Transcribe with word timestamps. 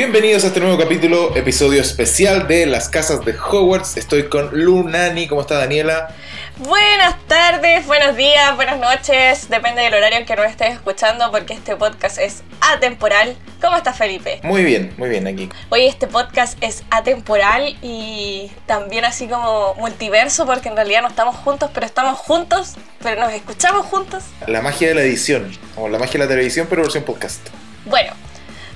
Bienvenidos 0.00 0.44
a 0.44 0.46
este 0.46 0.60
nuevo 0.60 0.78
capítulo, 0.78 1.36
episodio 1.36 1.78
especial 1.82 2.48
de 2.48 2.64
Las 2.64 2.88
Casas 2.88 3.22
de 3.22 3.34
Hogwarts. 3.38 3.98
Estoy 3.98 4.30
con 4.30 4.48
Lunani. 4.50 5.28
¿Cómo 5.28 5.42
está 5.42 5.58
Daniela? 5.58 6.08
Buenas 6.56 7.16
tardes, 7.26 7.86
buenos 7.86 8.16
días, 8.16 8.56
buenas 8.56 8.80
noches. 8.80 9.50
Depende 9.50 9.82
del 9.82 9.92
horario 9.92 10.16
en 10.20 10.24
que 10.24 10.34
nos 10.36 10.46
estés 10.46 10.72
escuchando, 10.72 11.30
porque 11.30 11.52
este 11.52 11.76
podcast 11.76 12.16
es 12.16 12.42
atemporal. 12.62 13.36
¿Cómo 13.60 13.76
estás, 13.76 13.98
Felipe? 13.98 14.40
Muy 14.42 14.64
bien, 14.64 14.94
muy 14.96 15.10
bien 15.10 15.26
aquí. 15.26 15.50
Hoy 15.68 15.84
este 15.84 16.06
podcast 16.06 16.56
es 16.62 16.82
atemporal 16.90 17.76
y 17.82 18.50
también 18.64 19.04
así 19.04 19.28
como 19.28 19.74
multiverso, 19.74 20.46
porque 20.46 20.70
en 20.70 20.76
realidad 20.76 21.02
no 21.02 21.08
estamos 21.08 21.36
juntos, 21.36 21.70
pero 21.74 21.84
estamos 21.84 22.18
juntos, 22.18 22.76
pero 23.02 23.20
nos 23.20 23.34
escuchamos 23.34 23.84
juntos. 23.84 24.24
La 24.46 24.62
magia 24.62 24.88
de 24.88 24.94
la 24.94 25.02
edición, 25.02 25.52
o 25.76 25.90
la 25.90 25.98
magia 25.98 26.14
de 26.14 26.18
la 26.20 26.28
televisión, 26.28 26.68
pero 26.70 26.80
versión 26.80 27.04
podcast. 27.04 27.46
Bueno, 27.84 28.14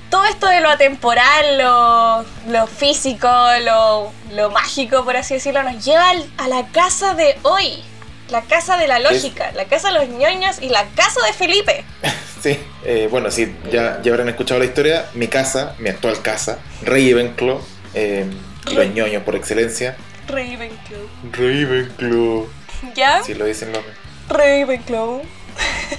todo 0.09 0.25
esto 0.25 0.47
de 0.47 0.61
lo 0.61 0.69
atemporal, 0.69 1.57
lo, 1.57 2.25
lo 2.51 2.67
físico, 2.67 3.27
lo, 3.63 4.11
lo 4.33 4.49
mágico, 4.51 5.03
por 5.03 5.17
así 5.17 5.35
decirlo, 5.35 5.63
nos 5.63 5.83
lleva 5.83 6.09
al- 6.09 6.29
a 6.37 6.47
la 6.47 6.67
casa 6.67 7.13
de 7.13 7.37
hoy. 7.43 7.83
La 8.29 8.41
casa 8.41 8.75
de 8.77 8.87
la 8.87 8.97
lógica, 8.97 9.51
la 9.53 9.65
casa 9.65 9.89
de 9.89 9.99
los 9.99 10.07
ñoños 10.09 10.59
y 10.59 10.69
la 10.69 10.83
casa 10.95 11.19
de 11.25 11.33
Felipe. 11.33 11.83
Sí, 12.41 12.59
eh, 12.83 13.07
bueno, 13.09 13.31
sí, 13.31 13.55
ya, 13.71 13.99
ya 14.03 14.11
habrán 14.11 14.29
escuchado 14.29 14.59
la 14.59 14.67
historia. 14.67 15.07
Mi 15.15 15.27
casa, 15.27 15.73
mi 15.79 15.89
actual 15.89 16.21
casa, 16.21 16.59
Ravenclaw, 16.83 17.59
eh, 17.95 18.27
los 18.71 18.87
ñoños 18.93 19.23
por 19.23 19.35
excelencia. 19.35 19.97
Ravenclaw. 20.27 21.07
Ravenclaw. 21.31 22.47
¿Ya? 22.93 23.23
Si 23.23 23.33
lo 23.33 23.45
dicen 23.45 23.71
los... 23.73 23.81
Ravenclaw. 24.29 25.23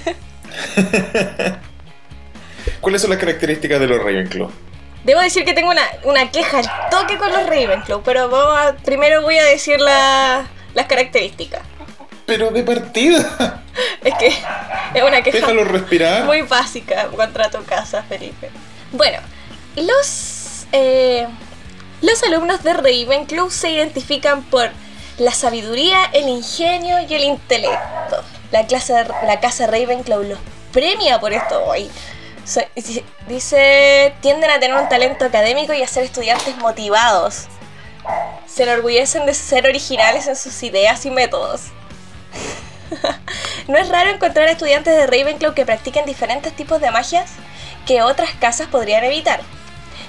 ¿Cuáles 2.81 3.01
son 3.01 3.09
las 3.11 3.19
características 3.19 3.79
de 3.79 3.87
los 3.87 3.97
Ravenclaw? 3.99 4.49
Debo 5.03 5.21
decir 5.21 5.45
que 5.45 5.53
tengo 5.53 5.69
una, 5.71 5.83
una 6.03 6.29
queja 6.31 6.59
al 6.59 6.69
toque 6.89 7.17
con 7.17 7.31
los 7.31 7.45
Ravenclaw, 7.47 8.01
pero 8.03 8.29
vamos 8.29 8.57
a- 8.57 8.75
primero 8.83 9.21
voy 9.21 9.37
a 9.37 9.43
decir 9.45 9.79
la- 9.79 10.45
las 10.73 10.85
características. 10.87 11.61
Pero 12.25 12.51
de 12.51 12.63
partida, 12.63 13.63
Es 14.03 14.13
que 14.15 14.27
es 14.27 15.03
una 15.03 15.21
queja 15.21 15.37
déjalo 15.37 15.63
respirar. 15.63 16.23
muy 16.25 16.41
básica 16.41 17.07
contra 17.15 17.49
tu 17.49 17.63
casa, 17.63 18.03
Felipe. 18.03 18.49
Bueno, 18.91 19.19
los, 19.75 20.65
eh, 20.73 21.27
los 22.01 22.21
alumnos 22.23 22.63
de 22.63 22.73
Ravenclaw 22.73 23.49
se 23.49 23.71
identifican 23.71 24.43
por 24.43 24.69
la 25.19 25.31
sabiduría, 25.31 25.99
el 26.13 26.27
ingenio 26.27 26.97
y 27.07 27.13
el 27.13 27.23
intelecto. 27.23 28.23
La, 28.51 28.65
clase, 28.67 28.93
la 29.25 29.39
casa 29.39 29.67
Ravenclaw 29.67 30.23
los 30.23 30.39
premia 30.73 31.19
por 31.19 31.33
esto 31.33 31.63
hoy. 31.65 31.89
So- 32.47 32.61
dice- 33.27 34.13
tienden 34.21 34.49
a 34.49 34.59
tener 34.59 34.77
un 34.77 34.87
talento 34.87 35.25
académico 35.25 35.73
y 35.73 35.83
a 35.83 35.87
ser 35.87 36.03
estudiantes 36.03 36.55
motivados. 36.57 37.47
Se 38.47 38.63
enorgullecen 38.63 39.25
de 39.25 39.33
ser 39.33 39.65
originales 39.67 40.27
en 40.27 40.35
sus 40.37 40.63
ideas 40.63 41.05
y 41.05 41.11
métodos. 41.11 41.63
No 43.67 43.77
es 43.77 43.89
raro 43.89 44.09
encontrar 44.11 44.47
estudiantes 44.47 44.95
de 44.95 45.05
Ravenclaw 45.07 45.53
que 45.53 45.65
practiquen 45.65 46.05
diferentes 46.05 46.55
tipos 46.55 46.79
de 46.79 46.89
magias 46.89 47.31
que 47.85 48.01
otras 48.01 48.29
casas 48.39 48.67
podrían 48.69 49.03
evitar. 49.03 49.41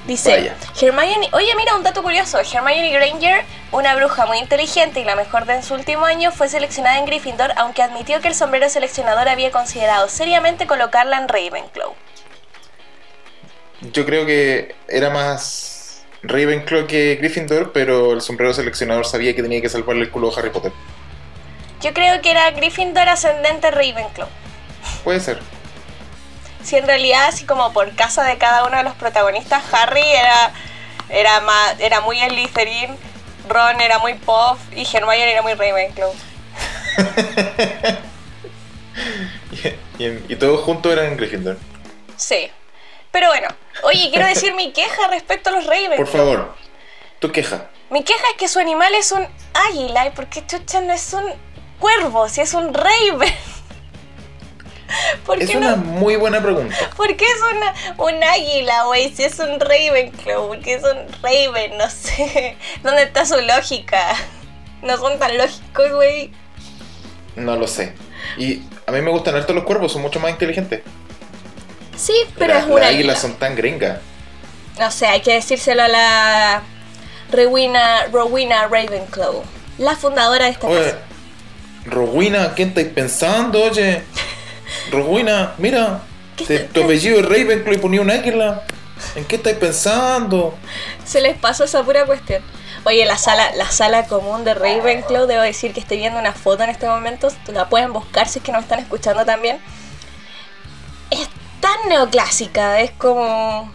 Dice, 0.07 0.31
Vaya. 0.31 0.55
Hermione, 0.81 1.29
oye 1.33 1.53
mira 1.57 1.75
un 1.75 1.83
dato 1.83 2.05
curioso, 2.05 2.39
Hermione 2.39 2.91
Granger, 2.93 3.45
una 3.73 3.97
bruja 3.97 4.27
muy 4.27 4.39
inteligente 4.39 5.01
y 5.01 5.05
la 5.05 5.17
mejor 5.17 5.45
de 5.45 5.61
su 5.65 5.75
último 5.75 6.05
año, 6.05 6.31
fue 6.31 6.49
seleccionada 6.49 6.99
en 6.99 7.07
Gryffindor, 7.07 7.53
aunque 7.57 7.83
admitió 7.83 8.21
que 8.21 8.29
el 8.29 8.37
sombrero 8.37 8.69
seleccionador 8.71 9.29
había 9.29 9.51
considerado 9.51 10.09
seriamente 10.09 10.69
colocarla 10.69 11.19
en 11.19 11.27
Ravenclaw. 11.29 11.95
Yo 13.81 14.05
creo 14.05 14.27
que 14.27 14.75
era 14.89 15.11
más 15.11 16.03
Ravenclaw 16.23 16.87
que 16.87 17.17
Gryffindor, 17.17 17.73
pero 17.73 18.13
el 18.13 18.21
sombrero 18.21 18.53
seleccionador 18.53 19.07
sabía 19.07 19.35
que 19.37 19.43
tenía 19.43 19.61
que 19.61 19.69
salvarle 19.69 20.03
el 20.03 20.11
culo 20.11 20.31
a 20.35 20.39
Harry 20.39 20.51
Potter. 20.51 20.73
Yo 21.81 21.95
creo 21.95 22.21
que 22.21 22.31
era 22.33 22.51
Gryffindor 22.51 23.09
ascendente 23.09 23.71
Ravenclaw. 23.71 24.29
Puede 25.05 25.21
ser. 25.21 25.39
Si 26.65 26.77
en 26.77 26.87
realidad, 26.87 27.27
así 27.29 27.45
como 27.45 27.73
por 27.73 27.95
casa 27.95 28.25
de 28.25 28.37
cada 28.37 28.65
uno 28.67 28.77
de 28.77 28.83
los 28.83 28.95
protagonistas, 28.95 29.63
Harry 29.73 30.03
era, 30.03 30.53
era, 31.09 31.41
más, 31.41 31.79
era 31.79 32.01
muy 32.01 32.19
Slytherin, 32.19 32.97
Ron 33.49 33.81
era 33.81 34.01
muy 34.01 34.15
Puff 34.15 34.59
y 34.75 34.83
Hermione 34.93 35.31
era 35.33 35.43
muy 35.43 35.55
Ravenclaw. 35.55 36.13
Y, 39.99 40.05
y- 40.05 40.25
y 40.29 40.37
todos 40.37 40.61
juntos 40.65 40.93
eran 40.93 41.17
Gryffindor. 41.17 41.57
Sí. 42.17 42.51
Pero 43.19 43.31
bueno, 43.31 43.49
oye, 43.83 44.11
quiero 44.11 44.27
decir 44.29 44.55
mi 44.55 44.73
queja 44.73 45.09
respecto 45.09 45.51
a 45.51 45.53
los 45.55 45.67
Ravenclaw. 45.67 45.97
Por 45.97 46.07
favor, 46.07 46.55
tu 47.19 47.33
queja. 47.33 47.69
Mi 47.91 48.05
queja 48.05 48.23
es 48.31 48.37
que 48.39 48.47
su 48.47 48.61
animal 48.61 48.95
es 48.95 49.11
un 49.11 49.27
águila 49.55 50.07
y 50.07 50.11
porque 50.11 50.47
chucha 50.47 50.81
no 50.83 50.93
es 50.93 51.13
un 51.13 51.25
cuervo, 51.81 52.29
si 52.29 52.43
es 52.43 52.55
un 52.55 52.73
raven. 52.73 53.35
¿Por 55.27 55.43
Es 55.43 55.51
qué 55.51 55.57
una 55.57 55.75
muy 55.75 56.15
buena 56.15 56.41
pregunta. 56.41 56.77
¿Por 56.97 57.17
qué 57.17 57.25
es 57.25 57.41
una, 57.57 57.75
un 57.97 58.23
águila, 58.23 58.85
güey? 58.85 59.13
Si 59.13 59.25
es 59.25 59.37
un 59.41 59.59
Ravenclaw, 59.59 60.47
porque 60.47 60.75
es 60.75 60.85
un 60.85 61.09
Raven, 61.21 61.77
no 61.77 61.91
sé. 61.91 62.57
¿Dónde 62.85 63.03
está 63.03 63.27
su 63.27 63.41
lógica? 63.41 64.15
No 64.83 64.97
son 64.97 65.19
tan 65.19 65.37
lógicos, 65.37 65.93
güey. 65.93 66.31
No 67.35 67.57
lo 67.57 67.67
sé. 67.67 67.97
Y 68.37 68.63
a 68.87 68.93
mí 68.93 69.03
me 69.03 69.11
gustan 69.11 69.35
harto 69.35 69.53
los 69.55 69.65
cuervos, 69.65 69.93
son 69.93 70.03
mucho 70.03 70.21
más 70.21 70.31
inteligentes. 70.31 70.83
Sí, 71.99 72.15
pero 72.39 72.55
La- 72.55 72.61
es 72.61 72.67
una 72.67 72.75
las 72.75 72.85
águila. 72.85 72.99
águilas 72.99 73.21
son 73.21 73.35
tan 73.35 73.55
gringas. 73.57 73.99
No 74.79 74.91
sé, 74.91 75.07
hay 75.07 75.21
que 75.21 75.35
decírselo 75.35 75.83
a 75.83 75.89
la 75.89 76.63
Rowena, 77.33 78.07
Rowena 78.13 78.69
Ravenclaw, 78.69 79.43
la 79.79 79.97
fundadora 79.97 80.45
de 80.47 80.53
esta 80.53 80.67
Oye, 80.69 80.83
casa. 80.85 80.99
Rowena, 81.87 82.55
¿qué 82.55 82.63
estáis 82.65 82.89
pensando, 82.89 83.63
oye? 83.65 84.03
Rowena, 84.93 85.55
mira, 85.59 86.01
¿Qué 86.37 86.45
te- 86.45 86.59
tu 86.61 86.85
apellido 86.85 87.19
es 87.19 87.27
Ravenclaw 87.27 87.75
y 87.75 87.79
ponía 87.79 88.01
un 88.01 88.11
águila. 88.11 88.63
¿En 89.17 89.25
qué 89.25 89.37
estáis 89.37 89.57
pensando? 89.57 90.57
Se 91.05 91.21
les 91.21 91.37
pasó 91.37 91.65
esa 91.65 91.83
pura 91.83 92.05
cuestión. 92.05 92.43
Oye, 92.85 93.05
la 93.05 93.19
sala, 93.19 93.51
la 93.57 93.71
sala 93.71 94.07
común 94.07 94.45
de 94.45 94.55
Ravenclaw, 94.55 95.27
debo 95.27 95.43
decir 95.43 95.73
que 95.73 95.81
estoy 95.81 95.99
viendo 95.99 96.19
una 96.21 96.33
foto 96.33 96.63
en 96.63 96.71
este 96.71 96.87
momento, 96.87 97.29
la 97.53 97.69
pueden 97.69 97.93
buscar 97.93 98.29
si 98.29 98.39
es 98.39 98.45
que 98.45 98.53
nos 98.53 98.63
están 98.63 98.79
escuchando 98.79 99.25
también. 99.25 99.59
Es 101.11 101.29
tan 101.61 101.89
neoclásica, 101.89 102.81
es 102.81 102.91
como 102.93 103.71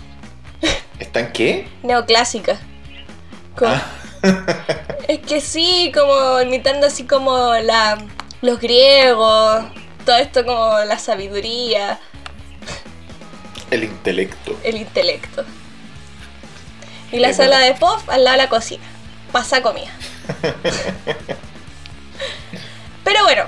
¿Están 1.00 1.32
qué? 1.32 1.68
neoclásica. 1.84 2.60
Como- 3.58 3.72
Ah. 3.74 3.84
Es 5.08 5.20
que 5.20 5.42
sí, 5.42 5.92
como 5.94 6.40
imitando 6.42 6.88
así 6.88 7.04
como 7.06 7.54
la, 7.56 7.98
los 8.42 8.58
griegos, 8.60 9.66
todo 10.06 10.16
esto 10.16 10.46
como 10.46 10.78
la 10.86 10.98
sabiduría, 10.98 12.00
El 13.70 13.84
intelecto. 13.84 14.58
el 14.64 14.78
intelecto. 14.78 15.44
Y 17.12 17.20
la 17.20 17.30
Es 17.30 17.38
sala 17.38 17.60
de 17.60 17.74
Puff 17.74 18.08
al 18.10 18.24
lado 18.24 18.38
de 18.38 18.44
la 18.44 18.50
cocina. 18.50 18.84
Pasa 19.34 19.62
comida. 19.62 19.92
Pero 23.04 23.24
bueno, 23.24 23.44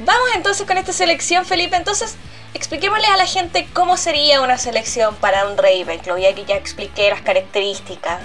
vamos 0.00 0.28
entonces 0.34 0.66
con 0.66 0.76
esta 0.78 0.92
selección, 0.92 1.44
Felipe. 1.46 1.74
Entonces, 1.76 2.16
expliquémosle 2.54 3.06
a 3.06 3.16
la 3.16 3.26
gente 3.26 3.68
cómo 3.72 3.96
sería 3.96 4.40
una 4.40 4.58
selección 4.58 5.14
para 5.16 5.46
un 5.48 5.56
Ravenclaw, 5.56 6.18
ya 6.18 6.34
que 6.34 6.44
ya 6.44 6.56
expliqué 6.56 7.10
las 7.10 7.22
características. 7.22 8.20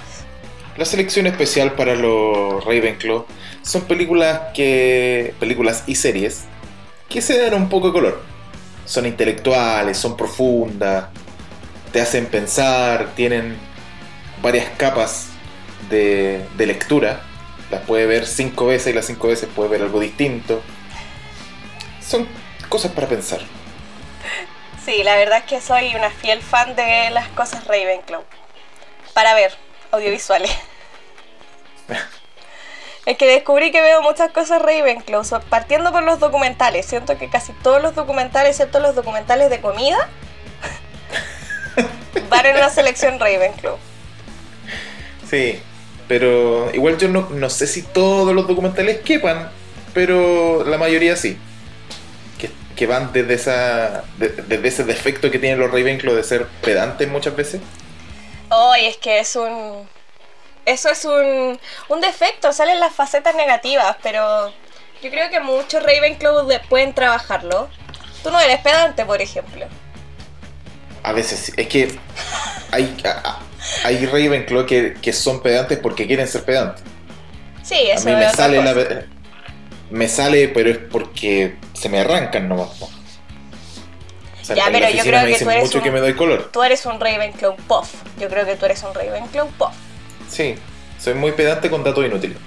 La 0.77 0.85
selección 0.85 1.27
especial 1.27 1.73
para 1.73 1.95
los 1.95 2.63
Ravenclaw 2.65 3.25
son 3.61 3.81
películas 3.83 4.41
que. 4.53 5.35
películas 5.39 5.83
y 5.87 5.95
series 5.95 6.45
que 7.09 7.21
se 7.21 7.37
dan 7.37 7.53
un 7.53 7.69
poco 7.69 7.87
de 7.87 7.93
color. 7.93 8.21
Son 8.85 9.05
intelectuales, 9.05 9.97
son 9.97 10.17
profundas, 10.17 11.05
te 11.91 12.01
hacen 12.01 12.25
pensar, 12.25 13.11
tienen 13.15 13.55
varias 14.41 14.67
capas 14.77 15.27
de, 15.89 16.43
de 16.57 16.65
lectura. 16.65 17.21
Las 17.69 17.81
puede 17.81 18.07
ver 18.07 18.25
cinco 18.25 18.65
veces 18.65 18.87
y 18.87 18.95
las 18.95 19.05
cinco 19.05 19.27
veces 19.27 19.47
puede 19.55 19.69
ver 19.69 19.81
algo 19.83 19.99
distinto. 19.99 20.61
Son 22.01 22.27
cosas 22.67 22.91
para 22.91 23.07
pensar. 23.07 23.41
Sí, 24.85 25.01
la 25.03 25.15
verdad 25.15 25.39
es 25.39 25.43
que 25.45 25.61
soy 25.61 25.95
una 25.95 26.09
fiel 26.09 26.41
fan 26.41 26.75
de 26.75 27.09
las 27.11 27.29
cosas 27.29 27.65
Ravenclaw. 27.65 28.23
Para 29.13 29.33
ver, 29.33 29.53
audiovisuales. 29.91 30.51
Es 33.05 33.17
que 33.17 33.27
descubrí 33.27 33.73
que 33.73 33.81
veo 33.81 34.01
muchas 34.01 34.31
cosas 34.31 34.61
Ravenclaw, 34.61 35.23
partiendo 35.49 35.91
por 35.91 36.03
los 36.03 36.19
documentales. 36.19 36.85
Siento 36.85 37.17
que 37.17 37.29
casi 37.29 37.51
todos 37.51 37.81
los 37.81 37.95
documentales, 37.95 38.51
excepto 38.51 38.79
los 38.79 38.95
documentales 38.95 39.49
de 39.49 39.59
comida, 39.59 40.09
van 42.29 42.45
en 42.45 42.55
una 42.55 42.69
selección 42.69 43.19
Ravenclaw. 43.19 43.77
Sí, 45.29 45.61
pero 46.07 46.73
igual 46.73 46.97
yo 46.97 47.09
no, 47.09 47.27
no 47.29 47.49
sé 47.49 47.67
si 47.67 47.81
todos 47.81 48.33
los 48.33 48.47
documentales 48.47 49.01
quepan, 49.01 49.51
pero 49.93 50.63
la 50.63 50.77
mayoría 50.77 51.17
sí. 51.17 51.37
Que, 52.83 52.87
van 52.87 53.13
desde, 53.13 53.33
esa, 53.35 54.03
de- 54.17 54.27
desde 54.27 54.67
ese 54.67 54.83
defecto 54.83 55.31
que 55.31 55.39
tienen 55.39 55.57
los 55.57 55.71
Ravenclaw 55.71 56.15
de 56.15 56.23
ser 56.25 56.47
pedantes 56.61 57.07
muchas 57.07 57.33
veces. 57.33 57.61
Oh, 58.49 58.71
Hoy 58.71 58.87
es 58.87 58.97
que 58.97 59.19
es 59.19 59.37
un. 59.37 59.87
Eso 60.65 60.89
es 60.89 61.05
un, 61.05 61.57
un 61.87 62.01
defecto, 62.01 62.51
salen 62.51 62.81
las 62.81 62.93
facetas 62.93 63.35
negativas, 63.35 63.95
pero 64.03 64.49
yo 65.01 65.09
creo 65.09 65.29
que 65.29 65.39
muchos 65.39 65.81
Ravenclaw 65.81 66.45
de- 66.45 66.59
pueden 66.59 66.93
trabajarlo. 66.93 67.69
Tú 68.21 68.31
no 68.31 68.39
eres 68.41 68.59
pedante, 68.59 69.05
por 69.05 69.21
ejemplo. 69.21 69.65
A 71.03 71.13
veces, 71.13 71.39
sí. 71.39 71.53
es 71.55 71.67
que 71.67 71.97
hay, 72.71 72.97
a- 73.05 73.29
a- 73.29 73.39
hay 73.85 74.05
Ravenclaw 74.05 74.65
que, 74.65 74.95
que 75.01 75.13
son 75.13 75.41
pedantes 75.41 75.79
porque 75.79 76.05
quieren 76.05 76.27
ser 76.27 76.43
pedantes. 76.43 76.83
Sí, 77.63 77.89
A 77.91 77.93
eso 77.93 78.05
mí 78.07 78.11
es 78.11 78.17
me 78.17 78.25
otra 78.27 78.35
sale, 78.35 78.57
la, 78.61 78.73
me 79.93 80.07
sale, 80.07 80.47
pero 80.49 80.69
es 80.71 80.77
porque 80.77 81.55
se 81.73 81.87
me 81.89 81.99
arrancan 81.99 82.49
nomás. 82.49 82.69
O 82.81 82.89
sea, 84.45 84.55
Ya, 84.55 84.65
pero 84.71 84.89
yo 84.89 85.03
creo 85.03 85.25
que 85.25 85.37
tú 85.39 85.49
eres 85.49 85.63
mucho 85.63 85.77
un- 85.77 85.83
que 85.83 85.91
me 85.91 85.99
doy 85.99 86.15
color. 86.15 86.49
Tú 86.51 86.63
eres 86.63 86.85
un 86.85 86.99
Ravenclaw 86.99 87.55
puff. 87.55 87.89
Yo 88.19 88.27
creo 88.27 88.45
que 88.45 88.55
tú 88.55 88.65
eres 88.65 88.81
un 88.83 88.93
Ravenclaw 88.93 89.47
puff. 89.51 89.73
Sí, 90.29 90.55
soy 90.99 91.13
muy 91.13 91.31
pedante 91.33 91.69
con 91.69 91.83
datos 91.83 92.05
inútiles. 92.05 92.37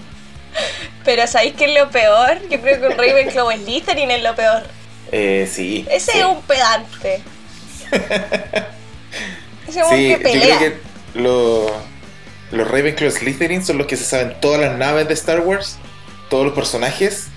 Pero 1.05 1.27
¿sabéis 1.27 1.55
qué 1.55 1.67
es 1.67 1.81
lo 1.81 1.89
peor? 1.91 2.39
Yo 2.51 2.61
creo 2.61 2.81
que 2.81 2.87
un 2.89 2.99
Ravenclaw 2.99 3.51
Slytherin 3.53 4.11
es 4.11 4.23
lo 4.23 4.35
peor. 4.35 4.65
Eh, 5.13 5.49
sí. 5.51 5.87
Ese 5.89 6.13
sí. 6.13 6.19
es 6.19 6.25
un 6.25 6.43
pedante. 6.43 7.23
Ese 9.69 9.81
es 9.81 9.87
un 9.87 9.91
Sí, 9.91 9.97
que 9.97 10.11
yo 10.11 10.19
creo 10.19 10.33
pelea. 10.33 10.59
que 10.59 10.77
lo- 11.15 11.71
los 12.51 12.69
Ravenclaw 12.71 13.11
Slytherin 13.11 13.65
son 13.65 13.79
los 13.79 13.87
que 13.87 13.97
se 13.97 14.05
saben 14.05 14.37
todas 14.41 14.61
las 14.61 14.77
naves 14.77 15.09
de 15.09 15.15
Star 15.15 15.41
Wars, 15.41 15.79
todos 16.29 16.45
los 16.45 16.55
personajes. 16.55 17.29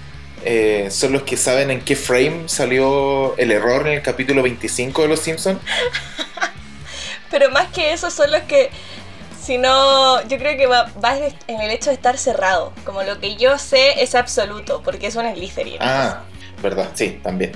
Eh, 0.45 0.87
son 0.91 1.13
los 1.13 1.23
que 1.23 1.37
saben 1.37 1.71
en 1.71 1.81
qué 1.81 1.95
frame 1.95 2.43
salió 2.47 3.37
el 3.37 3.51
error 3.51 3.87
en 3.87 3.93
el 3.93 4.01
capítulo 4.01 4.43
25 4.43 5.03
de 5.03 5.07
Los 5.07 5.19
Simpsons. 5.19 5.59
Pero 7.31 7.51
más 7.51 7.67
que 7.67 7.93
eso 7.93 8.09
son 8.09 8.31
los 8.31 8.41
que, 8.41 8.69
si 9.41 9.57
no, 9.57 10.21
yo 10.27 10.37
creo 10.37 10.57
que 10.57 10.65
va, 10.65 10.91
va 11.03 11.17
en 11.17 11.61
el 11.61 11.71
hecho 11.71 11.89
de 11.89 11.95
estar 11.95 12.17
cerrado. 12.17 12.73
Como 12.85 13.03
lo 13.03 13.19
que 13.19 13.35
yo 13.35 13.57
sé 13.57 14.01
es 14.01 14.15
absoluto, 14.15 14.81
porque 14.83 15.07
es 15.07 15.15
un 15.15 15.31
Slytherin. 15.31 15.77
Ah, 15.79 16.23
verdad, 16.61 16.89
sí, 16.93 17.19
también. 17.21 17.51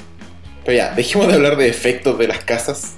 Pero 0.63 0.77
ya, 0.77 0.91
dejemos 0.91 1.27
de 1.27 1.33
hablar 1.33 1.57
de 1.57 1.67
efectos 1.67 2.17
de 2.17 2.27
las 2.27 2.43
casas 2.43 2.93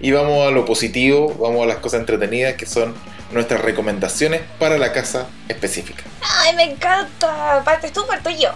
y 0.00 0.12
vamos 0.12 0.46
a 0.46 0.50
lo 0.50 0.64
positivo, 0.64 1.34
vamos 1.40 1.62
a 1.64 1.66
las 1.66 1.78
cosas 1.78 2.00
entretenidas 2.00 2.54
que 2.54 2.66
son 2.66 2.94
nuestras 3.32 3.60
recomendaciones 3.60 4.42
para 4.58 4.78
la 4.78 4.92
casa 4.92 5.26
específica. 5.48 6.04
¡Ay, 6.20 6.54
me 6.56 6.64
encanta! 6.64 7.62
Partes 7.64 7.92
tú, 7.92 8.06
parto 8.06 8.30
yo. 8.30 8.50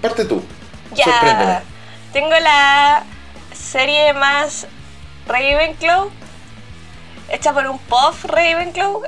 Parte 0.00 0.24
tú. 0.24 0.42
Sorpréndeme. 0.94 1.52
Ya. 1.52 1.62
Tengo 2.12 2.30
la 2.30 3.04
serie 3.52 4.12
más 4.12 4.66
Ravenclaw. 5.26 6.10
Hecha 7.28 7.52
por 7.52 7.66
un 7.66 7.78
puff 7.78 8.24
Ravenclaw. 8.24 9.02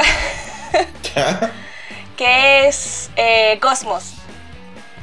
¿Ya? 1.15 1.51
que 2.19 2.67
es 2.67 3.11
eh, 3.17 3.59
Cosmos. 3.63 4.15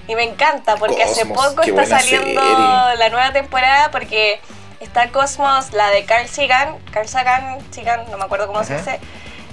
Y 0.08 0.14
me 0.14 0.24
encanta 0.24 0.76
porque 0.76 1.02
hace 1.02 1.26
poco 1.26 1.64
está 1.64 1.86
saliendo 1.86 2.42
serie. 2.42 2.98
la 2.98 3.10
nueva 3.10 3.32
temporada 3.32 3.90
porque 3.90 4.40
está 4.80 5.10
Cosmos, 5.10 5.72
la 5.72 5.90
de 5.90 6.06
Carl 6.06 6.28
Sagan, 6.28 6.78
Carl 6.92 7.08
Sagan, 7.08 7.58
Sagan, 7.72 8.12
no 8.12 8.18
me 8.18 8.26
acuerdo 8.26 8.46
cómo 8.46 8.64
se 8.64 8.78
dice, 8.78 9.00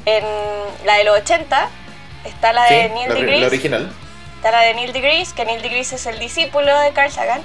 en 0.05 0.25
la 0.85 0.97
de 0.97 1.05
los 1.05 1.19
80, 1.21 1.69
está 2.25 2.53
la 2.53 2.67
Sí, 2.69 2.75
de 2.75 2.89
Neil 2.91 3.09
la, 3.09 3.37
la 3.39 3.47
original. 3.47 3.93
Está 4.43 4.51
la 4.51 4.61
de 4.63 4.75
Neil 4.75 4.93
deGrasse, 4.93 5.35
que 5.35 5.45
Neil 5.45 5.63
deGrasse 5.63 5.95
es 5.95 6.07
el 6.07 6.19
discípulo 6.19 6.77
de 6.81 6.93
Carl 6.93 7.13
Sagan 7.13 7.43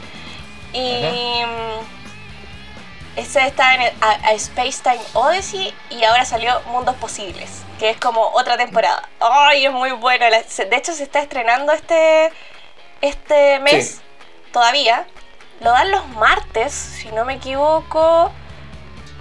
y 0.73 1.03
mm, 1.45 3.19
ese 3.19 3.45
está 3.45 3.75
en 3.75 3.81
el- 3.83 3.93
a, 4.01 4.11
a 4.29 4.31
Space 4.33 4.81
Time 4.81 4.99
Odyssey 5.13 5.73
y 5.91 6.03
ahora 6.03 6.25
salió 6.25 6.59
Mundos 6.71 6.95
Posibles, 6.95 7.61
que 7.77 7.91
es 7.91 7.97
como 7.99 8.21
otra 8.33 8.57
temporada. 8.57 9.07
¡Ay, 9.19 9.65
es 9.67 9.71
muy 9.71 9.91
bueno! 9.91 10.25
De 10.25 10.75
hecho, 10.75 10.91
se 10.93 11.03
está 11.03 11.19
estrenando 11.19 11.71
este, 11.71 12.31
este 13.01 13.59
mes 13.59 13.97
Sí. 13.97 14.01
todavía. 14.51 15.05
Lo 15.61 15.71
dan 15.71 15.91
los 15.91 16.07
martes, 16.09 16.73
si 16.73 17.09
no 17.09 17.25
me 17.25 17.35
equivoco, 17.35 18.31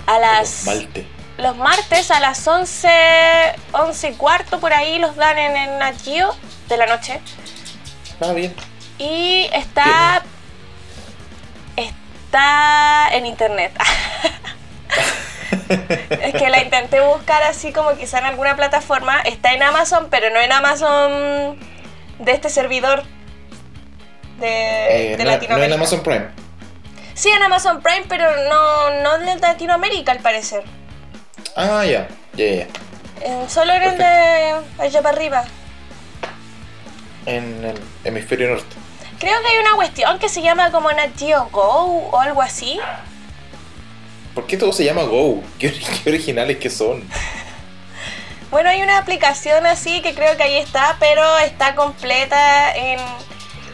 a 0.07 0.19
las... 0.19 0.65
Malte. 0.65 1.07
Los 1.39 1.57
martes 1.57 2.11
a 2.11 2.21
las 2.21 2.47
11, 2.49 2.89
11 3.73 4.09
y 4.09 4.15
cuarto 4.15 4.61
por 4.61 4.73
ahí 4.73 4.99
los 4.99 5.17
dan 5.17 5.37
en 5.39 5.55
el 5.57 5.79
Nat 5.79 5.95
Geo 6.03 6.35
de 6.69 6.77
la 6.79 6.87
noche. 6.87 7.21
Ah, 8.21 8.33
bien. 8.33 8.55
Y 8.99 9.49
está. 9.53 10.23
Está 11.77 13.09
en 13.13 13.27
internet. 13.27 13.73
es 16.11 16.35
que 16.35 16.49
la 16.49 16.63
intenté 16.63 17.01
buscar 17.01 17.43
así 17.43 17.73
como 17.73 17.97
quizá 17.97 18.19
en 18.19 18.27
alguna 18.27 18.57
plataforma. 18.57 19.21
Está 19.21 19.53
en 19.53 19.63
Amazon, 19.63 20.09
pero 20.11 20.31
no 20.31 20.41
en 20.41 20.53
Amazon 20.53 21.59
de 22.19 22.33
este 22.33 22.49
servidor 22.51 23.05
de, 24.39 25.13
Eh, 25.13 25.17
de 25.17 25.25
no, 25.25 25.25
no 25.25 25.31
Latinoamérica. 25.37 25.67
en 25.67 25.73
Amazon 25.81 26.03
Prime. 26.03 26.27
Sí, 27.15 27.31
en 27.31 27.43
Amazon 27.43 27.81
Prime, 27.83 28.05
pero 28.09 28.27
no, 28.49 28.91
no 29.03 29.19
de 29.19 29.37
Latinoamérica 29.37 30.13
al 30.13 30.19
parecer. 30.21 30.63
Ah, 31.55 31.85
ya. 31.85 32.09
Ya, 32.35 32.45
ya. 32.45 32.67
Eh, 33.23 33.45
solo 33.49 33.73
en 33.73 33.83
el 33.83 33.99
de 33.99 34.55
allá 34.79 35.03
para 35.03 35.17
arriba. 35.17 35.45
En 37.27 37.65
el 37.65 37.79
hemisferio 38.05 38.51
norte. 38.51 38.77
Creo 39.19 39.41
que 39.41 39.49
hay 39.49 39.59
una 39.59 39.75
cuestión 39.75 40.19
que 40.19 40.29
se 40.29 40.43
llama 40.43 40.71
como 40.71 40.91
Nat 40.93 41.19
Geo 41.19 41.49
Go 41.51 42.09
o 42.11 42.21
algo 42.21 42.43
así. 42.43 42.79
¿Por 44.35 44.47
qué 44.47 44.57
todo 44.57 44.73
se 44.73 44.85
llama 44.85 45.03
Go? 45.03 45.43
¿Qué, 45.59 45.73
qué 45.73 46.11
originales 46.11 46.59
que 46.59 46.71
son? 46.71 47.03
Bueno, 48.51 48.71
hay 48.71 48.81
una 48.83 48.99
aplicación 48.99 49.67
así 49.67 50.03
que 50.03 50.15
creo 50.15 50.37
que 50.37 50.45
ahí 50.45 50.57
está, 50.57 50.97
pero 51.01 51.23
está 51.39 51.75
completa 51.75 52.75
en 52.77 53.01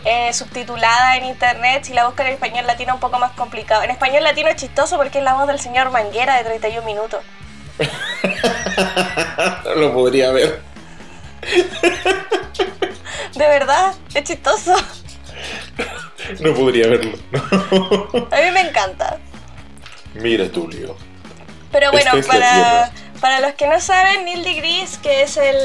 eh, 0.05 0.33
subtitulada 0.33 1.17
en 1.17 1.27
internet. 1.27 1.85
Si 1.85 1.93
la 1.93 2.07
buscan 2.07 2.27
en 2.27 2.35
español 2.35 2.67
latino, 2.67 2.95
un 2.95 3.01
poco 3.01 3.19
más 3.19 3.33
complicado. 3.33 3.83
En 3.83 3.91
español 3.91 4.25
latino 4.25 4.49
es 4.49 4.57
chistoso 4.57 4.97
porque 4.97 5.19
es 5.19 5.25
la 5.25 5.35
voz 5.35 5.47
del 5.47 5.61
señor 5.61 5.91
Manguera 5.91 6.37
de 6.39 6.45
31 6.45 6.87
minutos. 6.87 7.21
no 9.65 9.75
lo 9.77 9.93
podría 9.93 10.31
ver. 10.31 10.61
De 13.35 13.47
verdad, 13.49 13.95
es 14.15 14.25
chistoso. 14.25 14.75
No 16.41 16.55
podría 16.55 16.87
verlo. 16.89 17.19
A 18.31 18.37
mí 18.41 18.51
me 18.53 18.61
encanta. 18.61 19.19
Mira, 20.15 20.49
Tulio. 20.51 20.97
Pero 21.73 21.91
bueno, 21.91 22.13
es 22.17 22.27
para, 22.27 22.93
para 23.21 23.41
los 23.41 23.55
que 23.55 23.67
no 23.67 23.81
saben, 23.81 24.25
Neil 24.27 24.45
deGrasse, 24.45 24.99
que 25.01 25.23
es 25.23 25.37
el, 25.39 25.57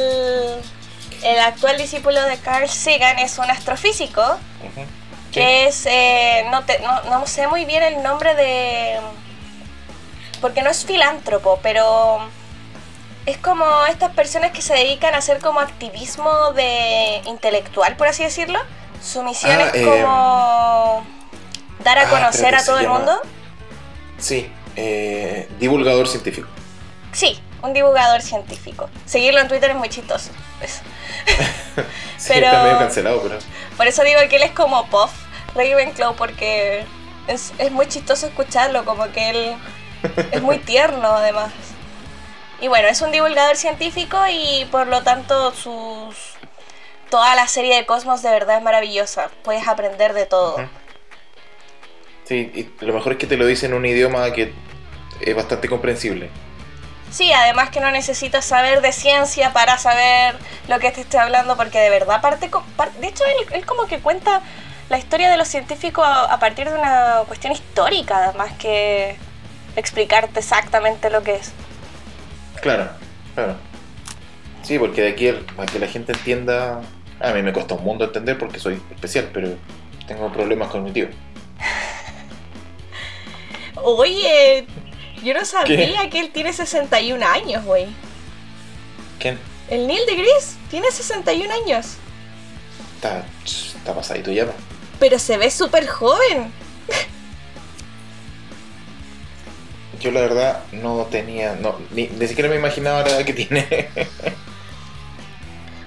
el 1.24 1.40
actual 1.40 1.78
discípulo 1.78 2.22
de 2.24 2.38
Carl 2.38 2.70
Sagan, 2.70 3.20
es 3.20 3.38
un 3.38 3.50
astrofísico 3.52 4.24
que 5.34 5.68
es, 5.68 5.86
eh, 5.86 6.46
no, 6.50 6.64
te- 6.64 6.80
no, 6.80 7.04
no 7.04 7.28
sé 7.28 7.48
muy 7.48 7.66
bien 7.66 7.84
el 7.84 8.02
nombre 8.02 8.34
de, 8.36 8.96
porque 10.42 10.62
no 10.62 10.70
es 10.70 10.86
filántropo, 10.86 11.60
pero 11.62 12.20
es 13.28 13.38
como 13.38 13.66
estas 13.86 14.12
personas 14.14 14.52
que 14.52 14.62
se 14.64 14.74
dedican 14.74 15.14
a 15.14 15.18
hacer 15.20 15.40
como 15.40 15.60
activismo 15.60 16.54
de 16.54 17.22
intelectual, 17.26 17.96
por 17.96 18.08
así 18.08 18.24
decirlo. 18.24 18.60
Su 19.04 19.22
misión 19.22 19.52
Ah, 19.60 19.66
es 19.66 19.76
eh, 19.76 19.84
como 19.86 21.06
dar 21.84 22.00
a 22.00 22.08
ah, 22.08 22.10
conocer 22.10 22.56
a 22.56 22.66
todo 22.66 22.78
el 22.80 22.86
llama- 22.86 22.98
mundo. 22.98 23.22
Sí, 24.18 24.52
eh, 24.76 25.48
divulgador 25.60 26.08
científico. 26.08 26.48
Sí, 27.12 27.40
un 27.62 27.74
divulgador 27.74 28.22
científico. 28.22 28.90
Seguirlo 29.06 29.42
en 29.42 29.48
Twitter 29.48 29.70
es 29.72 29.76
muy 29.78 29.90
chistoso. 29.90 30.32
Sí, 32.18 32.30
Pero- 32.34 32.48
está 32.48 32.64
medio 32.64 32.80
cancelado, 32.80 33.22
pero. 33.22 33.38
Por 33.78 33.86
eso 33.86 34.04
digo 34.04 34.20
que 34.28 34.38
él 34.38 34.42
es 34.42 34.52
como 34.52 34.88
Puff 34.88 35.12
Ravenclaw, 35.54 36.16
porque 36.16 36.84
es, 37.28 37.54
es 37.60 37.72
muy 37.72 37.88
chistoso 37.88 38.26
escucharlo, 38.26 38.84
como 38.86 39.12
que 39.12 39.30
él 39.30 39.56
es 40.32 40.42
muy 40.42 40.58
tierno 40.72 41.10
además. 41.10 41.52
Y 42.60 42.68
bueno, 42.68 42.88
es 42.88 43.02
un 43.02 43.12
divulgador 43.12 43.56
científico 43.56 44.18
y 44.30 44.66
por 44.72 44.88
lo 44.88 45.04
tanto 45.04 45.54
sus 45.54 46.16
toda 47.10 47.36
la 47.36 47.48
serie 47.48 47.76
de 47.76 47.86
Cosmos 47.86 48.22
de 48.24 48.32
verdad 48.32 48.58
es 48.58 48.64
maravillosa. 48.64 49.30
Puedes 49.44 49.68
aprender 49.68 50.14
de 50.14 50.26
todo. 50.26 50.58
Sí, 52.26 52.52
y 52.54 52.86
lo 52.86 52.94
mejor 52.94 53.14
es 53.14 53.18
que 53.20 53.28
te 53.28 53.38
lo 53.38 53.46
dice 53.46 53.68
en 53.68 53.74
un 53.74 53.86
idioma 53.86 54.32
que 54.34 54.54
es 55.22 55.36
bastante 55.36 55.70
comprensible. 55.70 56.30
Sí, 57.10 57.32
además 57.32 57.70
que 57.70 57.80
no 57.80 57.90
necesitas 57.90 58.44
saber 58.44 58.82
de 58.82 58.92
ciencia 58.92 59.54
para 59.54 59.78
saber 59.78 60.36
lo 60.68 60.78
que 60.80 60.92
te 60.92 61.02
estoy 61.02 61.22
hablando, 61.22 61.56
porque 61.56 61.80
de 61.80 61.90
verdad 61.90 62.20
parte... 62.20 62.50
co- 62.50 62.66
par- 62.76 62.92
De 62.94 63.08
hecho, 63.08 63.24
él, 63.24 63.54
él 63.54 63.66
como 63.66 63.86
que 63.88 64.00
cuenta 64.00 64.42
la 64.90 64.98
historia 64.98 65.30
de 65.30 65.38
los 65.38 65.48
científicos 65.48 66.06
a, 66.06 66.26
a 66.26 66.40
partir 66.40 66.70
de 66.70 66.78
una 66.78 67.22
cuestión 67.28 67.54
histórica, 67.54 68.34
más 68.38 68.52
que 68.54 69.16
explicarte 69.78 70.40
exactamente 70.40 71.10
lo 71.10 71.24
que 71.24 71.36
es. 71.36 71.54
Claro, 72.62 72.90
claro. 73.36 73.56
Sí, 74.64 74.78
porque 74.80 75.02
de 75.02 75.10
aquí 75.10 75.28
el- 75.28 75.38
para 75.56 75.72
que 75.72 75.80
la 75.80 75.88
gente 75.88 76.12
entienda. 76.12 76.82
A 77.20 77.32
mí 77.34 77.42
me 77.42 77.52
cuesta 77.54 77.74
un 77.76 77.84
mundo 77.84 78.06
entender 78.06 78.38
porque 78.38 78.60
soy 78.60 78.82
especial, 78.92 79.30
pero 79.34 79.50
tengo 80.08 80.32
problemas 80.32 80.70
cognitivos. 80.70 81.16
Oye, 83.76 84.66
Yo 85.24 85.34
no 85.34 85.44
sabía 85.46 86.10
que 86.12 86.20
él 86.20 86.30
tiene 86.32 86.54
61 86.54 87.24
años, 87.24 87.66
güey. 87.66 87.88
¿Quién? 89.20 89.40
El 89.68 89.88
Neil 89.88 90.02
deGrasse 90.06 90.58
tiene 90.70 90.92
61 90.92 91.52
años. 91.52 91.96
Está, 92.96 93.26
está 93.44 93.96
pasadito 93.96 94.32
ya. 94.32 94.46
Pero 95.00 95.18
se 95.18 95.38
ve 95.38 95.50
súper 95.50 95.88
joven. 95.88 96.52
Yo 100.00 100.12
la 100.12 100.22
verdad 100.22 100.64
no 100.72 101.08
tenía, 101.10 101.56
no, 101.56 101.76
ni, 101.92 102.08
ni 102.08 102.28
siquiera 102.28 102.50
me 102.50 102.56
imaginaba 102.56 103.02
la 103.04 103.10
edad 103.10 103.26
que 103.26 103.34
tiene. 103.34 103.90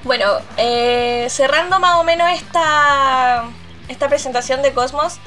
Bueno, 0.03 0.39
eh, 0.57 1.27
cerrando 1.29 1.79
más 1.79 1.97
o 1.97 2.05
menos 2.05 2.31
esta, 2.31 3.45
esta 3.89 4.09
presentación 4.09 4.63
de 4.63 4.73
Cosmos, 4.73 5.19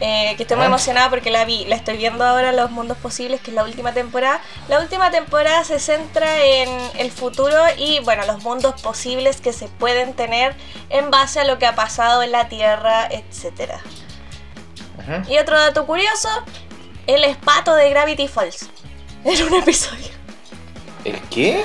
eh, 0.00 0.34
que 0.36 0.42
estoy 0.42 0.58
muy 0.58 0.66
emocionada 0.66 1.08
porque 1.10 1.30
la 1.30 1.44
vi, 1.44 1.64
la 1.64 1.74
estoy 1.74 1.96
viendo 1.96 2.24
ahora, 2.24 2.52
Los 2.52 2.70
Mundos 2.70 2.98
Posibles, 2.98 3.40
que 3.40 3.50
es 3.50 3.54
la 3.54 3.64
última 3.64 3.92
temporada. 3.94 4.40
La 4.68 4.80
última 4.80 5.10
temporada 5.10 5.64
se 5.64 5.80
centra 5.80 6.44
en 6.44 6.68
el 6.98 7.10
futuro 7.10 7.56
y, 7.78 8.00
bueno, 8.00 8.24
los 8.26 8.42
mundos 8.44 8.80
posibles 8.82 9.40
que 9.40 9.52
se 9.52 9.66
pueden 9.66 10.12
tener 10.12 10.54
en 10.90 11.10
base 11.10 11.40
a 11.40 11.44
lo 11.44 11.58
que 11.58 11.66
ha 11.66 11.74
pasado 11.74 12.22
en 12.22 12.30
la 12.30 12.48
Tierra, 12.48 13.08
etc. 13.10 13.72
Y 15.26 15.38
otro 15.38 15.58
dato 15.58 15.86
curioso, 15.86 16.28
el 17.08 17.24
espato 17.24 17.74
de 17.74 17.90
Gravity 17.90 18.28
Falls. 18.28 18.68
En 19.24 19.42
un 19.42 19.54
episodio. 19.54 20.08
¿El 21.04 21.18
qué? 21.22 21.64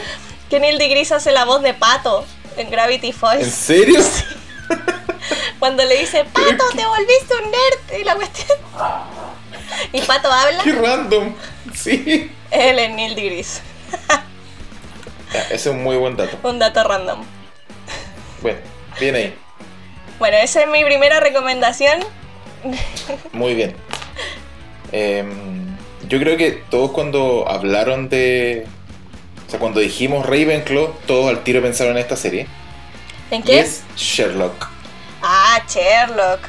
Que 0.50 0.60
Neil 0.60 0.78
deGrasse 0.78 1.14
hace 1.14 1.32
la 1.32 1.46
voz 1.46 1.62
de 1.62 1.74
pato 1.74 2.26
en 2.58 2.72
Gravity 2.72 3.12
Falls. 3.12 3.44
¿En 3.44 3.52
serio? 3.52 4.00
Cuando 5.60 5.84
le 5.84 6.00
dice, 6.00 6.26
Pato, 6.26 6.64
te 6.76 6.86
volviste 6.86 7.34
un 7.44 7.52
nerd. 7.52 8.02
Y 8.02 8.04
la 8.04 8.16
cuestión. 8.16 8.58
Y 9.92 10.02
Pato 10.02 10.32
habla. 10.32 10.64
Qué 10.64 10.72
random. 10.72 11.36
Sí. 11.76 12.32
Él 12.52 12.80
es 12.80 12.92
Neil 12.92 13.16
deGrasse. 13.16 13.62
Ese 15.34 15.56
es 15.56 15.66
un 15.68 15.84
muy 15.84 15.98
buen 15.98 16.16
dato. 16.16 16.38
Un 16.44 16.60
dato 16.60 16.84
random. 16.84 17.24
Bueno, 18.42 18.60
bien 19.00 19.16
ahí. 19.16 19.36
Bueno, 20.20 20.38
esa 20.38 20.62
es 20.62 20.70
mi 20.70 20.84
primera 20.86 21.20
recomendación. 21.20 22.00
Muy 23.34 23.56
bien. 23.56 23.76
Em, 24.94 25.76
yo 26.08 26.20
creo 26.20 26.38
que 26.38 26.52
todos 26.52 26.92
cuando 26.92 27.46
hablaron 27.50 28.08
de... 28.08 28.66
O 29.48 29.50
sea, 29.50 29.60
cuando 29.60 29.80
dijimos 29.82 30.26
Ravenclaw, 30.26 30.94
todos 31.06 31.28
al 31.30 31.44
tiro 31.44 31.62
pensaron 31.62 31.94
en 31.98 32.02
esta 32.04 32.16
serie. 32.16 32.48
¿En 33.32 33.42
Y 33.42 33.44
qué? 33.44 33.60
es 33.60 33.84
Sherlock. 33.98 34.68
Ah, 35.22 35.62
Sherlock. 35.68 36.40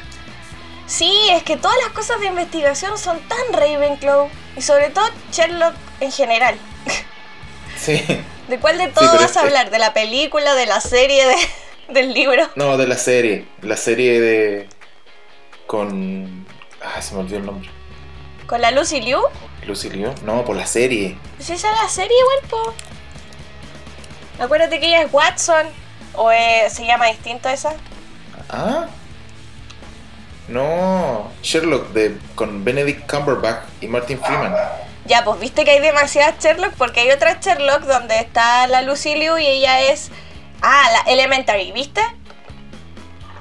Sí, 0.87 1.11
es 1.31 1.41
que 1.43 1.57
todas 1.57 1.75
las 1.83 1.93
cosas 1.93 2.19
de 2.19 2.27
investigación 2.27 2.97
son 2.97 3.19
tan 3.27 3.53
Ravenclaw. 3.53 4.29
Y 4.55 4.61
sobre 4.61 4.89
todo 4.91 5.05
Sherlock 5.31 5.73
en 5.99 6.11
general. 6.11 6.55
Sí. 7.77 8.01
¿De 8.47 8.57
cuál 8.57 8.77
de 8.77 8.87
todo 8.87 9.05
vas 9.15 9.23
a 9.23 9.25
es- 9.25 9.37
hablar? 9.37 9.69
¿De 9.69 9.79
la 9.79 9.93
película, 9.93 10.55
de 10.55 10.65
la 10.65 10.79
serie, 10.79 11.25
de- 11.27 11.35
del 11.93 12.13
libro? 12.13 12.49
No, 12.55 12.77
de 12.77 12.87
la 12.87 12.95
serie. 12.97 13.45
La 13.61 13.75
serie 13.75 14.21
de... 14.21 14.67
Con... 15.67 16.45
Ah, 16.81 17.01
se 17.01 17.13
me 17.15 17.21
olvidó 17.21 17.37
el 17.39 17.45
nombre. 17.45 17.69
¿Con 18.47 18.61
la 18.61 18.71
Lucy 18.71 19.01
Liu? 19.01 19.19
Lucy 19.65 19.89
Liu. 19.89 20.13
No, 20.23 20.45
por 20.45 20.55
la 20.55 20.67
serie. 20.67 21.17
Pues 21.37 21.49
esa 21.49 21.71
es 21.71 21.81
la 21.81 21.89
serie 21.89 22.15
igual, 22.17 22.49
po. 22.49 22.73
Acuérdate 24.43 24.79
que 24.79 24.87
ella 24.87 25.01
es 25.01 25.13
Watson. 25.13 25.67
¿O 26.13 26.31
eh, 26.31 26.67
se 26.69 26.85
llama 26.85 27.07
distinto 27.07 27.49
esa? 27.49 27.73
¿Ah? 28.49 28.87
No. 30.47 31.31
Sherlock 31.41 31.89
de, 31.89 32.17
con 32.35 32.63
Benedict 32.63 33.09
Cumberbatch 33.09 33.63
y 33.81 33.87
Martin 33.87 34.19
Freeman. 34.19 34.55
Ya, 35.05 35.23
pues 35.23 35.39
viste 35.39 35.65
que 35.65 35.71
hay 35.71 35.79
demasiadas 35.79 36.35
Sherlock 36.39 36.73
porque 36.75 37.01
hay 37.01 37.11
otra 37.11 37.39
Sherlock 37.41 37.81
donde 37.81 38.19
está 38.19 38.67
la 38.67 38.81
Lucy 38.81 39.15
Liu 39.15 39.37
y 39.37 39.45
ella 39.45 39.81
es... 39.81 40.11
Ah, 40.61 40.89
la 40.91 41.11
Elementary, 41.11 41.71
¿viste? 41.71 42.01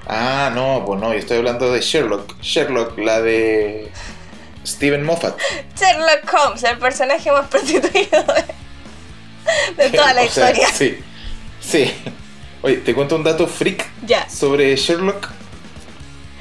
Ah, 0.07 0.51
no, 0.55 0.83
pues 0.85 1.01
no, 1.01 1.13
yo 1.13 1.19
estoy 1.19 1.39
hablando 1.39 1.73
de 1.73 1.81
Sherlock. 1.81 2.39
Sherlock, 2.41 2.99
la 2.99 3.23
de 3.23 3.91
Steven 4.65 5.03
Moffat. 5.05 5.39
Sherlock 5.79 6.33
Holmes, 6.33 6.63
el 6.65 6.79
personaje 6.79 7.31
más 7.33 7.49
prostituido 7.51 8.23
de, 8.23 9.83
de 9.85 9.91
toda 9.91 10.13
la 10.15 10.23
O 10.25 10.29
sea, 10.29 10.51
historia. 10.51 10.69
sí, 10.73 10.99
sí. 11.61 11.93
Oye, 12.63 12.77
te 12.79 12.95
cuento 12.95 13.17
un 13.17 13.25
dato 13.25 13.47
freak 13.47 13.87
Ya. 14.07 14.29
sobre 14.29 14.75
Sherlock. 14.77 15.29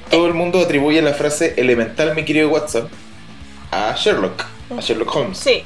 Todo 0.09 0.27
el 0.27 0.33
mundo 0.33 0.59
atribuye 0.61 1.01
la 1.01 1.13
frase 1.13 1.53
elemental, 1.57 2.15
mi 2.15 2.23
querido 2.23 2.49
Watson, 2.49 2.87
a 3.71 3.93
Sherlock, 3.97 4.45
a 4.77 4.79
Sherlock 4.81 5.13
Holmes. 5.15 5.37
Sí. 5.39 5.63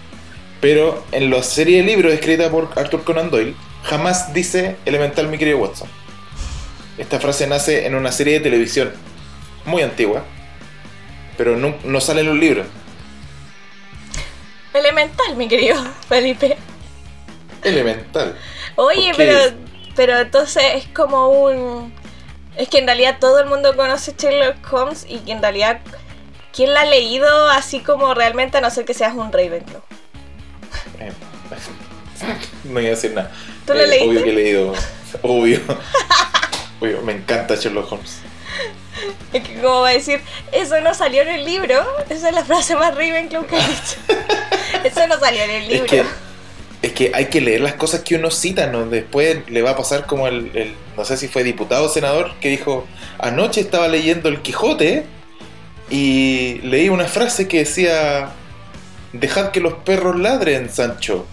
Pero 0.61 1.05
en 1.11 1.29
la 1.29 1.43
serie 1.43 1.77
de 1.77 1.83
libros 1.83 2.13
escrita 2.13 2.49
por 2.49 2.69
Arthur 2.75 3.03
Conan 3.03 3.29
Doyle, 3.29 3.53
jamás 3.83 4.33
dice 4.33 4.77
elemental, 4.85 5.27
mi 5.27 5.37
querido 5.37 5.59
Watson. 5.59 5.87
Esta 6.97 7.19
frase 7.19 7.45
nace 7.45 7.85
en 7.85 7.93
una 7.93 8.11
serie 8.11 8.33
de 8.35 8.39
televisión 8.39 8.91
muy 9.65 9.83
antigua, 9.83 10.23
pero 11.37 11.55
no, 11.55 11.75
no 11.83 12.01
sale 12.01 12.21
en 12.21 12.27
los 12.27 12.37
libros. 12.37 12.67
Elemental, 14.73 15.35
mi 15.35 15.47
querido 15.47 15.75
Felipe. 16.07 16.57
Elemental. 17.63 18.35
Oye, 18.75 19.11
pero, 19.17 19.37
pero 19.95 20.17
entonces 20.19 20.63
es 20.75 20.87
como 20.89 21.29
un... 21.29 21.93
Es 22.55 22.69
que 22.69 22.79
en 22.79 22.85
realidad 22.87 23.17
todo 23.19 23.39
el 23.39 23.47
mundo 23.47 23.75
conoce 23.75 24.13
Sherlock 24.17 24.71
Holmes 24.71 25.05
y 25.09 25.19
que 25.19 25.31
en 25.31 25.41
realidad... 25.41 25.79
¿Quién 26.53 26.73
la 26.73 26.81
ha 26.81 26.85
leído 26.85 27.49
así 27.49 27.81
como 27.81 28.15
realmente 28.15 28.57
a 28.57 28.61
no 28.61 28.71
ser 28.71 28.83
que 28.85 28.95
seas 28.95 29.13
un 29.13 29.31
Ravenclaw? 29.31 29.81
Eh, 30.99 31.11
no 32.63 32.79
iba 32.79 32.87
a 32.87 32.95
decir 32.95 33.11
nada. 33.13 33.31
¿Tú 33.65 33.73
lo 33.73 33.81
Eh, 33.81 33.87
leíste? 33.87 34.09
Obvio 34.09 34.23
que 34.23 34.29
he 34.31 34.33
leído. 34.33 34.73
Obvio. 35.21 35.59
Obvio, 36.81 37.01
me 37.03 37.13
encanta 37.13 37.53
Sherlock 37.55 37.91
Holmes. 37.91 38.21
Es 39.33 39.43
que 39.43 39.55
como 39.61 39.81
va 39.81 39.89
a 39.89 39.93
decir, 39.93 40.19
eso 40.51 40.79
no 40.81 40.93
salió 40.93 41.21
en 41.21 41.29
el 41.29 41.45
libro. 41.45 41.85
Esa 42.09 42.29
es 42.29 42.35
la 42.35 42.43
frase 42.45 42.75
más 42.75 42.95
Ravenclaw 42.95 43.45
que 43.45 43.55
he 43.57 43.59
dicho. 43.59 43.97
eso 44.83 45.07
no 45.07 45.19
salió 45.19 45.43
en 45.43 45.49
el 45.51 45.63
Es 45.63 45.69
libro. 45.69 45.85
que, 45.87 46.03
es 46.81 46.91
que 46.93 47.11
hay 47.13 47.25
que 47.25 47.41
leer 47.41 47.61
las 47.61 47.73
cosas 47.73 48.01
que 48.01 48.15
uno 48.15 48.31
cita, 48.31 48.67
¿no? 48.67 48.85
Después 48.85 49.39
le 49.49 49.61
va 49.61 49.71
a 49.71 49.75
pasar 49.77 50.05
como 50.05 50.27
el, 50.27 50.51
el- 50.55 50.75
no 50.95 51.05
sé 51.05 51.17
si 51.17 51.27
fue 51.27 51.43
diputado 51.43 51.85
o 51.85 51.89
senador, 51.89 52.33
que 52.39 52.49
dijo, 52.49 52.87
anoche 53.19 53.61
estaba 53.61 53.87
leyendo 53.87 54.29
El 54.29 54.41
Quijote 54.41 55.05
y 55.89 56.59
leí 56.63 56.89
una 56.89 57.05
frase 57.05 57.47
que 57.47 57.59
decía, 57.59 58.29
dejad 59.13 59.51
que 59.51 59.59
los 59.59 59.73
perros 59.75 60.17
ladren, 60.19 60.69
Sancho. 60.71 61.25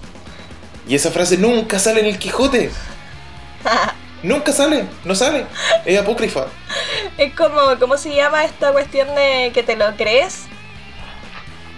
Y 0.86 0.94
esa 0.96 1.10
frase 1.10 1.38
nunca 1.38 1.78
sale 1.78 2.00
en 2.00 2.06
El 2.06 2.18
Quijote. 2.18 2.70
Nunca 4.24 4.52
sale, 4.52 4.86
no 5.04 5.14
sale. 5.14 5.44
Es 5.84 6.00
apócrifa. 6.00 6.46
es 7.18 7.34
como, 7.34 7.78
¿cómo 7.78 7.98
se 7.98 8.14
llama 8.14 8.42
esta 8.44 8.72
cuestión 8.72 9.14
de 9.14 9.50
que 9.52 9.62
te 9.62 9.76
lo 9.76 9.94
crees? 9.96 10.46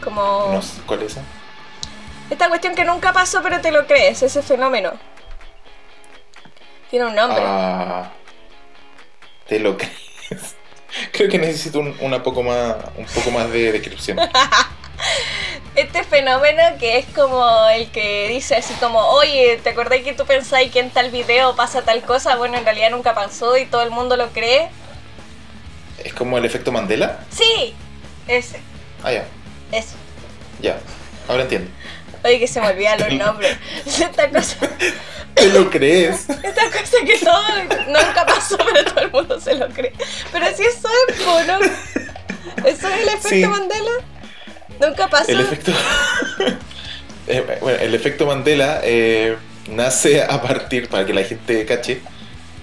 Como... 0.02 0.50
No 0.52 0.62
sé 0.62 0.80
cuál 0.86 1.02
es 1.02 1.12
esa. 1.12 1.22
Esta 2.30 2.48
cuestión 2.48 2.76
que 2.76 2.84
nunca 2.84 3.12
pasó 3.12 3.42
pero 3.42 3.60
te 3.60 3.72
lo 3.72 3.86
crees, 3.88 4.22
ese 4.22 4.42
fenómeno. 4.42 4.92
Tiene 6.88 7.06
un 7.06 7.16
nombre. 7.16 7.42
Ah, 7.44 8.12
te 9.48 9.58
lo 9.58 9.76
crees. 9.76 9.92
Creo 11.12 11.28
que 11.28 11.38
necesito 11.38 11.80
un, 11.80 11.96
una 12.00 12.22
poco 12.22 12.44
más, 12.44 12.76
un 12.96 13.06
poco 13.06 13.32
más 13.32 13.50
de 13.50 13.72
descripción. 13.72 14.18
Este 15.76 16.02
fenómeno 16.04 16.62
que 16.80 16.96
es 16.98 17.06
como 17.14 17.46
el 17.68 17.90
que 17.90 18.28
dice 18.28 18.56
así 18.56 18.72
como, 18.74 18.98
oye, 18.98 19.60
¿te 19.62 19.70
acordás 19.70 20.00
que 20.00 20.14
tú 20.14 20.24
pensáis 20.24 20.72
que 20.72 20.80
en 20.80 20.90
tal 20.90 21.10
video 21.10 21.54
pasa 21.54 21.82
tal 21.82 22.02
cosa? 22.02 22.36
Bueno, 22.36 22.56
en 22.56 22.64
realidad 22.64 22.90
nunca 22.90 23.14
pasó 23.14 23.56
y 23.58 23.66
todo 23.66 23.82
el 23.82 23.90
mundo 23.90 24.16
lo 24.16 24.28
cree. 24.30 24.68
¿Es 26.02 26.14
como 26.14 26.38
el 26.38 26.46
efecto 26.46 26.72
Mandela? 26.72 27.20
Sí, 27.30 27.74
ese, 28.26 28.60
Ah, 29.02 29.12
ya, 29.12 29.24
eso. 29.70 29.96
ya. 30.60 30.78
Ahora 31.28 31.42
entiendo. 31.42 31.70
Oye, 32.24 32.38
que 32.38 32.46
se 32.48 32.60
me 32.60 32.68
olvidan 32.68 32.98
los 32.98 33.12
nombres. 33.12 33.56
Esta 33.86 34.30
cosa, 34.30 34.56
¿Te 35.34 35.48
lo 35.50 35.68
crees? 35.70 36.26
esta 36.30 36.64
cosa 36.70 36.96
que 37.04 37.18
todo 37.18 37.42
nunca 37.88 38.24
pasó, 38.26 38.56
pero 38.56 38.84
todo 38.86 39.00
el 39.00 39.10
mundo 39.12 39.38
se 39.38 39.54
lo 39.54 39.68
cree. 39.68 39.92
Pero 40.32 40.46
si 40.56 40.62
eso 40.62 40.88
es, 41.08 41.16
po, 41.22 41.40
¿no? 41.42 41.58
¿Eso 42.66 42.88
es 42.88 43.00
el 43.02 43.08
efecto 43.08 43.28
Sí. 43.28 43.44
Mandela? 43.46 43.90
Nunca 44.80 45.08
pasó. 45.08 45.30
El 45.30 45.40
efecto. 45.40 45.72
Eh, 47.28 47.58
bueno, 47.60 47.80
el 47.80 47.92
efecto 47.92 48.24
Mandela 48.24 48.80
eh, 48.84 49.36
nace 49.68 50.22
a 50.22 50.40
partir, 50.42 50.88
para 50.88 51.04
que 51.04 51.12
la 51.12 51.24
gente 51.24 51.66
cache, 51.66 52.00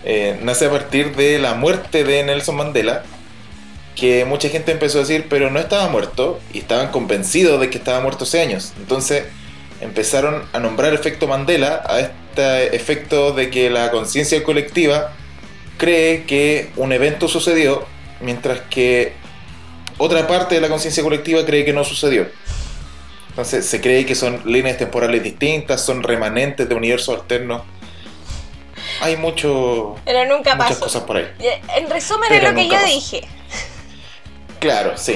eh, 0.06 0.40
nace 0.42 0.68
a 0.68 0.70
partir 0.70 1.18
de 1.18 1.38
la 1.38 1.54
muerte 1.54 2.06
de 2.06 2.24
Nelson 2.24 2.56
Mandela, 2.56 3.04
que 3.96 4.24
mucha 4.24 4.48
gente 4.48 4.72
empezó 4.72 5.00
a 5.00 5.02
decir, 5.02 5.28
pero 5.30 5.52
no 5.52 5.60
estaba 5.60 5.90
muerto, 5.90 6.40
y 6.54 6.60
estaban 6.60 6.92
convencidos 6.92 7.60
de 7.60 7.70
que 7.70 7.78
estaba 7.78 8.00
muerto 8.00 8.24
hace 8.24 8.42
años. 8.42 8.74
Entonces 8.78 9.26
empezaron 9.82 10.44
a 10.54 10.60
nombrar 10.60 10.94
efecto 10.94 11.28
Mandela 11.28 11.84
a 11.86 12.00
este 12.00 12.76
efecto 12.76 13.34
de 13.34 13.50
que 13.50 13.70
la 13.70 13.92
conciencia 13.92 14.42
colectiva 14.44 15.12
cree 15.78 16.24
que 16.24 16.70
un 16.78 16.94
evento 16.94 17.28
sucedió, 17.28 17.86
mientras 18.22 18.62
que 18.62 19.14
otra 19.98 20.26
parte 20.28 20.56
de 20.56 20.62
la 20.62 20.70
conciencia 20.70 21.04
colectiva 21.04 21.46
cree 21.46 21.66
que 21.66 21.74
no 21.74 21.84
sucedió. 21.84 22.28
Entonces 23.30 23.66
se 23.66 23.82
cree 23.82 24.06
que 24.06 24.14
son 24.16 24.42
líneas 24.46 24.78
temporales 24.78 25.24
distintas, 25.24 25.82
son 25.84 26.04
remanentes 26.04 26.70
de 26.70 26.76
universos 26.76 27.20
alternos. 27.20 27.64
Hay 29.02 29.18
mucho, 29.18 29.96
Pero 30.06 30.26
nunca 30.26 30.56
muchas 30.56 30.72
pasó. 30.74 30.82
cosas 30.82 31.04
por 31.04 31.18
ahí. 31.18 31.28
En 31.78 31.90
resumen 31.90 32.30
Pero 32.30 32.48
es 32.48 32.54
lo 32.54 32.60
que 32.60 32.68
yo 32.68 32.74
pasó. 32.76 32.86
dije. 32.88 33.22
Claro, 34.60 34.94
sí. 34.98 35.16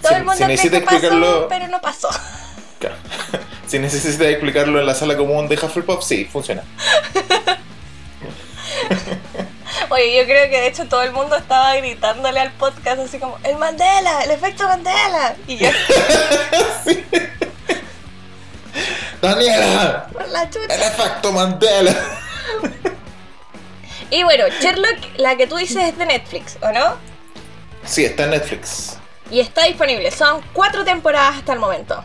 Todo 0.00 0.12
Si- 0.12 0.14
el 0.14 0.20
mundo 0.24 0.32
si 0.32 0.38
cree 0.44 0.48
necesita 0.48 0.78
que 0.80 0.84
pasó, 0.86 0.96
explicarlo, 0.96 1.48
pero 1.48 1.68
no 1.68 1.80
pasó. 1.80 2.08
claro. 2.78 2.96
si 3.66 3.78
necesita 3.78 4.28
explicarlo 4.28 4.80
en 4.80 4.86
la 4.86 4.94
sala 4.94 5.16
común 5.16 5.46
de 5.48 5.56
Hufflepuff, 5.56 6.02
sí, 6.02 6.24
funciona. 6.24 6.62
Oye, 9.90 10.16
yo 10.16 10.24
creo 10.24 10.48
que 10.48 10.60
de 10.60 10.68
hecho 10.68 10.86
todo 10.86 11.02
el 11.02 11.12
mundo 11.12 11.36
estaba 11.36 11.74
gritándole 11.74 12.38
al 12.38 12.52
podcast 12.52 13.00
así 13.00 13.18
como, 13.18 13.38
el 13.42 13.56
Mandela, 13.56 14.22
el 14.22 14.30
efecto 14.30 14.68
Mandela. 14.68 15.34
Y 15.48 15.56
yo, 15.56 15.68
Daniela, 19.20 20.06
por 20.12 20.28
la 20.28 20.42
el 20.44 20.82
efecto 20.82 21.32
Mandela. 21.32 21.94
Y 24.10 24.22
bueno, 24.22 24.44
Sherlock, 24.60 24.98
la 25.18 25.36
que 25.36 25.46
tú 25.46 25.56
dices 25.56 25.88
es 25.88 25.98
de 25.98 26.06
Netflix, 26.06 26.56
¿o 26.62 26.72
no? 26.72 26.96
Sí, 27.84 28.04
está 28.04 28.24
en 28.24 28.30
Netflix. 28.30 28.96
Y 29.30 29.40
está 29.40 29.64
disponible. 29.64 30.10
Son 30.10 30.40
cuatro 30.52 30.84
temporadas 30.84 31.36
hasta 31.38 31.52
el 31.52 31.58
momento. 31.58 32.02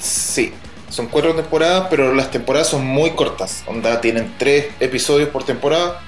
Sí, 0.00 0.54
son 0.88 1.06
cuatro 1.06 1.34
temporadas, 1.34 1.86
pero 1.90 2.14
las 2.14 2.30
temporadas 2.30 2.68
son 2.68 2.86
muy 2.86 3.12
cortas. 3.12 3.64
Onda, 3.66 4.00
tienen 4.00 4.34
tres 4.38 4.66
episodios 4.80 5.28
por 5.28 5.44
temporada, 5.44 6.00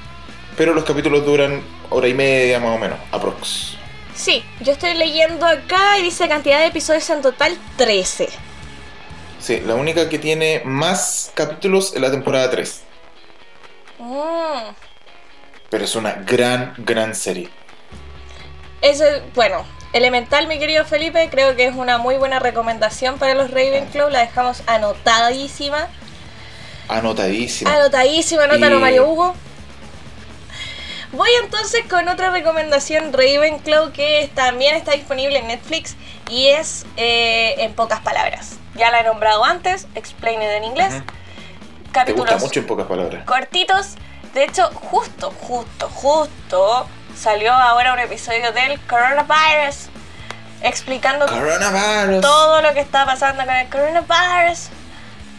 pero 0.56 0.74
los 0.74 0.84
capítulos 0.84 1.24
duran 1.24 1.62
hora 1.90 2.08
y 2.08 2.14
media 2.14 2.60
más 2.60 2.76
o 2.76 2.78
menos, 2.78 2.98
aprox. 3.12 3.76
Sí, 4.14 4.44
yo 4.60 4.72
estoy 4.72 4.94
leyendo 4.94 5.44
acá 5.46 5.98
y 5.98 6.02
dice 6.02 6.28
cantidad 6.28 6.60
de 6.60 6.66
episodios 6.66 7.08
en 7.10 7.22
total 7.22 7.56
13. 7.76 8.28
Sí, 9.40 9.60
la 9.66 9.74
única 9.74 10.08
que 10.08 10.18
tiene 10.18 10.62
más 10.64 11.32
capítulos 11.34 11.94
es 11.94 12.00
la 12.00 12.10
temporada 12.10 12.50
3. 12.50 12.82
Mm. 13.98 14.72
Pero 15.70 15.84
es 15.84 15.94
una 15.96 16.12
gran, 16.12 16.74
gran 16.78 17.14
serie. 17.14 17.48
Eso, 18.80 19.04
bueno, 19.34 19.64
Elemental, 19.94 20.48
mi 20.48 20.58
querido 20.58 20.84
Felipe, 20.84 21.28
creo 21.30 21.54
que 21.54 21.66
es 21.66 21.74
una 21.76 21.98
muy 21.98 22.16
buena 22.16 22.40
recomendación 22.40 23.16
para 23.18 23.34
los 23.34 23.52
Ravenclaw. 23.52 24.10
La 24.10 24.20
dejamos 24.20 24.62
anotadísima. 24.66 25.86
Anotadísima. 26.88 27.72
Anotadísima, 27.72 28.42
anótalo 28.44 28.76
Y- 28.76 28.80
Mario 28.80 29.08
Hugo. 29.08 29.34
Voy 31.14 31.30
entonces 31.42 31.82
con 31.88 32.08
otra 32.08 32.30
recomendación 32.30 33.12
Ravenclaw 33.12 33.92
que 33.92 34.30
también 34.34 34.74
está 34.74 34.92
disponible 34.92 35.38
en 35.38 35.46
Netflix 35.48 35.94
y 36.28 36.48
es 36.48 36.84
eh, 36.96 37.54
en 37.58 37.72
pocas 37.74 38.00
palabras. 38.00 38.56
Ya 38.74 38.90
la 38.90 39.00
he 39.00 39.04
nombrado 39.04 39.44
antes, 39.44 39.86
Explained 39.94 40.42
en 40.42 40.64
inglés. 40.64 40.94
Ujú. 40.94 41.04
Te 41.04 41.92
Capítulos 41.92 42.30
gusta 42.32 42.44
mucho 42.44 42.60
en 42.60 42.66
pocas 42.66 42.86
palabras. 42.86 43.24
cortitos. 43.24 43.94
De 44.34 44.42
hecho, 44.44 44.68
justo, 44.74 45.30
justo, 45.40 45.88
justo 45.90 46.88
salió 47.16 47.52
ahora 47.52 47.92
un 47.92 48.00
episodio 48.00 48.50
del 48.52 48.80
coronavirus 48.80 49.90
explicando 50.62 51.26
Coronavirus. 51.26 52.20
todo 52.22 52.60
lo 52.62 52.72
que 52.74 52.80
está 52.80 53.06
pasando 53.06 53.44
con 53.44 53.54
el 53.54 53.68
coronavirus. 53.68 54.68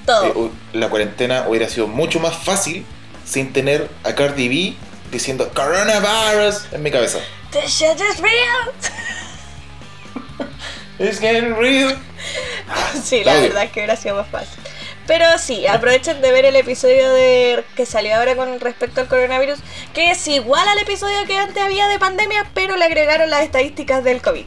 Todo. 0.06 0.26
Eh, 0.26 0.52
la 0.74 0.88
cuarentena 0.90 1.46
hubiera 1.50 1.68
sido 1.68 1.88
mucho 1.88 2.20
más 2.22 2.36
fácil 2.38 2.86
sin 3.26 3.52
tener 3.52 3.90
a 4.04 4.14
Cardi 4.14 4.48
B 4.48 4.78
diciendo 5.12 5.50
coronavirus 5.54 6.74
en 6.74 6.84
mi 6.84 6.92
cabeza. 6.92 7.20
This 7.52 7.72
shit 7.72 8.00
is 8.00 8.20
real. 8.20 8.74
It's 11.00 11.20
getting 11.20 11.56
real. 11.56 11.98
Sí, 13.04 13.18
la 13.24 13.34
Claudio. 13.34 13.50
verdad 13.50 13.64
es 13.66 13.72
que 13.72 13.80
hubiera 13.82 13.96
sido 13.96 14.16
más 14.16 14.28
fácil. 14.28 14.64
Pero 15.08 15.26
sí, 15.38 15.68
aprovechen 15.68 16.20
de 16.22 16.32
ver 16.32 16.46
el 16.46 16.56
episodio 16.56 17.12
de 17.14 17.64
que 17.76 17.86
salió 17.86 18.16
ahora 18.16 18.36
con 18.36 18.60
respecto 18.60 19.02
al 19.02 19.08
coronavirus, 19.08 19.60
que 19.94 20.10
es 20.12 20.28
igual 20.28 20.68
al 20.68 20.80
episodio 20.80 21.26
que 21.28 21.38
antes 21.38 21.62
había 21.62 21.88
de 21.88 22.00
pandemia, 22.00 22.50
pero 22.56 22.76
le 22.76 22.86
agregaron 22.86 23.30
las 23.30 23.44
estadísticas 23.44 24.04
del 24.04 24.22
COVID. 24.22 24.46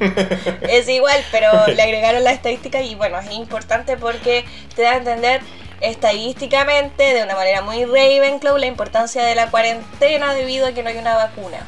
es 0.62 0.88
igual, 0.88 1.22
pero 1.30 1.50
le 1.66 1.82
agregaron 1.82 2.24
las 2.24 2.34
estadísticas 2.34 2.84
y 2.84 2.94
bueno, 2.94 3.18
es 3.18 3.30
importante 3.32 3.96
porque 3.98 4.44
te 4.74 4.82
da 4.82 4.92
a 4.92 4.96
entender 4.96 5.42
estadísticamente, 5.80 7.14
de 7.14 7.22
una 7.22 7.34
manera 7.34 7.62
muy 7.62 7.84
Ravenclaw, 7.84 8.56
la 8.58 8.66
importancia 8.66 9.24
de 9.24 9.34
la 9.34 9.50
cuarentena 9.50 10.34
debido 10.34 10.66
a 10.66 10.72
que 10.72 10.82
no 10.82 10.90
hay 10.90 10.98
una 10.98 11.14
vacuna. 11.16 11.58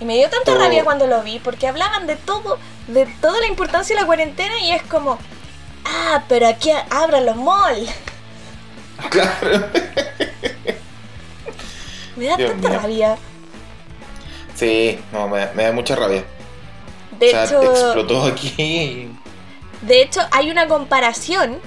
Y 0.00 0.04
me 0.04 0.16
dio 0.16 0.28
tanta 0.28 0.54
rabia 0.54 0.84
cuando 0.84 1.06
lo 1.06 1.22
vi, 1.22 1.38
porque 1.38 1.68
hablaban 1.68 2.06
de 2.06 2.16
todo, 2.16 2.58
de 2.88 3.06
toda 3.20 3.40
la 3.40 3.46
importancia 3.46 3.94
de 3.94 4.02
la 4.02 4.06
cuarentena 4.06 4.58
y 4.60 4.72
es 4.72 4.82
como, 4.82 5.18
ah, 5.84 6.24
pero 6.28 6.48
aquí 6.48 6.70
abran 6.90 7.26
los 7.26 7.36
malls. 7.36 7.90
Claro. 9.10 9.68
Me 12.16 12.26
da 12.26 12.36
Dios 12.36 12.52
tanta 12.52 12.68
mío. 12.68 12.78
rabia. 12.80 13.16
Sí, 14.54 15.00
no, 15.12 15.28
me, 15.28 15.46
me 15.52 15.64
da 15.64 15.72
mucha 15.72 15.96
rabia. 15.96 16.24
De 17.18 17.26
o 17.26 17.30
sea, 17.30 17.44
hecho, 17.44 17.62
explotó 17.62 18.22
aquí. 18.22 19.10
de 19.82 20.02
hecho, 20.02 20.20
hay 20.30 20.50
una 20.50 20.68
comparación 20.68 21.60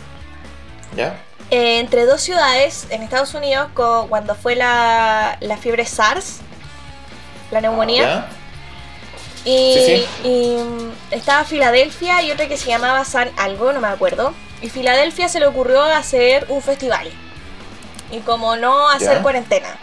¿Ya? 0.95 1.19
Eh, 1.51 1.79
entre 1.79 2.05
dos 2.05 2.21
ciudades 2.21 2.87
en 2.89 3.03
Estados 3.03 3.33
Unidos 3.33 3.69
con, 3.73 4.07
cuando 4.07 4.35
fue 4.35 4.55
la, 4.55 5.37
la 5.39 5.57
fiebre 5.57 5.85
SARS, 5.85 6.37
la 7.51 7.61
neumonía. 7.61 8.03
¿Ya? 8.03 8.27
Y, 9.45 9.73
Sí, 9.75 10.05
y, 10.27 10.57
mm, 10.57 10.91
estaba 11.11 11.45
Filadelfia 11.45 12.21
y 12.21 12.31
otra 12.31 12.47
que 12.47 12.57
se 12.57 12.67
llamaba 12.67 13.05
San 13.05 13.31
algo, 13.37 13.71
no 13.71 13.79
me 13.79 13.87
acuerdo. 13.87 14.33
Y 14.61 14.69
Filadelfia 14.69 15.29
se 15.29 15.39
le 15.39 15.45
ocurrió 15.47 15.81
hacer 15.83 16.45
un 16.49 16.61
festival. 16.61 17.09
Y 18.11 18.19
como 18.19 18.55
no 18.57 18.89
hacer 18.89 19.21
cuarentena. 19.21 19.77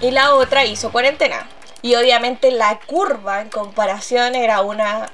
Y 0.00 0.10
la 0.10 0.34
otra 0.34 0.64
hizo 0.64 0.90
cuarentena. 0.92 1.46
Y 1.82 1.96
obviamente 1.96 2.50
la 2.50 2.78
curva 2.86 3.40
en 3.42 3.48
comparación 3.50 4.34
era 4.36 4.62
una. 4.62 5.10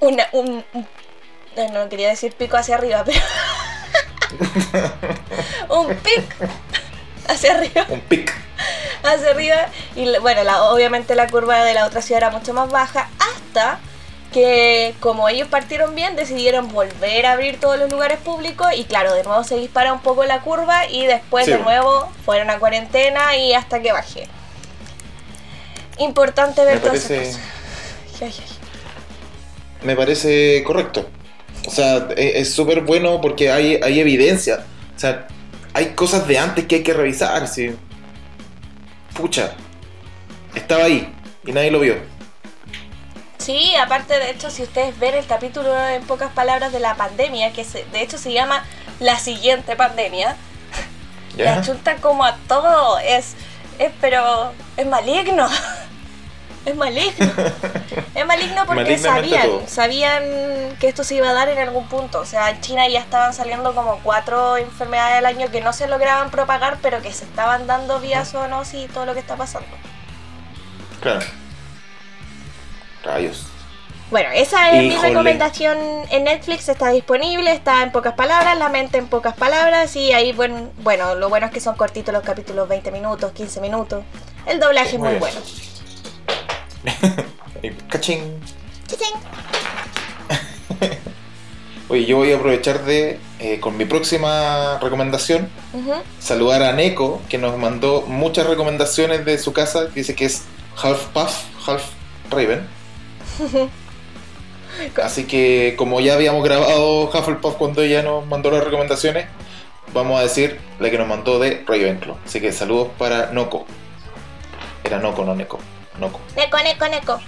Una. 0.00 0.26
Un, 0.32 0.64
un- 0.74 0.86
no 1.72 1.88
quería 1.88 2.08
decir 2.10 2.34
pico 2.34 2.56
hacia 2.58 2.74
arriba, 2.74 3.02
pero. 3.06 3.18
Un 5.68 5.94
pic 5.96 6.24
hacia 7.28 7.54
arriba 7.54 7.86
Un 7.88 8.00
pic. 8.00 8.32
hacia 9.02 9.30
arriba 9.30 9.68
y 9.94 10.16
bueno, 10.18 10.44
la- 10.44 10.62
obviamente 10.64 11.14
la 11.14 11.28
curva 11.28 11.64
de 11.64 11.74
la 11.74 11.86
otra 11.86 12.02
ciudad 12.02 12.22
era 12.22 12.30
mucho 12.30 12.52
más 12.54 12.70
baja 12.70 13.08
hasta 13.18 13.78
que 14.32 14.94
como 15.00 15.28
ellos 15.28 15.48
partieron 15.48 15.94
bien 15.94 16.14
decidieron 16.16 16.68
volver 16.68 17.26
a 17.26 17.32
abrir 17.32 17.58
todos 17.58 17.78
los 17.78 17.90
lugares 17.90 18.18
públicos 18.18 18.68
y 18.76 18.84
claro, 18.84 19.14
de 19.14 19.22
nuevo 19.22 19.44
se 19.44 19.56
dispara 19.56 19.92
un 19.92 20.00
poco 20.00 20.24
la 20.24 20.40
curva 20.40 20.86
y 20.88 21.06
después 21.06 21.46
Sí. 21.46 21.52
de 21.52 21.58
nuevo 21.58 22.10
fueron 22.24 22.50
a 22.50 22.58
cuarentena 22.58 23.36
y 23.36 23.54
hasta 23.54 23.80
que 23.80 23.92
baje. 23.92 24.28
Importante 25.98 26.64
ver 26.64 26.74
Me 26.74 26.80
todas 26.80 26.96
esas 26.96 27.08
parece, 27.08 27.32
cosas. 27.32 28.22
Ay, 28.22 28.34
ay, 28.38 28.44
ay. 28.50 29.86
me 29.86 29.96
parece 29.96 30.62
correcto. 30.64 31.08
O 31.66 31.70
sea, 31.70 32.08
e- 32.16 32.40
es 32.40 32.52
súper 32.54 32.82
bueno 32.82 33.20
porque 33.20 33.50
hay, 33.50 33.78
hay 33.82 34.00
evidencia. 34.00 34.64
O 34.94 34.98
sea, 34.98 35.26
hay 35.74 35.86
cosas 35.94 36.26
de 36.28 36.38
antes 36.38 36.66
que 36.66 36.76
hay 36.76 36.82
que 36.82 36.94
revisar. 36.94 37.46
¿sí? 37.48 37.74
Pucha, 39.14 39.52
estaba 40.54 40.84
ahí 40.84 41.12
y 41.44 41.52
nadie 41.52 41.70
lo 41.70 41.80
vio. 41.80 41.96
Sí, 43.38 43.74
aparte 43.76 44.18
de 44.18 44.30
hecho, 44.30 44.50
si 44.50 44.62
ustedes 44.62 44.98
ven 44.98 45.14
el 45.14 45.26
capítulo 45.26 45.72
en 45.88 46.02
pocas 46.02 46.32
palabras 46.32 46.72
de 46.72 46.80
la 46.80 46.96
pandemia, 46.96 47.52
que 47.52 47.64
se- 47.64 47.84
de 47.92 48.02
hecho 48.02 48.18
se 48.18 48.32
llama 48.32 48.64
La 48.98 49.18
siguiente 49.18 49.76
pandemia, 49.76 50.36
¿Ya? 51.36 51.58
achunta 51.58 51.96
como 51.96 52.24
a 52.24 52.36
todo. 52.48 52.98
Es, 52.98 53.34
es 53.78 53.92
pero 54.00 54.52
es 54.76 54.86
maligno. 54.86 55.46
Es 56.66 56.74
maligno. 56.74 57.32
Es 58.14 58.26
maligno 58.26 58.66
porque 58.66 58.98
sabían, 58.98 59.46
todo. 59.46 59.62
sabían 59.68 60.22
que 60.80 60.88
esto 60.88 61.04
se 61.04 61.14
iba 61.14 61.30
a 61.30 61.32
dar 61.32 61.48
en 61.48 61.58
algún 61.58 61.86
punto. 61.86 62.18
O 62.20 62.26
sea, 62.26 62.50
en 62.50 62.60
China 62.60 62.88
ya 62.88 63.00
estaban 63.00 63.32
saliendo 63.32 63.72
como 63.72 64.00
cuatro 64.02 64.56
enfermedades 64.56 65.18
al 65.18 65.26
año 65.26 65.48
que 65.50 65.60
no 65.60 65.72
se 65.72 65.86
lograban 65.86 66.30
propagar, 66.30 66.78
pero 66.82 67.00
que 67.00 67.12
se 67.12 67.24
estaban 67.24 67.68
dando 67.68 68.00
vía 68.00 68.24
zoonosis 68.24 68.86
y 68.86 68.88
todo 68.88 69.06
lo 69.06 69.14
que 69.14 69.20
está 69.20 69.36
pasando. 69.36 69.68
Claro. 71.00 71.24
Rayos. 73.04 73.46
Bueno, 74.10 74.28
esa 74.34 74.70
es 74.70 74.82
mi 74.82 74.96
recomendación 74.96 75.78
en 76.10 76.24
Netflix, 76.24 76.68
está 76.68 76.90
disponible, 76.90 77.52
está 77.52 77.82
en 77.82 77.90
pocas 77.92 78.14
palabras, 78.14 78.56
la 78.56 78.68
mente 78.68 78.98
en 78.98 79.08
pocas 79.08 79.34
palabras 79.34 79.94
y 79.96 80.12
ahí, 80.12 80.32
bueno, 80.32 80.70
bueno 80.78 81.16
lo 81.16 81.28
bueno 81.28 81.46
es 81.46 81.52
que 81.52 81.60
son 81.60 81.76
cortitos 81.76 82.14
los 82.14 82.22
capítulos, 82.22 82.68
20 82.68 82.92
minutos, 82.92 83.32
15 83.32 83.60
minutos. 83.60 84.04
El 84.46 84.60
doblaje 84.60 84.94
es 84.94 84.98
Muy 84.98 85.16
bueno. 85.16 85.40
Cachín. 87.88 88.20
Chichín. 88.86 89.14
Oye, 91.88 92.04
yo 92.04 92.16
voy 92.16 92.32
a 92.32 92.36
aprovechar 92.36 92.84
de, 92.84 93.20
eh, 93.38 93.60
con 93.60 93.76
mi 93.76 93.84
próxima 93.84 94.78
recomendación, 94.80 95.48
saludar 96.18 96.62
a 96.64 96.72
Neko, 96.72 97.22
que 97.28 97.38
nos 97.38 97.56
mandó 97.58 98.02
muchas 98.02 98.46
recomendaciones 98.46 99.24
de 99.24 99.38
su 99.38 99.52
casa, 99.52 99.88
que 99.88 100.00
dice 100.00 100.16
que 100.16 100.24
es 100.24 100.42
Half 100.82 101.06
Puff, 101.08 101.44
Half 101.66 101.84
Raven. 102.30 102.66
Así 105.02 105.24
que 105.24 105.74
como 105.78 106.00
ya 106.00 106.14
habíamos 106.14 106.44
grabado 106.44 107.04
Hufflepuff 107.04 107.54
cuando 107.56 107.82
ella 107.82 108.02
nos 108.02 108.26
mandó 108.26 108.50
las 108.50 108.62
recomendaciones, 108.62 109.26
vamos 109.94 110.18
a 110.18 110.22
decir 110.22 110.58
la 110.80 110.90
que 110.90 110.98
nos 110.98 111.08
mandó 111.08 111.38
de 111.38 111.64
Ravenclaw. 111.66 112.16
Así 112.24 112.40
que 112.40 112.52
saludos 112.52 112.88
para 112.98 113.32
Noco. 113.32 113.66
Era 114.84 114.98
Noco, 114.98 115.24
no 115.24 115.34
Neko. 115.34 115.58
Noco. 115.98 116.20
Neko, 116.36 116.58
neko, 116.58 116.88
neko. 116.88 117.20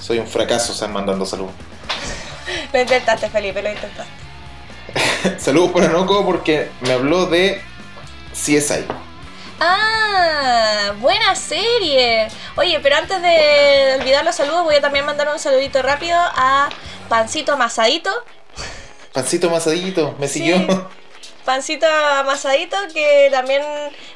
Soy 0.00 0.18
un 0.18 0.26
fracaso, 0.26 0.72
están 0.72 0.92
mandando 0.92 1.24
saludos. 1.26 1.52
Lo 2.72 2.80
intentaste, 2.80 3.28
Felipe, 3.30 3.62
lo 3.62 3.70
intentaste. 3.70 4.12
saludos 5.38 5.70
para 5.72 5.88
Noco 5.88 6.24
porque 6.24 6.70
me 6.82 6.92
habló 6.92 7.26
de 7.26 7.62
CSI. 8.32 8.84
Ah, 9.60 10.92
buena 11.00 11.34
serie. 11.36 12.28
Oye, 12.56 12.80
pero 12.80 12.96
antes 12.96 13.22
de 13.22 13.96
olvidar 14.00 14.24
los 14.24 14.34
saludos, 14.34 14.64
voy 14.64 14.74
a 14.76 14.80
también 14.80 15.06
mandar 15.06 15.28
un 15.32 15.38
saludito 15.38 15.80
rápido 15.80 16.18
a 16.18 16.68
Pancito 17.08 17.52
Amasadito. 17.52 18.10
Pancito 19.12 19.48
Amasadito, 19.48 20.14
me 20.18 20.26
Sí. 20.28 20.40
siguió. 20.40 20.88
Pancito 21.44 21.86
Amasadito, 21.86 22.76
que 22.92 23.28
también 23.30 23.62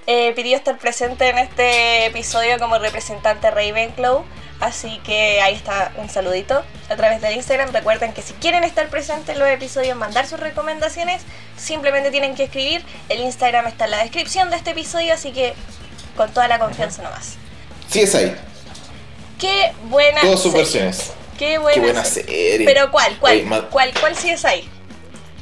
eh, 0.06 0.32
pidió 0.34 0.56
estar 0.56 0.78
presente 0.78 1.28
en 1.28 1.38
este 1.38 2.06
episodio 2.06 2.58
como 2.58 2.78
representante 2.78 3.50
Ravenclaw. 3.50 4.24
Así 4.60 4.98
que 5.04 5.40
ahí 5.40 5.54
está 5.54 5.92
un 5.98 6.08
saludito 6.08 6.64
a 6.88 6.96
través 6.96 7.20
del 7.20 7.34
Instagram. 7.36 7.70
Recuerden 7.72 8.12
que 8.12 8.22
si 8.22 8.32
quieren 8.34 8.64
estar 8.64 8.88
presentes 8.88 9.28
en 9.34 9.38
los 9.38 9.48
episodios, 9.48 9.96
mandar 9.96 10.26
sus 10.26 10.40
recomendaciones, 10.40 11.22
simplemente 11.56 12.10
tienen 12.10 12.34
que 12.34 12.44
escribir. 12.44 12.84
El 13.08 13.20
Instagram 13.20 13.66
está 13.68 13.84
en 13.84 13.92
la 13.92 13.98
descripción 13.98 14.50
de 14.50 14.56
este 14.56 14.70
episodio, 14.70 15.14
así 15.14 15.30
que 15.32 15.54
con 16.16 16.32
toda 16.32 16.48
la 16.48 16.58
confianza 16.58 17.02
nomás. 17.02 17.36
CSI, 17.88 18.32
Qué 19.38 19.72
buena 19.84 20.20
todas 20.22 20.42
sus 20.42 20.52
versiones. 20.52 21.12
Qué 21.38 21.58
buena, 21.58 21.74
Qué 21.74 21.80
buena 21.80 22.04
serie. 22.04 22.50
serie. 22.52 22.66
Pero 22.66 22.90
¿cuál? 22.90 23.16
¿Cuál? 23.20 23.34
Oye, 23.34 23.62
¿Cuál? 23.70 23.92
¿Cuál 24.00 24.16
sí 24.16 24.30
es 24.30 24.44
ahí? 24.44 24.68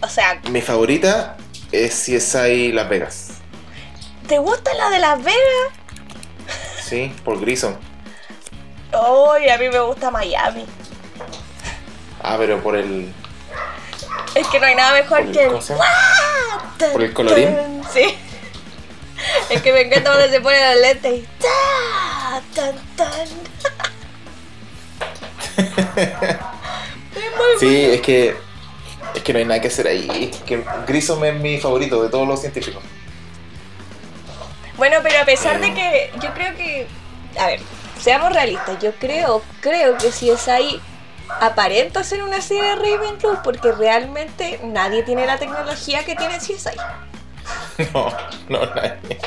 O 0.03 0.09
sea, 0.11 0.43
Mi 0.51 0.61
favorita 0.61 1.39
es 1.85 1.95
CSI 1.95 2.73
Las 2.73 2.89
Vegas. 2.89 3.29
¿te 4.27 4.39
gusta 4.39 4.75
la 4.75 4.91
de 4.91 4.99
Las 4.99 5.23
Vegas? 5.23 5.39
Sí, 6.85 7.15
por 7.25 7.41
Grison. 7.41 7.77
Uy, 8.93 9.49
a 9.49 9.59
mí 9.59 9.69
me 9.69 9.81
gusta 9.81 10.11
Miami. 10.11 10.65
Ah, 12.23 12.37
pero 12.39 12.61
por 12.63 12.77
el. 12.77 13.13
Es 14.35 14.47
que 14.49 14.59
no 14.61 14.67
hay 14.67 14.75
nada 14.75 14.93
mejor 14.95 15.19
¿Por 15.19 15.27
el- 15.29 15.33
que 15.33 15.43
el. 15.43 15.49
cómo 15.51 15.63
se 15.63 15.73
llama? 15.75 15.85
¡Tan, 16.79 16.93
¿Por 16.93 17.03
el 17.03 17.13
colorín? 17.13 17.83
Sí. 17.93 18.17
Es 19.51 19.63
que 19.63 19.73
me 19.73 19.81
encanta 19.83 20.11
cuando 20.13 20.29
se 20.31 20.41
pone 20.41 20.73
los 20.75 20.81
lentes 20.83 21.13
y. 21.15 21.27
¡ta! 21.41 22.43
¡Tan, 22.55 22.75
tan! 22.97 23.29
Sí, 27.59 27.85
es 27.87 28.01
que. 28.03 28.37
Es 29.17 29.23
que 29.23 29.33
no 29.33 29.39
hay 29.39 29.45
nada 29.47 29.61
que 29.61 29.69
hacer 29.69 29.89
ahí. 29.89 30.31
Es 30.33 30.43
que 30.43 30.63
Grissom 30.87 31.25
es 31.25 31.35
mi 31.41 31.59
favorito 31.59 32.03
de 32.03 32.11
todos 32.11 32.29
los 32.29 32.41
científicos. 32.41 32.83
Bueno, 34.77 34.99
pero 35.03 35.21
a 35.21 35.25
pesar 35.25 35.59
de 35.59 35.73
que 35.73 36.11
yo 36.23 36.33
creo 36.35 36.55
que, 36.55 36.87
a 37.39 37.47
ver, 37.47 37.61
seamos 37.99 38.33
realistas, 38.33 38.79
yo 38.83 38.93
creo, 38.93 39.43
creo 39.61 39.97
que 39.97 40.13
si 40.13 40.29
es 40.29 40.49
ahí 40.49 40.81
aparenta 41.41 42.05
ser 42.05 42.23
una 42.23 42.41
serie 42.41 42.63
de 42.63 42.77
Ravenclaw 42.77 43.43
porque 43.43 43.73
realmente 43.73 44.61
nadie 44.65 45.03
tiene 45.03 45.27
la 45.27 45.39
tecnología 45.39 46.05
que 46.05 46.15
tiene 46.15 46.39
CSI. 46.39 46.77
No, 47.93 48.09
no, 48.49 48.67
nadie. 48.75 49.19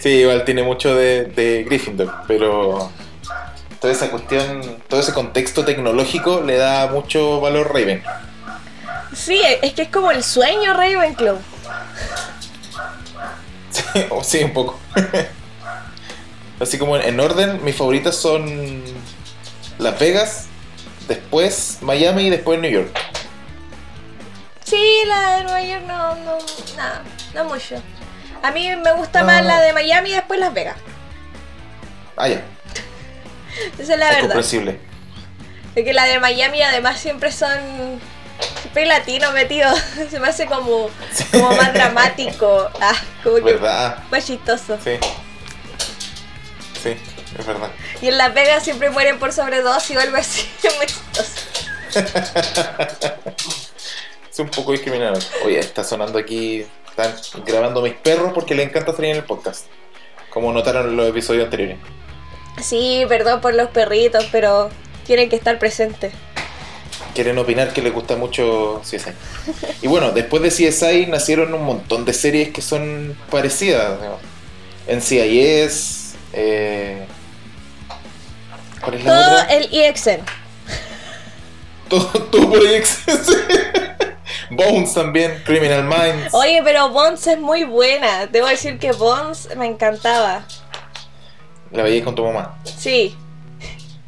Sí, 0.00 0.08
igual 0.10 0.44
tiene 0.44 0.62
mucho 0.62 0.94
de, 0.94 1.24
de 1.24 1.64
Gryffindor, 1.64 2.12
pero 2.26 2.90
toda 3.80 3.92
esa 3.92 4.10
cuestión, 4.10 4.80
todo 4.88 5.00
ese 5.00 5.12
contexto 5.12 5.64
tecnológico 5.64 6.40
le 6.40 6.56
da 6.56 6.86
mucho 6.86 7.40
valor 7.40 7.68
Raven. 7.74 8.02
Sí, 9.16 9.40
es 9.62 9.72
que 9.72 9.82
es 9.82 9.88
como 9.88 10.10
el 10.10 10.22
sueño 10.22 10.74
Ravenclaw. 10.74 11.38
Sí, 13.70 13.82
sí, 14.22 14.44
un 14.44 14.52
poco. 14.52 14.78
Así 16.60 16.78
como 16.78 16.96
en 16.96 17.18
orden, 17.20 17.62
mis 17.64 17.74
favoritas 17.76 18.16
son 18.16 18.82
Las 19.78 19.98
Vegas, 19.98 20.46
después 21.08 21.78
Miami 21.82 22.26
y 22.26 22.30
después 22.30 22.58
New 22.60 22.70
York. 22.70 22.88
Sí, 24.64 24.82
la 25.06 25.36
de 25.36 25.44
Nueva 25.44 25.62
York 25.62 25.82
no, 25.86 26.14
no, 26.16 26.38
nada, 26.76 27.02
no 27.34 27.44
mucho. 27.44 27.76
A 28.42 28.50
mí 28.52 28.74
me 28.76 28.92
gusta 28.94 29.20
No. 29.20 29.26
más 29.26 29.44
la 29.44 29.60
de 29.60 29.72
Miami 29.72 30.10
y 30.10 30.14
después 30.14 30.40
Las 30.40 30.52
Vegas. 30.54 30.76
Ah, 32.16 32.28
ya, 32.28 32.42
Esa 33.78 33.94
es 33.94 33.98
la 33.98 34.06
es 34.08 34.10
verdad. 34.10 34.20
comprensible. 34.20 34.80
Es 35.74 35.84
que 35.84 35.92
la 35.92 36.04
de 36.04 36.18
Miami 36.20 36.62
además 36.62 36.98
siempre 36.98 37.30
son 37.30 38.00
siempre 38.76 38.86
latinos 38.86 39.32
metidos. 39.32 39.78
Se 40.10 40.20
me 40.20 40.28
hace 40.28 40.46
como, 40.46 40.90
como 41.32 41.50
más 41.52 41.72
dramático. 41.72 42.68
Ah, 42.80 42.94
como 43.22 43.36
que 43.36 43.42
¿Verdad? 43.42 44.04
más 44.10 44.26
chistoso. 44.26 44.78
Sí. 44.82 44.98
Sí, 46.82 46.96
es 47.38 47.46
verdad. 47.46 47.70
Y 48.02 48.08
en 48.08 48.18
Las 48.18 48.34
Vegas 48.34 48.62
siempre 48.64 48.90
mueren 48.90 49.18
por 49.18 49.32
sobredosis 49.32 49.96
o 49.96 50.00
algo 50.00 50.16
así. 50.16 50.46
Es 50.62 50.76
muy 50.76 50.86
chistoso. 50.86 51.32
Es 54.30 54.38
un 54.38 54.50
poco 54.50 54.72
discriminado. 54.72 55.18
Oye, 55.46 55.58
está 55.58 55.82
sonando 55.82 56.18
aquí. 56.18 56.66
Están 56.90 57.14
grabando 57.46 57.80
mis 57.80 57.94
perros 57.94 58.32
porque 58.34 58.54
les 58.54 58.68
encanta 58.68 58.92
salir 58.92 59.12
en 59.12 59.16
el 59.16 59.24
podcast. 59.24 59.64
Como 60.28 60.52
notaron 60.52 60.88
en 60.90 60.96
los 60.96 61.08
episodios 61.08 61.44
anteriores. 61.44 61.78
Sí, 62.60 63.06
perdón 63.08 63.40
por 63.40 63.54
los 63.54 63.68
perritos, 63.68 64.26
pero 64.30 64.68
tienen 65.06 65.30
que 65.30 65.36
estar 65.36 65.58
presentes. 65.58 66.12
Quieren 67.14 67.38
opinar 67.38 67.72
que 67.72 67.82
les 67.82 67.92
gusta 67.92 68.16
mucho 68.16 68.80
CSI. 68.82 69.10
Y 69.82 69.86
bueno, 69.88 70.12
después 70.12 70.42
de 70.42 70.48
CSI 70.50 71.06
nacieron 71.06 71.52
un 71.54 71.64
montón 71.64 72.04
de 72.04 72.12
series 72.12 72.50
que 72.50 72.62
son 72.62 73.16
parecidas. 73.30 73.98
digamos. 74.00 74.20
NCIS. 74.88 76.14
Eh... 76.32 77.06
¿Cuál 78.80 78.94
es 78.94 79.04
la 79.04 79.10
Todo 79.10 79.42
otra? 79.42 79.54
el 79.56 79.68
EXN. 79.74 80.20
Todo, 81.88 82.04
todo 82.06 82.50
por 82.50 82.58
ahí. 82.66 82.82
Bones 84.50 84.92
también. 84.94 85.40
Criminal 85.44 85.84
Minds. 85.84 86.32
Oye, 86.34 86.60
pero 86.64 86.88
Bones 86.90 87.26
es 87.26 87.38
muy 87.38 87.64
buena. 87.64 88.26
Debo 88.26 88.48
decir 88.48 88.78
que 88.78 88.92
Bones 88.92 89.48
me 89.56 89.66
encantaba. 89.66 90.44
La 91.70 91.82
veía 91.84 92.02
con 92.04 92.14
tu 92.14 92.24
mamá. 92.24 92.58
Sí. 92.64 93.16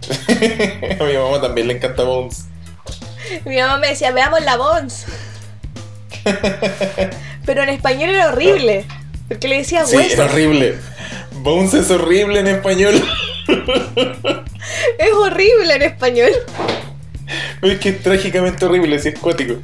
A 1.00 1.04
mi 1.04 1.14
mamá 1.16 1.40
también 1.40 1.68
le 1.68 1.74
encanta 1.74 2.02
Bones. 2.02 2.46
Mi 3.44 3.56
mamá 3.60 3.78
me 3.78 3.88
decía, 3.88 4.12
veamos 4.12 4.42
la 4.42 4.56
Bones. 4.56 5.04
Pero 7.46 7.62
en 7.62 7.68
español 7.70 8.10
era 8.10 8.28
horrible. 8.28 8.84
Porque 9.28 9.48
le 9.48 9.58
decía 9.58 9.84
Sí, 9.86 9.96
hueso. 9.96 10.14
era 10.14 10.24
horrible. 10.26 10.78
Bones 11.32 11.74
es 11.74 11.90
horrible 11.90 12.40
en 12.40 12.46
español. 12.48 13.02
Es 14.98 15.12
horrible 15.14 15.74
en 15.74 15.82
español. 15.82 16.30
Es 17.62 17.78
que 17.78 17.90
es 17.90 18.02
trágicamente 18.02 18.64
horrible, 18.64 18.98
si 18.98 19.08
es 19.08 19.18
cuático. 19.18 19.54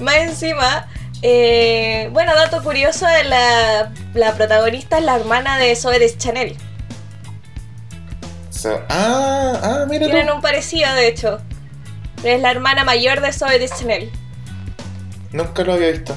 Más 0.00 0.16
encima, 0.16 0.86
eh, 1.22 2.08
bueno, 2.12 2.34
dato 2.34 2.62
curioso, 2.62 3.06
la, 3.24 3.90
la 4.14 4.34
protagonista 4.34 4.98
es 4.98 5.04
la 5.04 5.16
hermana 5.16 5.58
de 5.58 5.74
Zoe 5.74 5.98
de 5.98 6.16
Chanel. 6.16 6.56
O 8.50 8.52
sea, 8.52 8.84
ah, 8.88 9.60
ah, 9.62 9.86
mira 9.88 10.06
tú. 10.06 10.12
Tienen 10.12 10.32
un 10.32 10.40
parecido, 10.40 10.92
de 10.94 11.08
hecho. 11.08 11.40
Es 12.22 12.40
la 12.40 12.50
hermana 12.50 12.84
mayor 12.84 13.20
de 13.20 13.32
Zoe 13.32 13.58
de 13.58 13.68
Chanel. 13.68 14.10
Nunca 15.32 15.62
lo 15.62 15.74
había 15.74 15.90
visto. 15.90 16.16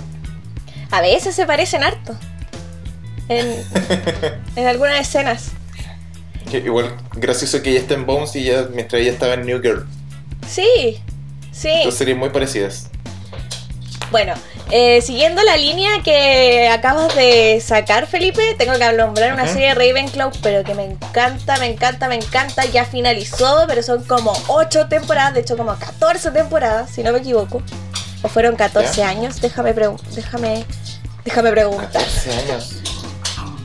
A 0.90 1.02
veces 1.02 1.36
se 1.36 1.46
parecen 1.46 1.84
harto. 1.84 2.18
En, 3.30 3.64
en 4.56 4.68
algunas 4.68 5.00
escenas. 5.00 5.52
Igual, 6.52 6.98
gracioso 7.14 7.62
que 7.62 7.72
ella 7.72 7.80
está 7.80 7.94
en 7.94 8.06
Bones 8.06 8.36
y 8.36 8.44
ya, 8.44 8.68
mientras 8.74 9.02
ella 9.02 9.12
estaba 9.12 9.36
en 9.36 9.46
New 9.46 9.62
Girl. 9.62 9.88
Sí, 10.48 11.02
sí. 11.52 11.72
Dos 11.86 11.96
series 11.96 12.18
muy 12.18 12.30
parecidas. 12.30 12.90
Bueno, 14.12 14.34
eh, 14.72 15.02
siguiendo 15.02 15.44
la 15.44 15.58
línea 15.58 16.02
que 16.04 16.70
acabas 16.70 17.14
de 17.16 17.62
sacar, 17.66 18.08
Felipe, 18.08 18.56
tengo 18.58 18.74
que 18.78 18.92
nombrar 18.94 19.34
una 19.34 19.44
Ujú. 19.44 19.54
serie 19.54 19.68
de 19.70 19.76
Ravenclaw, 19.76 20.32
pero 20.42 20.64
que 20.64 20.74
me 20.74 20.86
encanta, 20.86 21.58
me 21.58 21.68
encanta, 21.68 22.08
me 22.08 22.16
encanta. 22.16 22.66
Ya 22.66 22.86
finalizó, 22.86 23.66
pero 23.68 23.84
son 23.84 24.04
como 24.06 24.32
8 24.48 24.88
temporadas, 24.88 25.34
de 25.34 25.42
hecho 25.42 25.58
como 25.58 25.76
14 25.76 26.32
temporadas, 26.32 26.90
si 26.92 27.04
no 27.04 27.12
me 27.12 27.20
equivoco. 27.20 27.62
O 28.24 28.28
fueron 28.30 28.56
14 28.56 28.98
Ya. 29.02 29.10
años, 29.10 29.42
déjame, 29.42 29.74
déjame, 29.74 30.66
déjame 31.26 31.52
preguntar. 31.52 31.92
14 31.92 32.32
años. 32.34 32.76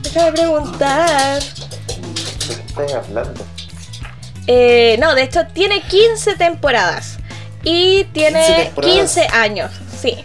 Déjame 0.01 0.31
preguntar. 0.33 1.41
¿De 1.41 2.55
qué 2.55 2.61
estás 2.67 2.93
hablando? 2.93 3.45
Eh, 4.47 4.97
no, 4.99 5.13
de 5.15 5.23
hecho 5.23 5.45
tiene 5.47 5.81
15 5.81 6.35
temporadas. 6.35 7.17
Y 7.63 8.03
15 8.05 8.11
tiene 8.13 8.45
temporadas. 8.65 8.95
15 8.95 9.27
años, 9.33 9.71
sí. 10.01 10.17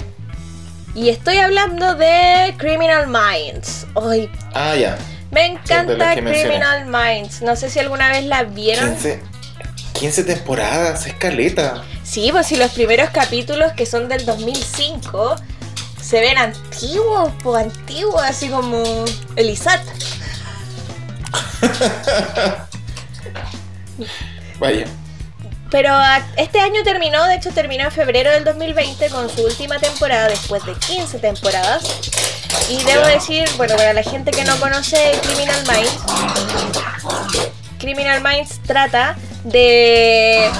Y 0.95 1.09
estoy 1.09 1.39
hablando 1.39 1.95
de 1.95 2.55
Criminal 2.59 3.07
Minds. 3.09 3.87
Ay, 3.95 4.31
Ah, 4.55 4.77
ya. 4.77 4.99
me 5.31 5.47
encanta 5.47 6.15
mencioné. 6.17 6.43
Criminal 6.43 6.87
Minds. 6.87 7.43
No 7.43 7.57
sé 7.57 7.71
si 7.71 7.79
alguna 7.79 8.11
vez 8.11 8.25
la 8.25 8.43
vieron. 8.45 8.91
15, 8.91 9.23
15 9.95 10.25
temporadas, 10.25 11.07
escaleta. 11.07 11.83
Sí, 12.03 12.29
pues 12.31 12.47
si 12.47 12.57
los 12.57 12.71
primeros 12.73 13.11
capítulos 13.11 13.73
que 13.73 13.87
son 13.87 14.09
del 14.09 14.27
2005 14.27 15.37
se 16.03 16.21
ven 16.21 16.37
antiguos, 16.37 17.31
pues 17.43 17.65
antiguos, 17.65 18.23
así 18.23 18.49
como 18.49 18.83
Elisat. 19.37 19.81
Vaya. 24.59 24.87
Pero 25.73 25.91
este 26.37 26.61
año 26.61 26.83
terminó, 26.85 27.25
de 27.25 27.37
hecho 27.37 27.51
terminó 27.51 27.85
en 27.85 27.91
febrero 27.91 28.31
del 28.31 28.45
2020 28.45 29.09
con 29.09 29.31
su 29.31 29.43
última 29.43 29.79
temporada 29.79 30.29
después 30.29 30.63
de 30.67 30.75
15 30.75 31.19
temporadas. 31.19 31.83
Y 32.69 32.85
debo 32.85 33.07
decir, 33.07 33.49
bueno, 33.57 33.75
para 33.77 33.95
la 33.95 34.03
gente 34.03 34.33
que 34.33 34.45
no 34.45 34.55
conoce 34.61 35.13
Criminal 35.23 35.65
Minds, 35.67 35.99
Criminal 37.79 38.23
Minds 38.23 38.61
trata 38.67 39.17
de 39.45 40.51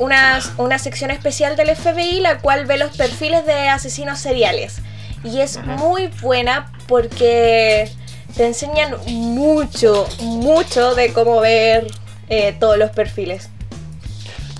una, 0.00 0.40
una 0.58 0.78
sección 0.78 1.10
especial 1.10 1.56
del 1.56 1.74
FBI 1.74 2.20
la 2.20 2.38
cual 2.40 2.66
ve 2.66 2.76
los 2.76 2.94
perfiles 2.94 3.46
de 3.46 3.68
asesinos 3.68 4.20
seriales. 4.20 4.82
Y 5.24 5.40
es 5.40 5.64
muy 5.64 6.08
buena 6.20 6.70
porque 6.88 7.90
te 8.36 8.46
enseñan 8.46 8.96
mucho, 9.06 10.06
mucho 10.20 10.94
de 10.94 11.10
cómo 11.14 11.40
ver 11.40 11.86
eh, 12.28 12.54
todos 12.60 12.76
los 12.76 12.90
perfiles. 12.90 13.48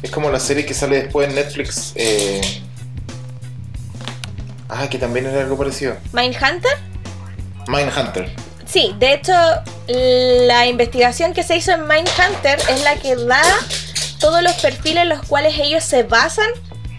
Es 0.02 0.10
como 0.10 0.30
la 0.30 0.40
serie 0.40 0.64
que 0.64 0.74
sale 0.74 1.02
después 1.02 1.28
en 1.28 1.34
Netflix. 1.34 1.92
Eh... 1.96 2.62
Ah, 4.68 4.88
que 4.88 4.98
también 4.98 5.26
era 5.26 5.40
algo 5.40 5.58
parecido. 5.58 5.96
Mindhunter. 6.12 6.70
Mindhunter. 7.66 8.30
Sí, 8.66 8.94
de 8.98 9.14
hecho, 9.14 9.32
la 9.88 10.66
investigación 10.66 11.34
que 11.34 11.42
se 11.42 11.56
hizo 11.56 11.72
en 11.72 11.88
Mindhunter 11.88 12.58
es 12.68 12.84
la 12.84 12.94
que 12.96 13.16
da 13.16 13.42
todos 14.20 14.42
los 14.42 14.52
perfiles 14.54 15.02
en 15.02 15.08
los 15.08 15.22
cuales 15.26 15.58
ellos 15.58 15.82
se 15.82 16.04
basan 16.04 16.48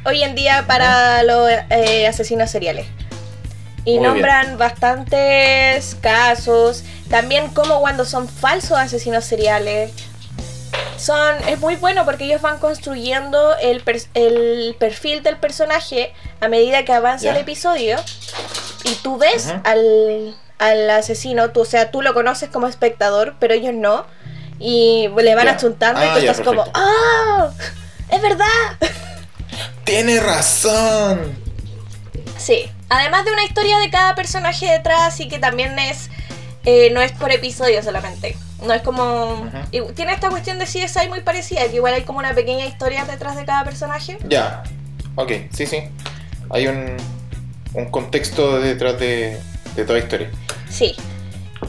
hoy 0.05 0.21
en 0.23 0.35
día 0.35 0.65
para 0.67 1.23
los 1.23 1.49
eh, 1.69 2.07
asesinos 2.07 2.51
seriales. 2.51 2.87
Y 3.85 3.99
Muy 3.99 4.07
nombran 4.07 4.57
bastantes 4.57 5.95
casos, 6.01 6.83
también 7.09 7.47
como 7.49 7.79
cuando 7.79 8.05
son 8.05 8.27
falsos 8.27 8.77
asesinos 8.77 9.23
seriales. 9.23 9.91
Son, 10.97 11.35
es 11.47 11.59
muy 11.59 11.75
bueno 11.77 12.05
porque 12.05 12.25
ellos 12.25 12.41
van 12.41 12.59
construyendo 12.59 13.55
el, 13.57 13.81
per- 13.81 14.03
el 14.13 14.75
perfil 14.79 15.23
del 15.23 15.37
personaje 15.37 16.13
a 16.39 16.47
medida 16.47 16.85
que 16.85 16.93
avanza 16.93 17.31
el 17.31 17.37
episodio 17.37 17.97
y 18.83 18.93
tú 18.95 19.17
ves 19.17 19.53
al, 19.63 20.35
al 20.59 20.89
asesino, 20.91 21.49
tú, 21.51 21.61
o 21.61 21.65
sea, 21.65 21.91
tú 21.91 22.01
lo 22.01 22.13
conoces 22.13 22.49
como 22.49 22.67
espectador, 22.67 23.35
pero 23.39 23.53
ellos 23.53 23.73
no. 23.73 24.05
Y 24.59 25.07
le 25.17 25.33
van 25.33 25.45
Ya. 25.45 25.53
achuntando 25.53 26.01
y 26.03 26.07
Ah, 26.07 26.13
tú 26.13 26.19
estás 26.19 26.41
como. 26.41 26.63
¡ah! 26.75 27.49
¡Es 28.09 28.21
verdad! 28.21 28.45
Tiene 29.83 30.19
razón. 30.19 31.35
Sí, 32.37 32.71
además 32.89 33.25
de 33.25 33.33
una 33.33 33.43
historia 33.43 33.79
de 33.79 33.89
cada 33.89 34.13
personaje 34.13 34.67
detrás 34.71 35.19
y 35.19 35.27
que 35.27 35.39
también 35.39 35.77
es 35.79 36.09
eh, 36.63 36.91
no 36.91 37.01
es 37.01 37.11
por 37.13 37.31
episodio 37.31 37.81
solamente. 37.81 38.37
No 38.65 38.73
es 38.73 38.81
como 38.83 39.49
tiene 39.95 40.13
esta 40.13 40.29
cuestión 40.29 40.59
de 40.59 40.65
CSI 40.65 41.09
muy 41.09 41.21
parecida, 41.21 41.61
que 41.67 41.75
igual 41.77 41.93
hay 41.95 42.03
como 42.03 42.19
una 42.19 42.33
pequeña 42.33 42.65
historia 42.65 43.05
detrás 43.05 43.35
de 43.35 43.45
cada 43.45 43.63
personaje. 43.63 44.17
Ya. 44.27 44.63
Ok, 45.15 45.31
sí, 45.51 45.65
sí. 45.65 45.83
Hay 46.51 46.67
un, 46.67 46.95
un 47.73 47.85
contexto 47.89 48.59
detrás 48.59 48.99
de, 48.99 49.39
de 49.75 49.85
toda 49.85 49.97
historia. 49.99 50.29
Sí. 50.69 50.95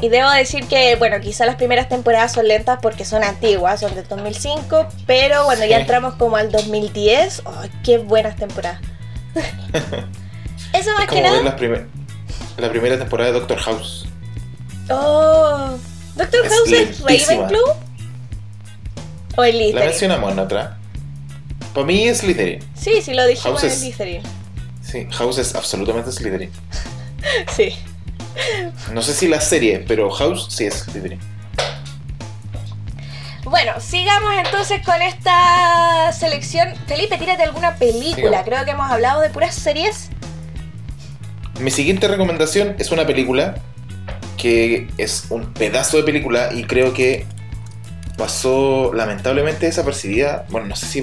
Y 0.00 0.08
debo 0.08 0.30
decir 0.30 0.66
que, 0.66 0.96
bueno, 0.96 1.20
quizá 1.20 1.44
las 1.46 1.56
primeras 1.56 1.88
temporadas 1.88 2.32
son 2.32 2.48
lentas 2.48 2.78
porque 2.82 3.04
son 3.04 3.22
antiguas, 3.22 3.80
son 3.80 3.94
del 3.94 4.06
2005, 4.08 4.86
pero 5.06 5.44
cuando 5.44 5.64
ya 5.66 5.78
entramos 5.78 6.14
como 6.14 6.36
al 6.36 6.50
2010, 6.50 7.42
¡ay, 7.44 7.70
qué 7.84 7.98
buenas 7.98 8.36
temporadas! 8.36 8.80
Eso 10.72 10.90
más 10.94 11.02
Es 11.04 11.08
que 11.08 11.22
ver 11.22 11.42
nada. 11.42 11.56
primer- 11.56 11.86
la 12.56 12.70
primera 12.70 12.98
temporada 12.98 13.30
de 13.32 13.38
Doctor 13.38 13.58
House. 13.58 14.06
Oh, 14.90 15.76
¿Doctor 16.16 16.40
House 16.48 16.72
es. 16.72 17.00
Ravenclaw? 17.00 17.60
¿O 19.36 19.44
el 19.44 19.56
La 19.56 19.62
Slytherin? 19.64 19.88
mencionamos 19.88 20.32
en 20.32 20.38
otra. 20.38 20.78
Para 21.74 21.86
mí 21.86 22.06
es 22.06 22.18
Slytherin. 22.18 22.60
Sí, 22.74 23.00
sí 23.02 23.14
lo 23.14 23.26
dijimos 23.26 23.60
House 23.60 23.64
en 23.64 23.70
es- 23.70 23.78
Slytherin. 23.78 24.22
Sí, 24.82 25.06
House 25.12 25.38
es 25.38 25.54
absolutamente 25.54 26.12
Slytherin. 26.12 26.50
Sí. 27.56 27.72
No 28.92 29.00
sé 29.00 29.14
si 29.14 29.28
la 29.28 29.40
serie, 29.40 29.84
pero 29.86 30.10
House 30.10 30.48
sí 30.50 30.64
es 30.66 30.74
Slytherin. 30.80 31.20
Bueno, 33.44 33.72
sigamos 33.80 34.32
entonces 34.44 34.84
con 34.84 35.00
esta 35.02 36.10
selección. 36.12 36.68
Felipe, 36.86 37.16
tírate 37.18 37.42
alguna 37.42 37.74
película. 37.76 38.14
Sigamos. 38.16 38.44
Creo 38.44 38.64
que 38.64 38.70
hemos 38.72 38.90
hablado 38.90 39.20
de 39.20 39.30
puras 39.30 39.54
series. 39.54 40.08
Mi 41.60 41.70
siguiente 41.70 42.08
recomendación 42.08 42.74
es 42.78 42.90
una 42.90 43.06
película 43.06 43.56
que 44.42 44.88
es 44.98 45.26
un 45.30 45.52
pedazo 45.52 45.98
de 45.98 46.02
película 46.02 46.50
y 46.52 46.64
creo 46.64 46.92
que 46.92 47.26
pasó 48.18 48.92
lamentablemente 48.92 49.66
desapercibida. 49.66 50.46
Bueno, 50.48 50.66
no 50.66 50.74
sé 50.74 50.86
si 50.86 51.00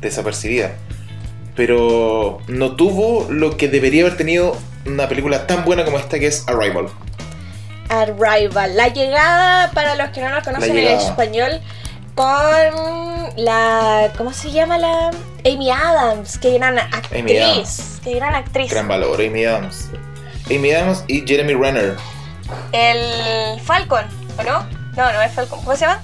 desapercibida, 0.00 0.70
pero 1.56 2.38
no 2.46 2.76
tuvo 2.76 3.26
lo 3.28 3.56
que 3.56 3.66
debería 3.66 4.04
haber 4.04 4.16
tenido 4.16 4.56
una 4.86 5.08
película 5.08 5.48
tan 5.48 5.64
buena 5.64 5.84
como 5.84 5.98
esta 5.98 6.20
que 6.20 6.28
es 6.28 6.46
Arrival. 6.46 6.86
Arrival. 7.88 8.76
La 8.76 8.86
llegada, 8.86 9.72
para 9.72 9.96
los 9.96 10.10
que 10.10 10.20
no 10.20 10.30
nos 10.30 10.44
conocen 10.44 10.78
en 10.78 10.86
español, 10.86 11.60
con 12.14 13.34
la. 13.36 14.12
¿Cómo 14.16 14.32
se 14.32 14.52
llama 14.52 14.78
la? 14.78 15.10
Amy 15.44 15.72
Adams, 15.72 16.38
que 16.38 16.52
gran 16.52 16.78
actriz. 16.78 17.40
Adams. 17.40 18.00
Que 18.04 18.14
gran 18.14 18.36
actriz. 18.36 18.70
Gran 18.70 18.86
valor, 18.86 19.20
Amy 19.20 19.44
Adams. 19.44 19.88
Amy 20.48 20.70
Adams 20.70 21.02
y 21.08 21.26
Jeremy 21.26 21.54
Renner. 21.54 21.96
El 22.72 23.60
Falcon, 23.60 24.04
¿o 24.38 24.42
no? 24.42 24.66
No, 24.96 25.12
no 25.12 25.22
es 25.22 25.32
Falcon. 25.32 25.58
¿Cómo 25.60 25.74
se 25.76 25.86
llama? 25.86 26.02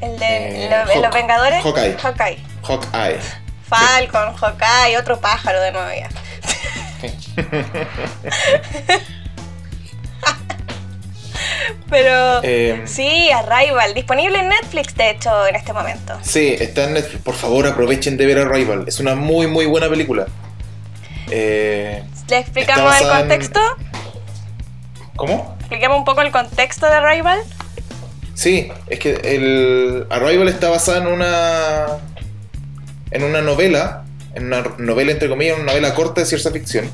El 0.00 0.18
de 0.18 0.66
Eh, 0.66 0.70
lo- 0.94 1.02
Los 1.02 1.12
Vengadores. 1.14 1.62
Hawkeye. 1.62 1.96
Hawkeye. 1.98 2.38
Hawkeye. 2.62 3.18
Falcon, 3.68 4.34
Hawkeye, 4.34 4.96
otro 4.98 5.20
pájaro 5.20 5.60
de 5.60 5.72
nuevo 5.72 5.88
ya. 5.92 6.08
Pero 11.90 12.40
Eh, 12.42 12.82
sí, 12.86 13.30
Arrival, 13.30 13.94
disponible 13.94 14.38
en 14.40 14.48
Netflix 14.48 14.94
de 14.94 15.10
hecho 15.10 15.46
en 15.46 15.56
este 15.56 15.72
momento. 15.72 16.18
Sí, 16.22 16.54
está 16.58 16.84
en 16.84 16.94
Netflix. 16.94 17.22
Por 17.22 17.34
favor, 17.34 17.66
aprovechen 17.66 18.16
de 18.16 18.26
ver 18.26 18.38
Arrival. 18.38 18.84
Es 18.86 19.00
una 19.00 19.14
muy, 19.14 19.46
muy 19.46 19.66
buena 19.66 19.88
película. 19.88 20.26
Eh, 21.30 22.02
¿Le 22.28 22.38
explicamos 22.38 22.94
el 23.00 23.06
basada 23.06 23.20
en- 23.20 23.28
contexto? 23.28 23.60
¿Cómo? 25.18 25.56
¿Explicamos 25.58 25.98
un 25.98 26.04
poco 26.04 26.22
el 26.22 26.30
contexto 26.30 26.86
de 26.86 26.92
Arrival? 26.92 27.40
Sí, 28.34 28.68
es 28.86 29.00
que 29.00 29.14
el 29.24 30.06
Arrival 30.10 30.46
está 30.46 30.70
basada 30.70 30.98
en 30.98 31.08
una. 31.08 31.86
en 33.10 33.24
una 33.24 33.42
novela. 33.42 34.04
En 34.36 34.46
una 34.46 34.62
novela, 34.78 35.10
entre 35.10 35.28
comillas, 35.28 35.56
una 35.56 35.72
novela 35.72 35.92
corta 35.94 36.20
de 36.20 36.26
ciencia 36.26 36.52
ficción. 36.52 36.88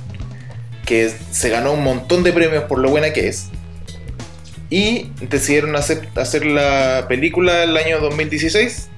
Que 0.86 1.12
se 1.32 1.50
ganó 1.50 1.74
un 1.74 1.84
montón 1.84 2.22
de 2.22 2.32
premios 2.32 2.64
por 2.64 2.78
lo 2.78 2.88
buena 2.88 3.12
que 3.12 3.28
es. 3.28 3.50
Y 4.70 5.10
decidieron 5.20 5.76
hacer, 5.76 6.08
hacer 6.16 6.46
la 6.46 7.04
película 7.06 7.62
el 7.62 7.76
año 7.76 8.00
2016 8.00 8.88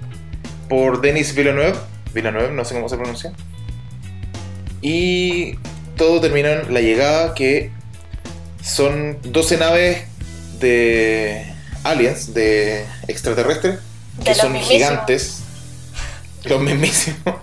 por 0.69 1.01
Denis 1.01 1.35
Villeneuve. 1.35 1.75
Villeneuve, 2.15 2.53
no 2.53 2.65
sé 2.65 2.75
cómo 2.75 2.89
se 2.89 2.97
pronuncia. 2.97 3.33
Y 4.83 5.59
todo 5.97 6.21
terminó 6.21 6.49
en 6.49 6.73
la 6.73 6.81
llegada 6.81 7.35
que 7.35 7.73
son 8.67 9.19
12 9.23 9.57
naves 9.59 10.05
de 10.59 11.53
aliens, 11.85 12.35
de 12.35 12.85
extraterrestres, 13.07 13.79
De 14.19 14.25
que 14.25 14.35
son 14.35 14.53
mismísimos. 14.53 14.89
gigantes, 14.91 15.43
los 16.45 16.61
mismísimos, 16.61 17.37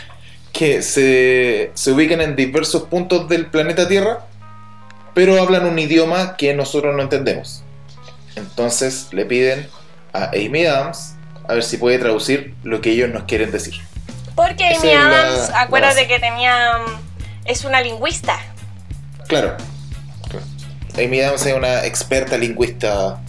que 0.52 0.82
se, 0.82 1.70
se 1.74 1.92
ubican 1.92 2.20
en 2.20 2.34
diversos 2.34 2.84
puntos 2.84 3.28
del 3.28 3.46
planeta 3.46 3.86
Tierra, 3.88 4.24
pero 5.14 5.40
hablan 5.40 5.66
un 5.66 5.78
idioma 5.78 6.36
que 6.36 6.54
nosotros 6.54 6.94
no 6.96 7.02
entendemos. 7.02 7.62
Entonces 8.36 9.08
le 9.12 9.26
piden 9.26 9.68
a 10.12 10.30
Amy 10.30 10.64
Adams 10.64 11.14
a 11.46 11.54
ver 11.54 11.62
si 11.64 11.76
puede 11.76 11.98
traducir 11.98 12.54
lo 12.62 12.80
que 12.80 12.92
ellos 12.92 13.10
nos 13.10 13.24
quieren 13.24 13.50
decir. 13.50 13.74
Porque 14.34 14.64
Amy 14.76 14.92
Adams, 14.92 15.50
acuérdate 15.54 16.06
que 16.06 16.18
tenía. 16.18 16.78
mm, 16.78 17.46
es 17.46 17.64
una 17.64 17.80
lingüista. 17.82 18.38
Claro. 19.26 19.56
Amy 20.96 21.20
Adams 21.20 21.46
es 21.46 21.54
una 21.54 21.84
experta 21.84 22.36
lingüista. 22.36 23.20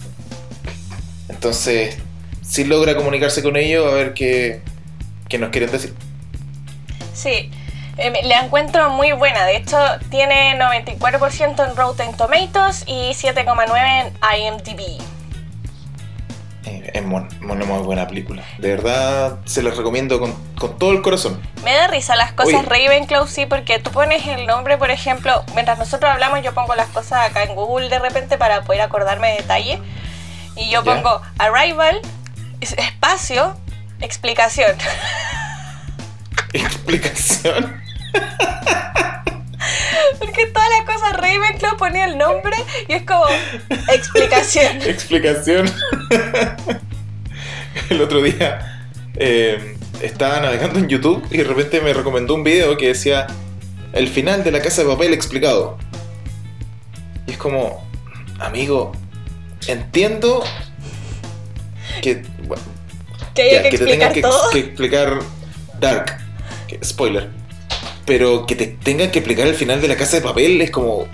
Entonces, 1.28 1.98
si 2.42 2.64
logra 2.64 2.94
comunicarse 2.96 3.42
con 3.42 3.56
ellos, 3.56 3.90
a 3.90 3.94
ver 3.94 4.14
qué, 4.14 4.60
qué 5.28 5.38
nos 5.38 5.50
quieren 5.50 5.70
decir. 5.70 5.94
Sí, 7.14 7.50
eh, 7.98 8.12
la 8.24 8.40
encuentro 8.44 8.90
muy 8.90 9.12
buena. 9.12 9.44
De 9.44 9.56
hecho, 9.56 9.78
tiene 10.10 10.58
94% 10.58 11.68
en 11.68 11.76
Rotten 11.76 12.16
Tomatoes 12.16 12.84
y 12.86 13.10
7,9 13.10 14.00
en 14.00 14.12
IMDb. 14.40 15.11
Es 16.92 17.02
una 17.02 17.64
muy 17.64 17.78
buena 17.82 18.06
película. 18.06 18.42
De 18.58 18.68
verdad, 18.76 19.38
se 19.44 19.62
los 19.62 19.76
recomiendo 19.76 20.18
con, 20.20 20.34
con 20.58 20.78
todo 20.78 20.92
el 20.92 21.00
corazón. 21.02 21.40
Me 21.64 21.72
da 21.74 21.86
risa 21.88 22.16
las 22.16 22.32
cosas 22.32 22.54
Oye. 22.54 22.62
Ravenclaw, 22.68 23.26
sí, 23.26 23.46
porque 23.46 23.78
tú 23.78 23.90
pones 23.90 24.26
el 24.26 24.46
nombre, 24.46 24.76
por 24.78 24.90
ejemplo, 24.90 25.42
mientras 25.54 25.78
nosotros 25.78 26.10
hablamos, 26.10 26.42
yo 26.42 26.52
pongo 26.52 26.74
las 26.74 26.88
cosas 26.88 27.30
acá 27.30 27.44
en 27.44 27.54
Google 27.54 27.88
de 27.88 27.98
repente 27.98 28.36
para 28.36 28.62
poder 28.62 28.82
acordarme 28.82 29.28
de 29.30 29.36
detalle. 29.38 29.80
Y 30.56 30.68
yo 30.70 30.84
Ya. 30.84 30.94
pongo 30.94 31.22
Arrival, 31.38 32.00
es- 32.60 32.72
espacio, 32.76 33.56
explicación. 34.00 34.76
Explicación. 36.52 37.80
Porque 40.18 40.46
todas 40.46 40.68
las 40.70 40.94
cosas 40.94 41.16
Ravenclaw 41.16 41.76
ponía 41.76 42.06
el 42.06 42.18
nombre 42.18 42.56
y 42.88 42.92
es 42.92 43.02
como 43.02 43.24
explicación. 43.92 44.82
Explicación. 44.86 45.70
el 47.90 48.00
otro 48.00 48.22
día 48.22 48.88
eh, 49.16 49.76
estaba 50.00 50.40
navegando 50.40 50.78
en 50.78 50.88
YouTube 50.88 51.24
y 51.30 51.38
de 51.38 51.44
repente 51.44 51.80
me 51.80 51.92
recomendó 51.92 52.34
un 52.34 52.44
video 52.44 52.76
que 52.76 52.88
decía 52.88 53.26
el 53.92 54.08
final 54.08 54.42
de 54.44 54.50
la 54.50 54.60
casa 54.60 54.82
de 54.82 54.88
papel 54.88 55.12
explicado. 55.12 55.78
Y 57.26 57.32
es 57.32 57.38
como, 57.38 57.86
amigo, 58.38 58.92
entiendo 59.66 60.42
que, 62.00 62.22
bueno, 62.46 62.62
Que 63.34 63.42
hay 63.42 63.52
ya, 63.52 63.62
que 63.62 63.70
que 63.70 63.78
te 63.78 63.86
tengan 63.86 64.12
que, 64.12 64.20
explicar 64.58 65.18
Dark. 65.78 66.18
spoiler. 66.82 67.41
Pero 68.04 68.46
que 68.46 68.56
te 68.56 68.66
tengan 68.66 69.10
que 69.10 69.20
explicar 69.20 69.46
el 69.46 69.54
final 69.54 69.80
de 69.80 69.88
la 69.88 69.96
casa 69.96 70.16
de 70.16 70.22
papel 70.22 70.60
es 70.60 70.70
como, 70.70 71.06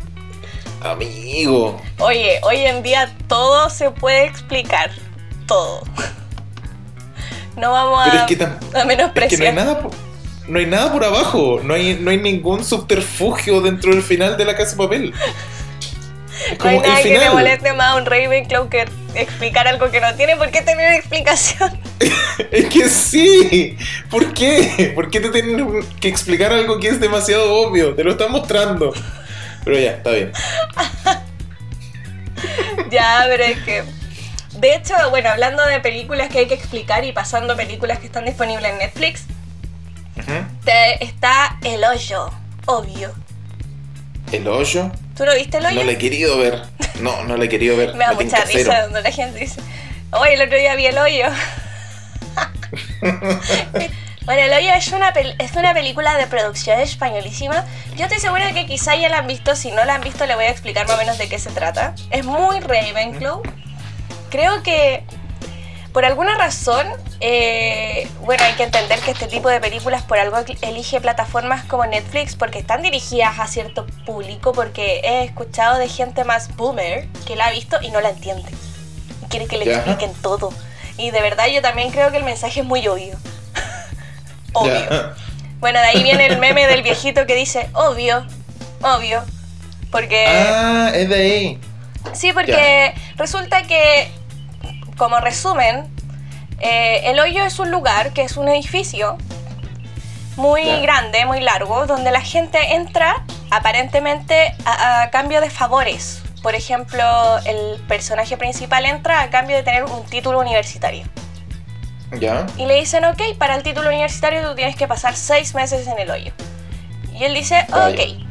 amigo. 0.80 1.80
Oye, 1.98 2.40
hoy 2.42 2.56
en 2.58 2.82
día 2.82 3.14
todo 3.28 3.68
se 3.70 3.90
puede 3.90 4.24
explicar. 4.24 4.90
Todo. 5.46 5.82
No 7.56 7.72
vamos 7.72 8.00
Pero 8.04 8.18
a, 8.18 8.20
es 8.24 8.36
que 8.36 8.44
a 8.44 8.46
Es 8.46 8.58
que 8.70 8.78
no 8.78 8.86
menospreciar. 8.86 9.42
hay 9.48 9.54
nada 9.54 9.80
por, 9.80 9.90
no 10.46 10.58
hay 10.58 10.66
nada 10.66 10.92
por 10.92 11.04
abajo. 11.04 11.60
No 11.62 11.74
hay, 11.74 11.98
no 12.00 12.10
hay 12.10 12.18
ningún 12.18 12.64
subterfugio 12.64 13.60
dentro 13.60 13.92
del 13.92 14.02
final 14.02 14.36
de 14.36 14.44
la 14.44 14.56
casa 14.56 14.72
de 14.72 14.76
papel. 14.76 15.14
Es 16.52 16.58
No 16.58 16.68
hay 16.68 16.76
como 16.76 16.86
nada 16.86 17.02
que 17.02 17.18
le 17.18 17.30
moleste 17.30 17.72
más 17.72 17.88
a 17.88 17.96
un 17.96 18.06
Ravenclaw 18.06 18.68
que 18.68 18.86
explicar 19.14 19.66
algo 19.66 19.90
que 19.90 20.00
no 20.00 20.14
tiene 20.14 20.36
por 20.36 20.50
qué 20.50 20.62
tener 20.62 20.92
explicación. 20.94 21.78
Es 22.52 22.66
que 22.66 22.88
sí. 22.88 23.76
¿Por 24.10 24.32
qué? 24.32 24.92
¿Por 24.94 25.10
qué 25.10 25.18
te 25.20 25.30
tienen 25.30 25.82
que 26.00 26.08
explicar 26.08 26.52
algo 26.52 26.78
que 26.78 26.88
es 26.88 27.00
demasiado 27.00 27.52
obvio? 27.52 27.94
Te 27.96 28.04
lo 28.04 28.12
están 28.12 28.30
mostrando. 28.30 28.94
Pero 29.64 29.76
ya, 29.78 29.90
está 29.92 30.10
bien. 30.10 30.32
ya, 32.90 33.24
pero 33.28 33.44
es 33.44 33.58
que. 33.60 33.82
De 34.52 34.74
hecho, 34.74 34.94
bueno, 35.10 35.30
hablando 35.30 35.64
de 35.66 35.80
películas 35.80 36.28
que 36.28 36.38
hay 36.40 36.46
que 36.46 36.54
explicar 36.54 37.04
y 37.04 37.12
pasando 37.12 37.56
películas 37.56 37.98
que 37.98 38.06
están 38.06 38.24
disponibles 38.24 38.72
en 38.72 38.78
Netflix, 38.78 39.24
te- 40.64 41.04
está 41.04 41.58
El 41.62 41.84
Hoyo, 41.84 42.30
obvio. 42.66 43.12
El 44.32 44.46
hoyo. 44.48 44.90
¿Tú 45.16 45.24
lo 45.24 45.34
viste 45.34 45.58
el 45.58 45.66
hoyo? 45.66 45.76
No 45.76 45.84
lo 45.84 45.90
he 45.90 45.98
querido 45.98 46.38
ver. 46.38 46.62
No, 47.00 47.24
no 47.24 47.36
lo 47.36 47.42
he 47.42 47.48
querido 47.48 47.76
ver. 47.76 47.94
Me 47.96 48.04
da 48.04 48.12
mucha 48.12 48.44
risa 48.44 48.80
cuando 48.80 49.00
la 49.00 49.10
gente 49.10 49.38
dice, 49.38 49.60
oye, 50.12 50.34
el 50.34 50.42
otro 50.42 50.58
día 50.58 50.74
vi 50.74 50.86
el 50.86 50.98
hoyo. 50.98 51.26
bueno, 54.24 54.42
el 54.42 54.52
hoyo 54.52 54.70
es 54.74 54.88
una, 54.92 55.08
es 55.10 55.52
una 55.52 55.72
película 55.74 56.16
de 56.18 56.26
producción 56.26 56.78
españolísima. 56.80 57.64
Yo 57.96 58.04
estoy 58.04 58.20
segura 58.20 58.52
que 58.52 58.66
quizá 58.66 58.96
ya 58.96 59.08
la 59.08 59.18
han 59.18 59.26
visto. 59.26 59.56
Si 59.56 59.70
no 59.70 59.84
la 59.84 59.94
han 59.94 60.02
visto, 60.02 60.26
le 60.26 60.34
voy 60.34 60.44
a 60.44 60.50
explicar 60.50 60.86
más 60.86 60.96
o 60.96 60.98
menos 60.98 61.18
de 61.18 61.28
qué 61.28 61.38
se 61.38 61.50
trata. 61.50 61.94
Es 62.10 62.24
muy 62.24 62.60
Ravenclaw. 62.60 63.42
Creo 64.30 64.62
que 64.62 65.04
por 65.98 66.04
alguna 66.04 66.36
razón, 66.36 66.86
eh, 67.18 68.06
bueno, 68.20 68.44
hay 68.44 68.52
que 68.52 68.62
entender 68.62 69.00
que 69.00 69.10
este 69.10 69.26
tipo 69.26 69.48
de 69.48 69.60
películas 69.60 70.04
por 70.04 70.16
algo 70.16 70.36
elige 70.62 71.00
plataformas 71.00 71.64
como 71.64 71.84
Netflix 71.86 72.36
porque 72.36 72.60
están 72.60 72.82
dirigidas 72.82 73.40
a 73.40 73.48
cierto 73.48 73.84
público, 74.06 74.52
porque 74.52 75.00
he 75.02 75.24
escuchado 75.24 75.76
de 75.76 75.88
gente 75.88 76.22
más 76.22 76.54
boomer 76.54 77.08
que 77.26 77.34
la 77.34 77.46
ha 77.46 77.50
visto 77.50 77.78
y 77.82 77.90
no 77.90 78.00
la 78.00 78.10
entiende. 78.10 78.48
Y 79.24 79.28
quiere 79.28 79.48
que 79.48 79.58
le 79.58 79.74
expliquen 79.74 80.12
todo. 80.22 80.52
Y 80.98 81.10
de 81.10 81.20
verdad 81.20 81.48
yo 81.48 81.62
también 81.62 81.90
creo 81.90 82.12
que 82.12 82.18
el 82.18 82.24
mensaje 82.24 82.60
es 82.60 82.66
muy 82.66 82.86
obvio. 82.86 83.16
obvio. 84.52 85.14
Bueno, 85.58 85.80
de 85.80 85.86
ahí 85.86 86.04
viene 86.04 86.26
el 86.26 86.38
meme 86.38 86.68
del 86.68 86.84
viejito 86.84 87.26
que 87.26 87.34
dice, 87.34 87.70
obvio, 87.72 88.24
obvio. 88.82 89.24
Porque... 89.90 90.26
Ah, 90.28 90.92
es 90.94 91.08
de 91.08 91.16
ahí. 91.16 91.60
Sí, 92.12 92.32
porque 92.32 92.94
resulta 93.16 93.62
que, 93.62 94.12
como 94.98 95.18
resumen, 95.20 95.88
eh, 96.60 97.02
el 97.04 97.18
hoyo 97.20 97.44
es 97.44 97.58
un 97.58 97.70
lugar 97.70 98.12
que 98.12 98.22
es 98.22 98.36
un 98.36 98.48
edificio 98.48 99.16
muy 100.36 100.62
grande, 100.82 101.24
muy 101.24 101.40
largo, 101.40 101.86
donde 101.86 102.10
la 102.10 102.20
gente 102.20 102.74
entra 102.74 103.24
aparentemente 103.50 104.54
a, 104.64 105.02
a 105.02 105.10
cambio 105.10 105.40
de 105.40 105.48
favores. 105.48 106.22
Por 106.42 106.54
ejemplo, 106.54 107.04
el 107.46 107.80
personaje 107.88 108.36
principal 108.36 108.84
entra 108.84 109.22
a 109.22 109.30
cambio 109.30 109.56
de 109.56 109.62
tener 109.62 109.84
un 109.84 110.04
título 110.04 110.38
universitario. 110.38 111.04
Ya. 112.20 112.46
Y 112.56 112.66
le 112.66 112.74
dicen, 112.74 113.04
ok, 113.04 113.20
para 113.38 113.54
el 113.56 113.62
título 113.62 113.88
universitario 113.88 114.42
tú 114.48 114.54
tienes 114.54 114.76
que 114.76 114.86
pasar 114.86 115.16
seis 115.16 115.54
meses 115.54 115.86
en 115.86 115.98
el 115.98 116.10
hoyo. 116.10 116.32
Y 117.12 117.24
él 117.24 117.34
dice, 117.34 117.66
ok, 117.72 118.24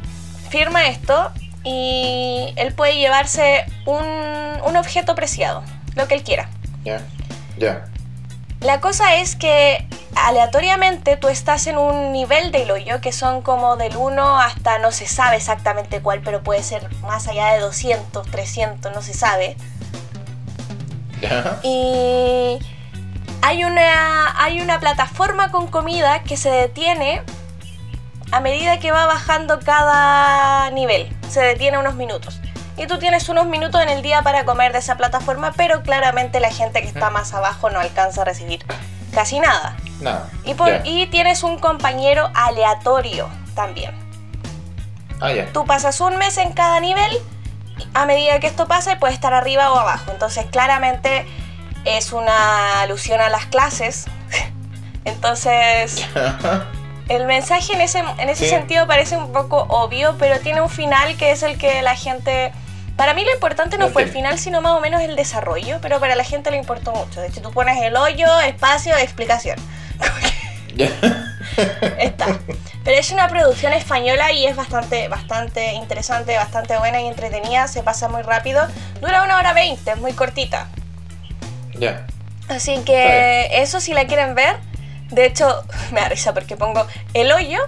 firma 0.48 0.86
esto 0.86 1.30
y 1.62 2.54
él 2.56 2.72
puede 2.74 2.96
llevarse 2.96 3.66
un, 3.84 4.06
un 4.64 4.76
objeto 4.76 5.14
preciado, 5.14 5.62
lo 5.94 6.08
que 6.08 6.14
él 6.14 6.22
quiera. 6.22 6.48
Ya. 6.88 7.02
Ya. 7.58 7.84
La 8.60 8.80
cosa 8.80 9.16
es 9.16 9.36
que 9.36 9.86
aleatoriamente 10.14 11.16
tú 11.16 11.28
estás 11.28 11.66
en 11.66 11.78
un 11.78 12.12
nivel 12.12 12.50
del 12.50 12.70
hoyo 12.70 13.00
que 13.00 13.12
son 13.12 13.42
como 13.42 13.76
del 13.76 13.96
1 13.96 14.40
hasta 14.40 14.78
no 14.78 14.90
se 14.90 15.06
sabe 15.06 15.36
exactamente 15.36 16.00
cuál, 16.00 16.22
pero 16.22 16.42
puede 16.42 16.62
ser 16.62 16.88
más 17.02 17.28
allá 17.28 17.52
de 17.52 17.60
200, 17.60 18.26
300, 18.30 18.92
no 18.92 19.02
se 19.02 19.14
sabe. 19.14 19.56
Ya. 21.20 21.60
Y 21.62 22.58
hay 23.42 23.64
una, 23.64 24.42
hay 24.42 24.60
una 24.60 24.80
plataforma 24.80 25.50
con 25.50 25.68
comida 25.68 26.22
que 26.22 26.36
se 26.36 26.50
detiene 26.50 27.22
a 28.32 28.40
medida 28.40 28.78
que 28.78 28.92
va 28.92 29.06
bajando 29.06 29.60
cada 29.60 30.70
nivel. 30.70 31.14
Se 31.28 31.40
detiene 31.40 31.78
unos 31.78 31.94
minutos. 31.94 32.40
Y 32.78 32.86
tú 32.86 32.98
tienes 32.98 33.28
unos 33.28 33.46
minutos 33.46 33.82
en 33.82 33.88
el 33.88 34.02
día 34.02 34.22
para 34.22 34.44
comer 34.44 34.72
de 34.72 34.78
esa 34.78 34.96
plataforma, 34.96 35.52
pero 35.56 35.82
claramente 35.82 36.38
la 36.40 36.50
gente 36.50 36.80
que 36.80 36.86
está 36.88 37.10
más 37.10 37.34
abajo 37.34 37.70
no 37.70 37.80
alcanza 37.80 38.22
a 38.22 38.24
recibir 38.24 38.64
casi 39.12 39.40
nada. 39.40 39.76
Nada. 40.00 40.28
Y, 40.44 40.54
por- 40.54 40.80
y 40.84 41.06
tienes 41.08 41.42
un 41.42 41.58
compañero 41.58 42.30
aleatorio 42.34 43.28
también. 43.54 43.92
Ya. 45.20 45.52
Tú 45.52 45.64
pasas 45.64 46.00
un 46.00 46.16
mes 46.18 46.38
en 46.38 46.52
cada 46.52 46.78
nivel, 46.78 47.10
a 47.94 48.06
medida 48.06 48.38
que 48.38 48.46
esto 48.46 48.68
pase 48.68 48.94
puede 48.94 49.12
estar 49.14 49.34
arriba 49.34 49.72
o 49.72 49.78
abajo. 49.78 50.12
Entonces 50.12 50.46
claramente 50.46 51.26
es 51.84 52.12
una 52.12 52.80
alusión 52.82 53.20
a 53.20 53.28
las 53.28 53.46
clases. 53.46 54.06
Entonces 55.04 56.06
el 57.08 57.26
mensaje 57.26 57.72
en 57.72 57.80
ese, 57.80 57.98
en 58.18 58.28
ese 58.28 58.44
Sí. 58.44 58.50
sentido 58.50 58.86
parece 58.86 59.16
un 59.16 59.32
poco 59.32 59.66
obvio, 59.68 60.14
pero 60.18 60.38
tiene 60.40 60.60
un 60.60 60.68
final 60.70 61.16
que 61.16 61.32
es 61.32 61.42
el 61.42 61.58
que 61.58 61.82
la 61.82 61.96
gente... 61.96 62.52
Para 62.98 63.14
mí 63.14 63.24
lo 63.24 63.32
importante 63.32 63.78
no 63.78 63.90
fue 63.90 64.02
el 64.02 64.08
final, 64.08 64.40
sino 64.40 64.60
más 64.60 64.72
o 64.72 64.80
menos 64.80 65.00
el 65.02 65.14
desarrollo, 65.14 65.78
pero 65.80 66.00
para 66.00 66.16
la 66.16 66.24
gente 66.24 66.50
le 66.50 66.56
importó 66.56 66.92
mucho. 66.92 67.20
De 67.20 67.28
hecho, 67.28 67.40
tú 67.40 67.52
pones 67.52 67.80
el 67.80 67.96
hoyo, 67.96 68.26
espacio, 68.40 68.96
explicación. 68.96 69.56
Está. 72.00 72.40
Pero 72.82 72.98
es 72.98 73.12
una 73.12 73.28
producción 73.28 73.72
española 73.72 74.32
y 74.32 74.46
es 74.46 74.56
bastante, 74.56 75.06
bastante 75.06 75.74
interesante, 75.74 76.34
bastante 76.34 76.76
buena 76.76 77.00
y 77.00 77.06
entretenida. 77.06 77.68
Se 77.68 77.84
pasa 77.84 78.08
muy 78.08 78.22
rápido. 78.22 78.66
Dura 79.00 79.22
una 79.22 79.36
hora 79.36 79.52
veinte, 79.52 79.92
es 79.92 79.98
muy 79.98 80.12
cortita. 80.12 80.66
Ya. 81.78 82.04
Así 82.48 82.80
que 82.80 83.48
eso 83.62 83.80
si 83.80 83.92
la 83.92 84.08
quieren 84.08 84.34
ver. 84.34 84.56
De 85.10 85.24
hecho, 85.24 85.64
me 85.92 86.00
da 86.00 86.08
risa 86.08 86.34
porque 86.34 86.56
pongo 86.56 86.84
el 87.14 87.30
hoyo, 87.30 87.60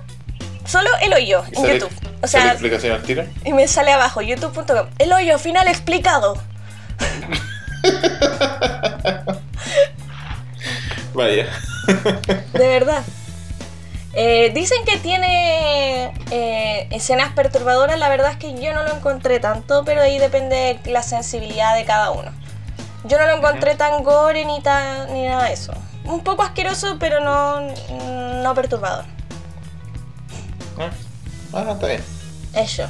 solo 0.71 0.89
el 1.03 1.13
hoyo 1.13 1.43
¿Y 1.51 1.57
en 1.57 1.63
sale- 1.63 1.79
YouTube. 1.79 1.93
O 2.23 2.27
sale 2.27 2.43
sea, 2.45 2.53
explicación 2.53 2.93
al 2.93 3.03
tiro? 3.03 3.25
y 3.45 3.53
me 3.53 3.67
sale 3.67 3.93
abajo, 3.93 4.21
youtube.com. 4.21 4.87
El 4.99 5.13
hoyo 5.13 5.39
final 5.39 5.67
explicado. 5.69 6.37
Vaya. 11.15 11.47
De 12.53 12.69
verdad. 12.69 13.03
Eh, 14.13 14.51
dicen 14.55 14.85
que 14.85 14.97
tiene 14.99 16.13
eh, 16.31 16.89
escenas 16.91 17.33
perturbadoras, 17.33 17.99
la 17.99 18.09
verdad 18.09 18.33
es 18.33 18.37
que 18.39 18.61
yo 18.61 18.75
no 18.75 18.83
lo 18.83 18.95
encontré 18.97 19.39
tanto, 19.39 19.85
pero 19.85 20.03
ahí 20.03 20.19
depende 20.19 20.79
de 20.83 20.91
la 20.91 21.03
sensibilidad 21.03 21.75
de 21.77 21.85
cada 21.85 22.11
uno. 22.11 22.33
Yo 23.05 23.19
no 23.19 23.27
lo 23.27 23.37
encontré 23.37 23.77
tan 23.77 24.03
gore 24.03 24.45
ni, 24.45 24.61
tan, 24.61 25.13
ni 25.15 25.27
nada 25.27 25.45
de 25.45 25.53
eso. 25.53 25.73
Un 26.05 26.21
poco 26.23 26.43
asqueroso, 26.43 26.97
pero 26.99 27.21
no, 27.21 27.61
no 28.43 28.55
perturbador. 28.55 29.05
Ah, 31.53 31.73
está 31.73 31.87
bien. 31.87 32.03
Eso. 32.55 32.87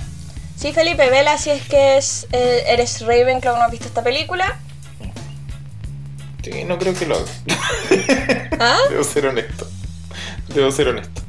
Sí, 0.57 0.73
Felipe, 0.73 1.09
vela 1.11 1.39
si 1.39 1.51
es 1.51 1.63
que 1.63 1.97
es, 1.97 2.27
eh, 2.33 2.65
eres 2.67 3.01
Ravenclaw, 3.01 3.57
no 3.57 3.63
has 3.65 3.71
visto 3.71 3.87
esta 3.89 4.03
película. 4.03 4.59
Sí, 6.43 6.65
no 6.65 6.79
creo 6.79 6.95
que 6.95 7.07
lo 7.07 7.17
haga. 7.17 7.27
¿Ah? 8.61 8.79
Debo 8.91 9.05
ser 9.05 9.27
honesto. 9.27 9.67
Debo 10.55 10.71
ser 10.73 10.89
honesto. 10.89 11.23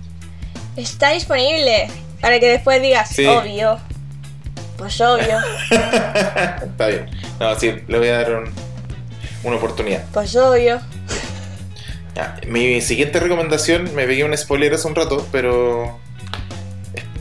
Está 0.76 1.10
disponible. 1.12 1.90
Para 2.22 2.40
que 2.40 2.50
después 2.50 2.82
digas, 2.82 3.10
Sí. 3.10 3.26
obvio. 3.26 3.80
Pues 4.78 5.00
obvio, 5.02 5.38
Está 5.70 6.88
bien. 6.88 7.08
No, 7.40 7.58
sí, 7.60 7.72
le 7.88 7.98
voy 8.00 8.08
a 8.08 8.18
dar 8.18 8.34
un- 8.34 8.52
una 9.44 9.56
oportunidad. 9.58 10.04
pues 10.12 10.36
obvio. 10.36 10.82
Ya, 12.16 12.36
mi 12.48 12.82
siguiente 12.82 13.20
recomendación, 13.20 13.94
me 13.96 14.06
pegué 14.08 14.24
un 14.24 14.36
spoiler 14.36 14.74
hace 14.74 14.88
un 14.88 14.96
rato, 14.96 15.28
pero 15.32 16.00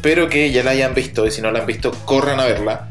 espero 0.01 0.31
que 0.31 0.51
ya 0.51 0.63
la 0.63 0.71
hayan 0.71 0.95
visto 0.95 1.27
y 1.27 1.31
si 1.31 1.43
no 1.43 1.51
la 1.51 1.59
han 1.59 1.67
visto, 1.67 1.93
corran 2.07 2.41
a 2.41 2.47
verla. 2.47 2.89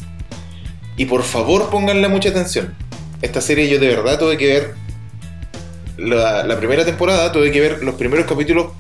Y 0.96 1.06
por 1.06 1.24
favor 1.24 1.72
pónganle 1.72 2.08
mucha 2.08 2.30
atención. 2.30 2.76
Esta 3.24 3.42
serie 3.42 3.68
yo 3.68 3.80
de 3.80 3.88
verdad 3.88 4.20
tuve 4.20 4.38
que 4.38 4.46
ver 4.46 4.76
la, 5.98 6.44
la 6.44 6.58
primera 6.58 6.86
temporada, 6.86 7.32
tuve 7.32 7.52
que 7.52 7.62
ver 7.62 7.84
los 7.84 7.96
primeros 7.96 8.28
capítulos 8.28 8.74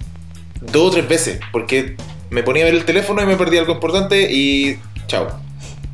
dos 0.61 0.89
o 0.89 0.91
tres 0.91 1.07
veces, 1.07 1.39
porque 1.51 1.95
me 2.29 2.43
ponía 2.43 2.61
a 2.61 2.65
ver 2.65 2.75
el 2.75 2.85
teléfono 2.85 3.19
y 3.23 3.25
me 3.25 3.35
perdí 3.35 3.57
algo 3.57 3.73
importante 3.73 4.31
y 4.31 4.79
chao. 5.07 5.27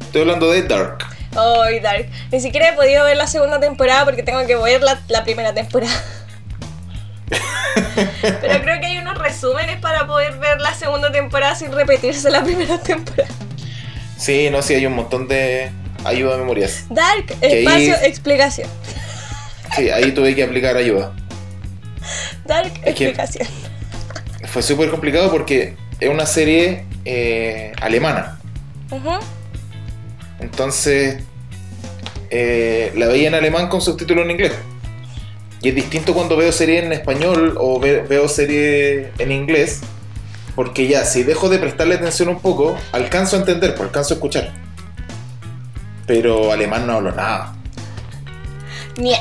Estoy 0.01 0.23
hablando 0.23 0.51
de 0.51 0.63
Dark. 0.63 1.05
Ay, 1.37 1.79
Dark. 1.79 2.09
Ni 2.33 2.41
siquiera 2.41 2.67
he 2.67 2.73
podido 2.73 3.05
ver 3.05 3.15
la 3.15 3.27
segunda 3.27 3.61
temporada 3.61 4.03
porque 4.03 4.23
tengo 4.23 4.45
que 4.45 4.57
ver 4.57 4.83
la, 4.83 4.99
la 5.07 5.23
primera 5.23 5.53
temporada. 5.53 6.03
Pero 8.21 8.61
creo 8.61 8.79
que 8.79 8.85
hay 8.85 8.97
unos 8.97 9.17
resúmenes 9.17 9.79
para 9.79 10.05
poder 10.05 10.37
ver 10.37 10.61
la 10.61 10.73
segunda 10.73 11.11
temporada 11.11 11.55
sin 11.55 11.71
repetirse 11.71 12.29
la 12.29 12.43
primera 12.43 12.79
temporada. 12.79 13.29
Sí, 14.17 14.49
no, 14.49 14.61
sí, 14.61 14.73
hay 14.73 14.85
un 14.85 14.93
montón 14.93 15.27
de 15.27 15.71
ayuda 16.03 16.35
a 16.35 16.37
memorias. 16.37 16.85
Dark, 16.89 17.25
espacio, 17.41 17.95
explicación. 18.03 18.69
Sí, 19.75 19.89
ahí 19.89 20.11
tuve 20.11 20.35
que 20.35 20.43
aplicar 20.43 20.77
ayuda. 20.77 21.13
Dark, 22.45 22.71
explicación. 22.83 23.47
Fue 24.45 24.61
súper 24.61 24.89
complicado 24.89 25.31
porque 25.31 25.75
es 25.99 26.09
una 26.09 26.25
serie 26.25 26.85
eh, 27.03 27.73
alemana. 27.81 28.39
Entonces 30.39 31.23
eh, 32.29 32.91
la 32.95 33.07
veía 33.07 33.27
en 33.27 33.35
alemán 33.35 33.67
con 33.67 33.81
subtítulos 33.81 34.25
en 34.25 34.31
inglés. 34.31 34.53
Y 35.65 35.69
es 35.69 35.75
distinto 35.75 36.13
cuando 36.13 36.37
veo 36.37 36.51
serie 36.51 36.77
en 36.85 36.93
español 36.93 37.55
o 37.59 37.79
ve- 37.79 38.01
veo 38.07 38.27
serie 38.29 39.11
en 39.17 39.31
inglés. 39.31 39.81
Porque 40.55 40.85
ya, 40.87 41.03
si 41.05 41.23
dejo 41.23 41.49
de 41.49 41.57
prestarle 41.57 41.95
atención 41.95 42.29
un 42.29 42.39
poco, 42.39 42.77
alcanzo 42.91 43.35
a 43.35 43.39
entender, 43.39 43.73
pues 43.73 43.87
alcanzo 43.87 44.13
a 44.13 44.17
escuchar. 44.17 44.53
Pero 46.05 46.51
alemán 46.51 46.85
no 46.85 46.93
hablo 46.93 47.11
nada. 47.13 47.55
Niet. 48.99 49.17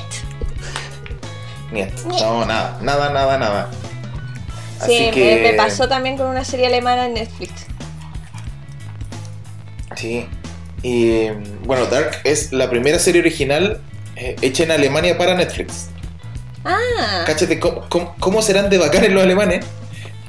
Niet. 1.73 1.89
No, 2.05 2.45
nada, 2.45 2.79
nada, 2.83 3.11
nada, 3.11 3.39
nada. 3.39 3.71
Sí, 4.85 4.97
Así 4.97 4.99
me- 5.07 5.11
que. 5.13 5.41
me, 5.51 5.55
pasó 5.55 5.89
también 5.89 6.19
con 6.19 6.27
una 6.27 6.45
serie 6.45 6.67
alemana 6.67 7.07
en 7.07 7.15
Netflix. 7.15 7.53
Sí. 9.97 10.29
Y 10.83 11.29
bueno, 11.65 11.87
Dark 11.87 12.21
es 12.25 12.53
la 12.53 12.69
primera 12.69 12.99
serie 12.99 13.23
original 13.23 13.81
eh, 14.17 14.37
hecha 14.43 14.65
en 14.65 14.73
Alemania 14.73 15.17
para 15.17 15.35
Netflix. 15.35 15.87
Ah, 16.65 17.25
Cáchate 17.27 17.61
cómo, 17.61 17.83
cómo- 17.89 18.15
cómo 18.19 18.43
serán 18.43 18.71
de 18.71 18.79
bacanes 18.79 19.13
los 19.13 19.23
alemanes 19.23 19.65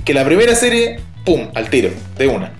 que 0.03 0.13
la 0.13 0.25
primera 0.25 0.53
serie, 0.55 0.99
¡pum! 1.23 1.49
al 1.55 1.69
tiro, 1.69 1.89
de 2.17 2.27
una. 2.27 2.51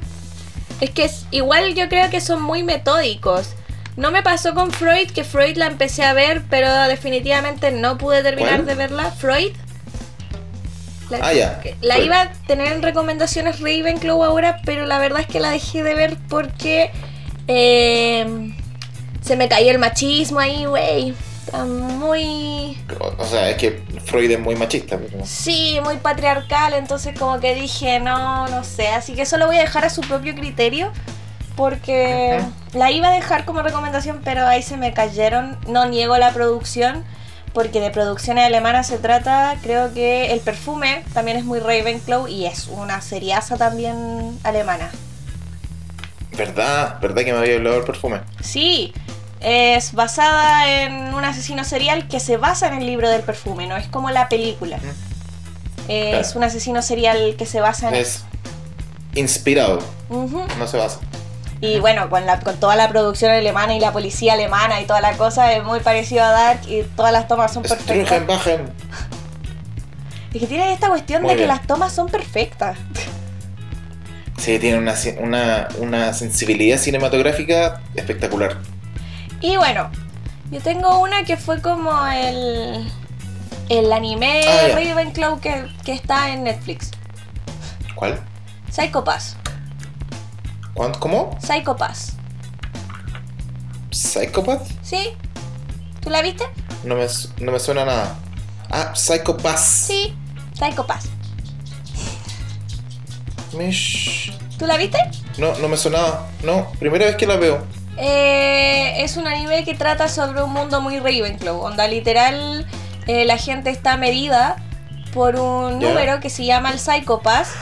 es 0.82 0.90
que 0.92 1.06
es- 1.06 1.26
igual 1.32 1.74
yo 1.76 1.88
creo 1.90 2.10
que 2.10 2.20
son 2.22 2.42
muy 2.42 2.62
metódicos. 2.64 3.50
No 3.98 4.12
me 4.12 4.22
pasó 4.24 4.54
con 4.54 4.72
Freud, 4.72 5.10
que 5.12 5.24
Freud 5.24 5.56
la 5.56 5.68
empecé 5.68 6.04
a 6.04 6.12
ver, 6.14 6.44
pero 6.50 6.70
definitivamente 6.90 7.72
no 7.72 7.98
pude 7.98 8.22
terminar 8.24 8.56
¿Cuál? 8.56 8.66
de 8.66 8.76
verla. 8.76 9.12
Freud. 9.12 9.54
La, 11.10 11.20
Ah, 11.22 11.34
ya. 11.34 11.62
la 11.82 11.94
Freud. 11.96 12.06
iba 12.08 12.22
a 12.24 12.32
tener 12.48 12.74
en 12.74 12.82
recomendaciones 12.82 13.60
Ravenclaw 13.62 14.22
ahora, 14.24 14.58
pero 14.66 14.86
la 14.86 14.98
verdad 15.00 15.22
es 15.22 15.28
que 15.28 15.40
la 15.40 15.52
dejé 15.52 15.82
de 15.84 15.94
ver 15.96 16.18
porque 16.28 16.92
eh, 17.48 18.26
se 19.22 19.36
me 19.38 19.48
cayó 19.48 19.70
el 19.72 19.80
machismo 19.80 20.40
ahí, 20.40 20.66
güey. 20.66 21.14
Está 21.46 21.64
muy... 21.64 22.78
O, 23.00 23.22
o 23.22 23.26
sea, 23.26 23.50
es 23.52 23.58
que 23.58 23.84
Freud 24.06 24.32
es 24.32 24.40
muy 24.40 24.56
machista. 24.56 24.98
pero- 24.98 25.26
Sí, 25.26 25.78
muy 25.84 25.98
patriarcal, 25.98 26.74
entonces 26.74 27.18
como 27.18 27.40
que 27.40 27.54
dije, 27.56 28.00
no, 28.00 28.48
no 28.48 28.64
sé, 28.64 28.88
así 28.90 29.14
que 29.14 29.22
eso 29.24 29.38
lo 29.38 29.46
voy 29.48 29.58
a 29.58 29.62
dejar 29.62 29.86
a 29.86 29.90
su 29.90 30.02
propio 30.02 30.34
criterio, 30.36 30.92
porque 31.56 32.42
la 32.74 32.92
iba 32.92 33.10
a 33.10 33.12
dejar 33.12 33.46
como 33.46 33.62
recomendación, 33.62 34.22
pero 34.24 34.46
ahí 34.48 34.62
se 34.64 34.76
me 34.78 34.94
cayeron, 34.94 35.58
no 35.68 35.86
niego 35.86 36.18
la 36.18 36.32
producción, 36.32 37.04
porque 37.54 37.80
de 37.80 37.92
producciones 37.92 38.46
alemanas 38.46 38.88
se 38.88 38.98
trata, 38.98 39.56
creo 39.62 39.94
que 39.94 40.34
el 40.34 40.40
perfume 40.42 41.04
también 41.14 41.38
es 41.38 41.46
muy 41.46 41.60
Ravenclaw 41.60 42.28
y 42.28 42.46
es 42.48 42.68
una 42.68 43.02
seriaza 43.02 43.56
también 43.56 44.38
alemana. 44.44 44.90
¿Verdad? 46.36 47.00
¿Verdad 47.02 47.24
que 47.24 47.32
me 47.32 47.40
había 47.40 47.56
hablado 47.56 47.76
del 47.78 47.86
perfume? 47.86 48.20
Sí, 48.42 48.94
es 49.42 49.94
basada 49.94 50.84
en 50.84 51.14
un 51.14 51.24
asesino 51.24 51.64
serial 51.64 52.08
que 52.08 52.20
se 52.20 52.38
basa 52.38 52.68
en 52.68 52.76
el 52.76 52.86
libro 52.86 53.10
del 53.10 53.22
perfume, 53.22 53.68
no 53.68 53.78
es 53.78 53.88
como 53.88 54.10
la 54.10 54.30
película. 54.30 54.80
Es 55.88 56.36
un 56.36 56.44
asesino 56.44 56.82
serial 56.82 57.36
que 57.38 57.46
se 57.46 57.62
basa 57.62 57.90
en 57.90 57.96
Es 57.96 58.24
inspirado, 59.14 59.80
no 60.10 60.68
se 60.68 60.78
basa. 60.78 61.00
Y 61.62 61.80
bueno, 61.80 62.10
con, 62.10 62.26
la, 62.26 62.40
con 62.42 62.58
toda 62.58 62.76
la 62.76 62.90
producción 62.90 63.32
alemana 63.32 63.76
y 63.76 63.80
la 63.80 63.92
policía 63.92 64.34
alemana 64.34 64.82
y 64.82 64.86
toda 64.86 65.02
la 65.02 65.14
cosa, 65.14 65.54
es 65.54 65.64
muy 65.64 65.80
parecido 65.80 66.24
a 66.24 66.30
Dark 66.30 66.62
y 66.68 66.84
todas 66.84 67.12
las 67.12 67.28
tomas 67.28 67.54
son 67.54 67.64
perfectas. 67.64 68.22
Es 70.34 70.42
que 70.42 70.48
tiene 70.48 70.74
esta 70.74 70.90
cuestión 70.90 71.22
Muy 71.22 71.32
de 71.32 71.38
que 71.38 71.48
las 71.48 71.66
tomas 71.66 71.94
son 71.94 72.10
perfectas. 72.10 72.78
Sí, 74.38 74.60
tiene 74.60 74.78
una, 74.78 74.94
una, 75.22 75.70
una 75.78 76.14
sensibilidad 76.14 76.78
cinematográfica 76.78 77.82
espectacular. 77.96 78.58
Y 79.46 79.58
bueno, 79.58 79.92
yo 80.50 80.60
tengo 80.60 80.98
una 81.02 81.24
que 81.24 81.38
fue 81.38 81.62
como 81.62 81.92
el, 82.08 82.92
el 83.70 83.94
anime 83.94 84.42
Ah. 84.48 84.70
Ravenclaw 84.74 85.40
que, 85.40 85.68
que 85.84 85.94
está 85.94 86.30
en 86.34 86.46
Netflix. 86.46 86.90
¿Cuál? 87.94 88.20
Psycho 88.72 89.04
Pass. 89.04 89.38
¿Cuándo? 90.74 91.00
¿Cómo? 91.00 91.38
Psycho 91.40 91.76
Pass. 91.78 92.14
¿Psychopath? 93.92 94.64
¿Sí? 94.82 95.10
¿Tú 96.02 96.10
la 96.10 96.24
viste? 96.24 96.44
No 96.84 96.96
me, 96.96 97.06
no 97.40 97.52
me 97.52 97.60
suena 97.60 97.86
nada. 97.86 98.16
Ah, 98.72 98.94
Psychopath. 98.96 99.60
Sí. 99.60 100.16
Psycho 100.58 100.88
Pass. 100.88 101.06
Mish. 103.54 104.34
¿Tú 104.58 104.66
la 104.66 104.76
viste? 104.78 104.98
No, 105.38 105.56
no 105.60 105.68
me 105.68 105.78
sonaba. 105.78 106.28
No, 106.44 106.72
primera 106.80 107.06
vez 107.06 107.16
que 107.16 107.28
la 107.28 107.38
veo. 107.38 107.64
Eh, 107.98 109.04
es 109.04 109.18
un 109.18 109.28
anime 109.28 109.64
que 109.64 109.74
trata 109.74 110.08
sobre 110.08 110.42
un 110.44 110.52
mundo 110.52 110.82
muy 110.82 111.00
Ravenclaw. 111.00 111.60
Onda, 111.62 111.88
literal, 111.88 112.66
eh, 113.08 113.26
la 113.26 113.38
gente 113.38 113.70
está 113.70 113.98
medida 113.98 114.58
por 115.14 115.38
un 115.38 115.80
número 115.80 116.20
que 116.20 116.30
se 116.30 116.46
llama 116.46 116.72
el 116.72 116.80
Psycho 116.80 117.20
Pass. 117.20 117.54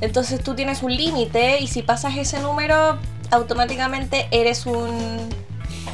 Entonces 0.00 0.42
tú 0.42 0.54
tienes 0.54 0.82
un 0.82 0.96
límite 0.96 1.58
y 1.60 1.66
si 1.66 1.82
pasas 1.82 2.16
ese 2.16 2.38
número, 2.40 2.98
automáticamente 3.30 4.28
eres 4.30 4.64
un, 4.64 5.28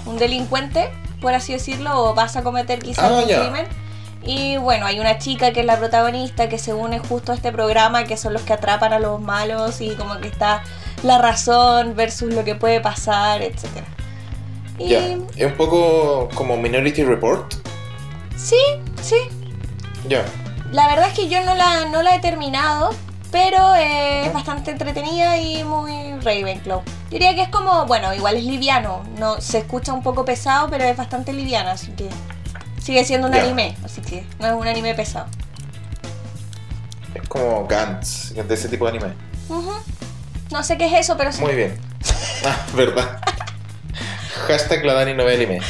un 0.07 0.19
delincuente, 0.19 0.91
por 1.21 1.35
así 1.35 1.53
decirlo, 1.55 2.05
o 2.05 2.15
vas 2.15 2.37
a 2.37 2.43
cometer 2.43 2.79
quizás 2.81 3.11
Ah, 3.11 3.15
un 3.15 3.25
crimen. 3.25 3.67
Y 4.27 4.57
bueno, 4.57 4.87
hay 4.87 5.01
una 5.01 5.19
chica 5.19 5.53
que 5.53 5.61
es 5.61 5.67
la 5.67 5.79
protagonista 5.79 6.49
que 6.49 6.59
se 6.59 6.73
une 6.73 6.99
justo 6.99 7.33
a 7.33 7.35
este 7.35 7.51
programa, 7.53 8.05
que 8.05 8.17
son 8.17 8.33
los 8.33 8.43
que 8.43 8.53
atrapan 8.53 8.93
a 8.93 8.99
los 8.99 9.21
malos 9.21 9.81
y 9.81 9.91
como 9.97 10.19
que 10.19 10.29
está 10.29 10.63
la 11.05 11.19
razón 11.19 11.95
versus 11.95 12.33
lo 12.35 12.45
que 12.45 12.55
puede 12.55 12.81
pasar, 12.81 13.43
etc. 13.43 13.65
Y 14.79 14.89
Ya. 14.89 14.99
Es 15.37 15.47
un 15.47 15.57
poco 15.57 16.29
como 16.35 16.57
Minority 16.57 17.05
Report. 17.05 17.55
sí, 18.37 18.57
sí. 19.03 19.17
Ya. 20.09 20.25
La 20.73 20.89
verdad 20.89 21.09
es 21.09 21.15
que 21.15 21.29
yo 21.29 21.45
no 21.45 21.55
la, 21.55 21.85
no 21.87 22.03
la 22.03 22.17
he 22.17 22.19
terminado, 22.19 22.91
pero 23.31 23.75
eh, 23.77 24.27
es 24.27 24.33
bastante 24.33 24.71
entretenida 24.73 25.37
y 25.39 25.63
muy 25.63 26.15
Ravenclaw. 26.21 26.83
Diría 27.11 27.35
que 27.35 27.43
es 27.43 27.49
como, 27.49 27.87
bueno, 27.87 28.13
igual 28.13 28.37
es 28.37 28.45
liviano, 28.45 29.05
no 29.19 29.41
se 29.41 29.59
escucha 29.59 29.93
un 29.93 30.03
poco 30.03 30.25
pesado, 30.25 30.69
pero 30.69 30.85
es 30.85 30.97
bastante 30.97 31.33
liviano, 31.33 31.71
así 31.71 31.93
que 31.93 32.09
sigue 32.83 33.05
siendo 33.05 33.29
un 33.29 33.35
anime, 33.35 33.77
así 33.85 34.01
que 34.01 34.27
no 34.41 34.47
es 34.49 34.53
un 34.55 34.67
anime 34.67 34.95
pesado. 34.95 35.27
Es 37.15 37.29
como 37.29 37.67
Gantz, 37.67 38.35
de 38.35 38.55
ese 38.55 38.69
tipo 38.69 38.85
de 38.85 38.91
anime. 38.99 39.15
Ujú. 39.49 39.73
No 40.51 40.63
sé 40.63 40.77
qué 40.79 40.87
es 40.87 40.93
eso, 40.93 41.17
pero 41.17 41.33
sí. 41.33 41.41
Muy 41.41 41.55
bien. 41.55 41.75
Ah, 42.45 42.57
verdad. 42.75 43.19
Hashtag 44.47 44.85
la 44.85 44.93
Dani 44.95 45.15
no 45.15 45.25
ve 45.25 45.35
anime. 45.35 45.61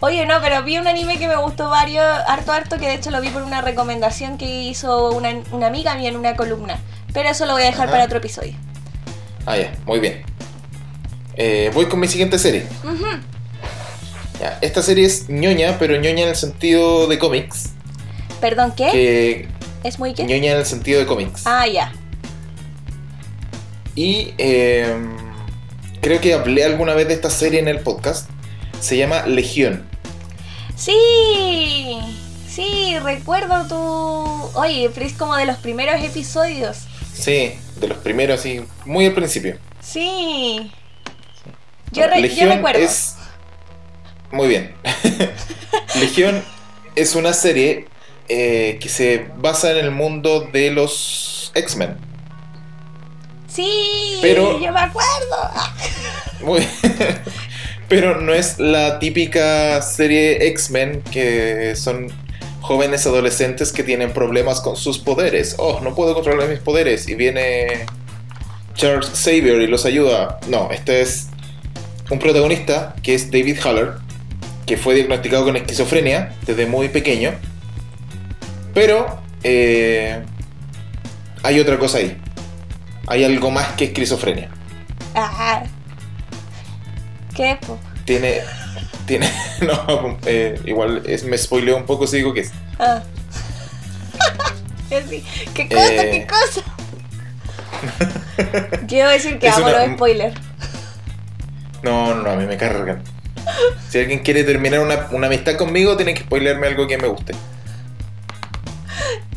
Oye, 0.00 0.24
no, 0.26 0.40
pero 0.40 0.62
vi 0.62 0.78
un 0.78 0.86
anime 0.86 1.18
que 1.18 1.26
me 1.26 1.36
gustó 1.36 1.68
varios, 1.68 2.04
harto, 2.04 2.52
harto, 2.52 2.78
que 2.78 2.86
de 2.86 2.94
hecho 2.94 3.10
lo 3.10 3.20
vi 3.20 3.30
por 3.30 3.42
una 3.42 3.60
recomendación 3.60 4.38
que 4.38 4.46
hizo 4.62 5.10
una, 5.10 5.30
una 5.50 5.66
amiga 5.66 5.94
mía 5.96 6.08
en 6.10 6.16
una 6.16 6.36
columna. 6.36 6.78
Pero 7.12 7.28
eso 7.28 7.46
lo 7.46 7.54
voy 7.54 7.62
a 7.62 7.66
dejar 7.66 7.84
Ajá. 7.84 7.92
para 7.92 8.04
otro 8.04 8.18
episodio. 8.18 8.54
Ah, 9.46 9.56
ya, 9.56 9.72
muy 9.86 9.98
bien. 9.98 10.22
Eh, 11.34 11.70
voy 11.74 11.86
con 11.86 11.98
mi 11.98 12.06
siguiente 12.06 12.38
serie. 12.38 12.66
Ya, 14.40 14.58
esta 14.60 14.82
serie 14.82 15.04
es 15.06 15.28
ñoña, 15.28 15.76
pero 15.80 15.96
ñoña 15.96 16.22
en 16.22 16.28
el 16.28 16.36
sentido 16.36 17.08
de 17.08 17.18
cómics. 17.18 17.70
Perdón, 18.40 18.72
¿qué? 18.76 18.90
Que 18.92 19.48
¿Es 19.82 19.98
muy 19.98 20.14
qué? 20.14 20.22
ñoña 20.24 20.52
en 20.52 20.58
el 20.58 20.66
sentido 20.66 21.00
de 21.00 21.06
cómics. 21.06 21.42
Ah, 21.44 21.66
ya. 21.66 21.92
Y 23.98 24.32
eh, 24.38 24.94
creo 26.00 26.20
que 26.20 26.32
hablé 26.32 26.62
alguna 26.62 26.94
vez 26.94 27.08
de 27.08 27.14
esta 27.14 27.30
serie 27.30 27.58
en 27.58 27.66
el 27.66 27.80
podcast. 27.80 28.30
Se 28.78 28.96
llama 28.96 29.26
Legión. 29.26 29.88
Sí, 30.76 31.98
sí, 32.48 32.96
recuerdo 33.02 33.66
tu... 33.66 34.56
Oye, 34.56 34.88
pero 34.94 35.04
es 35.04 35.14
como 35.14 35.34
de 35.34 35.46
los 35.46 35.56
primeros 35.56 36.00
episodios. 36.00 36.86
Sí, 37.12 37.58
de 37.80 37.88
los 37.88 37.98
primeros, 37.98 38.38
así, 38.38 38.60
muy 38.84 39.04
al 39.06 39.14
principio. 39.14 39.58
Sí. 39.80 40.70
Yo 41.90 42.06
Legión 42.06 42.50
recuerdo. 42.50 42.78
es. 42.78 43.16
Muy 44.30 44.46
bien. 44.46 44.76
Legión 45.98 46.44
es 46.94 47.16
una 47.16 47.32
serie 47.32 47.88
eh, 48.28 48.78
que 48.80 48.88
se 48.88 49.26
basa 49.38 49.72
en 49.72 49.78
el 49.78 49.90
mundo 49.90 50.48
de 50.52 50.70
los 50.70 51.50
X-Men. 51.56 52.07
Sí, 53.58 54.18
Pero- 54.22 54.60
yo 54.60 54.70
me 54.70 54.78
acuerdo. 54.80 55.50
Pero 57.88 58.20
no 58.20 58.32
es 58.32 58.60
la 58.60 59.00
típica 59.00 59.82
serie 59.82 60.46
X-Men 60.48 61.02
que 61.10 61.74
son 61.74 62.12
jóvenes 62.60 63.04
adolescentes 63.06 63.72
que 63.72 63.82
tienen 63.82 64.12
problemas 64.12 64.60
con 64.60 64.76
sus 64.76 64.98
poderes. 65.00 65.56
Oh, 65.58 65.80
no 65.80 65.96
puedo 65.96 66.14
controlar 66.14 66.48
mis 66.48 66.60
poderes. 66.60 67.08
Y 67.08 67.16
viene 67.16 67.86
Charles 68.74 69.10
Xavier 69.12 69.60
y 69.62 69.66
los 69.66 69.84
ayuda. 69.86 70.38
No, 70.48 70.70
este 70.70 71.00
es 71.00 71.26
un 72.10 72.20
protagonista 72.20 72.94
que 73.02 73.14
es 73.14 73.28
David 73.32 73.58
Haller, 73.64 73.94
que 74.66 74.76
fue 74.76 74.94
diagnosticado 74.94 75.44
con 75.46 75.56
esquizofrenia 75.56 76.36
desde 76.46 76.66
muy 76.66 76.90
pequeño. 76.90 77.32
Pero 78.72 79.18
eh, 79.42 80.22
hay 81.42 81.58
otra 81.58 81.76
cosa 81.78 81.98
ahí. 81.98 82.16
Hay 83.08 83.24
algo 83.24 83.50
más 83.50 83.68
que 83.72 83.86
esquizofrenia. 83.86 84.48
ah. 85.14 85.62
¿Qué? 87.34 87.58
po? 87.66 87.78
Tiene. 88.04 88.40
Tiene. 89.06 89.30
No, 89.60 90.18
eh, 90.26 90.60
igual 90.64 91.02
es- 91.06 91.24
me 91.24 91.36
spoileó 91.38 91.76
un 91.76 91.84
poco 91.86 92.06
si 92.06 92.18
digo 92.18 92.32
que 92.34 92.40
es. 92.40 92.52
Ah. 92.78 93.02
¿Qué 94.88 95.68
cosa? 95.68 95.94
Eh. 95.94 96.10
¿Qué 96.10 96.26
cosa? 96.26 96.62
Quiero 98.88 99.10
decir 99.10 99.38
que 99.38 99.48
Es 99.48 99.56
amo 99.56 99.66
una- 99.66 99.84
los 99.86 99.94
spoilers. 99.96 100.34
No, 101.82 102.14
no, 102.14 102.30
a 102.30 102.36
mí 102.36 102.46
me 102.46 102.56
cargan. 102.56 103.02
Si 103.88 103.98
alguien 103.98 104.18
quiere 104.20 104.44
terminar 104.44 104.80
una, 104.80 105.08
una 105.12 105.26
amistad 105.28 105.56
conmigo, 105.56 105.96
tiene 105.96 106.14
que 106.14 106.20
spoilearme 106.22 106.66
algo 106.66 106.86
que 106.86 106.98
me 106.98 107.06
guste. 107.08 107.34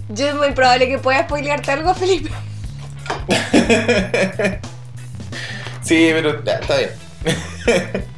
Yo 0.09 0.27
es 0.27 0.35
muy 0.35 0.51
probable 0.51 0.87
que 0.89 0.97
pueda 0.97 1.23
spoilearte 1.23 1.71
algo, 1.71 1.93
Felipe. 1.93 2.29
Sí, 5.83 6.09
pero 6.13 6.43
está 6.45 6.77
bien. 6.77 6.89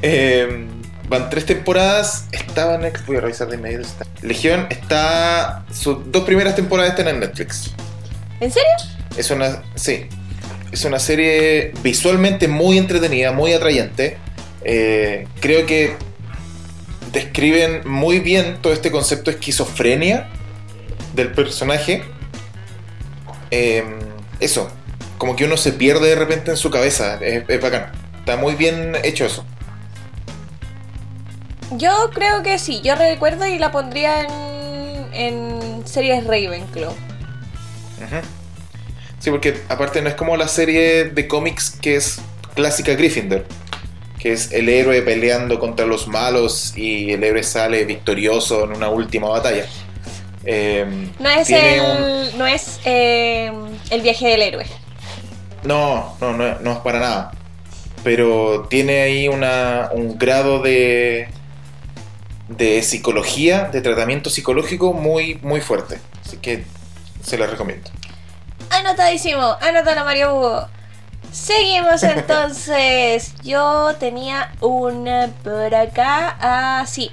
Eh, 0.00 0.66
van 1.08 1.28
tres 1.28 1.44
temporadas. 1.44 2.26
Estaban. 2.30 2.84
en- 2.84 2.92
Voy 3.06 3.16
a 3.16 3.20
revisar 3.20 3.48
de 3.48 3.56
inmediato. 3.56 3.84
está. 3.84 4.06
Legión 4.22 4.66
está. 4.70 5.64
Sus 5.72 6.12
dos 6.12 6.22
primeras 6.22 6.54
temporadas 6.54 6.92
están 6.92 7.08
en 7.08 7.18
Netflix. 7.18 7.72
¿En 8.38 8.52
serio? 8.52 8.68
Es 9.16 9.28
una. 9.32 9.62
Sí. 9.74 10.06
Es 10.70 10.84
una 10.84 11.00
serie 11.00 11.72
visualmente 11.82 12.46
muy 12.46 12.78
entretenida, 12.78 13.32
muy 13.32 13.52
atrayente. 13.54 14.18
Eh, 14.62 15.26
creo 15.40 15.66
que 15.66 15.96
describen 17.10 17.88
muy 17.88 18.20
bien 18.20 18.58
todo 18.62 18.72
este 18.72 18.92
concepto 18.92 19.32
de 19.32 19.36
esquizofrenia 19.38 20.28
del 21.14 21.32
personaje. 21.32 22.04
Eh, 23.50 23.82
eso. 24.40 24.70
Como 25.18 25.34
que 25.36 25.44
uno 25.44 25.56
se 25.56 25.72
pierde 25.72 26.08
de 26.08 26.14
repente 26.14 26.50
en 26.50 26.56
su 26.56 26.70
cabeza. 26.70 27.18
Es, 27.20 27.44
es 27.48 27.60
bacán. 27.60 27.90
Está 28.18 28.36
muy 28.36 28.54
bien 28.54 28.96
hecho 29.02 29.24
eso. 29.26 29.44
Yo 31.72 32.10
creo 32.14 32.42
que 32.42 32.58
sí. 32.58 32.80
Yo 32.82 32.94
recuerdo 32.94 33.46
y 33.46 33.58
la 33.58 33.70
pondría 33.70 34.22
en, 34.22 35.12
en 35.12 35.86
series 35.86 36.24
Ravenclaw. 36.24 36.90
Ujú. 36.90 38.16
Sí, 39.18 39.30
porque 39.30 39.60
aparte 39.68 40.00
no 40.00 40.08
es 40.08 40.14
como 40.14 40.36
la 40.36 40.48
serie 40.48 41.06
de 41.06 41.26
cómics 41.28 41.70
que 41.70 41.96
es 41.96 42.20
clásica 42.54 42.94
Gryffindor, 42.94 43.44
que 44.18 44.32
es 44.32 44.52
el 44.52 44.68
héroe 44.68 45.02
peleando 45.02 45.58
contra 45.58 45.84
los 45.86 46.06
malos 46.06 46.72
y 46.76 47.10
el 47.12 47.24
héroe 47.24 47.42
sale 47.42 47.84
victorioso 47.84 48.64
en 48.64 48.72
una 48.76 48.88
última 48.88 49.28
batalla. 49.28 49.66
Eh, 50.44 50.86
No 51.18 51.28
es 51.28 51.50
el. 51.50 52.38
No 52.38 52.46
es 52.46 52.80
eh, 52.84 53.52
el 53.90 54.02
viaje 54.02 54.28
del 54.28 54.42
héroe. 54.42 54.66
No, 55.64 56.16
no, 56.20 56.32
no, 56.32 56.58
no 56.60 56.72
es 56.72 56.78
para 56.78 57.00
nada. 57.00 57.32
Pero 58.04 58.66
tiene 58.68 59.00
ahí 59.02 59.28
una, 59.28 59.90
un 59.92 60.18
grado 60.18 60.62
de, 60.62 61.28
de 62.48 62.82
psicología, 62.82 63.64
de 63.64 63.80
tratamiento 63.80 64.30
psicológico 64.30 64.92
muy, 64.92 65.36
muy 65.42 65.60
fuerte. 65.60 66.00
Así 66.24 66.36
que 66.38 66.64
se 67.22 67.36
la 67.38 67.46
recomiendo. 67.46 67.90
Anotadísimo, 68.70 69.56
anótalo 69.60 70.04
Mario 70.04 70.36
Hugo. 70.36 70.68
Seguimos 71.32 72.02
entonces. 72.04 73.34
Yo 73.42 73.94
tenía 73.98 74.52
una 74.60 75.30
por 75.42 75.74
acá. 75.74 76.36
Ah, 76.40 76.84
sí. 76.86 77.10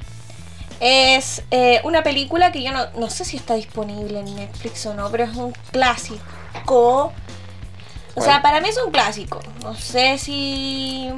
Es 0.79 1.41
eh, 1.51 1.79
una 1.83 2.03
película 2.03 2.51
que 2.51 2.61
yo 2.61 2.71
no, 2.71 2.85
no 2.97 3.09
sé 3.09 3.23
si 3.25 3.37
está 3.37 3.55
disponible 3.55 4.19
en 4.19 4.35
Netflix 4.35 4.85
o 4.85 4.93
no, 4.93 5.09
pero 5.09 5.23
es 5.23 5.35
un 5.35 5.53
clásico. 5.71 6.21
O 6.67 8.21
sea, 8.21 8.41
para 8.41 8.61
mí 8.61 8.69
es 8.69 8.77
un 8.77 8.91
clásico. 8.91 9.41
No 9.61 9.75
sé 9.75 10.17
si. 10.17 11.11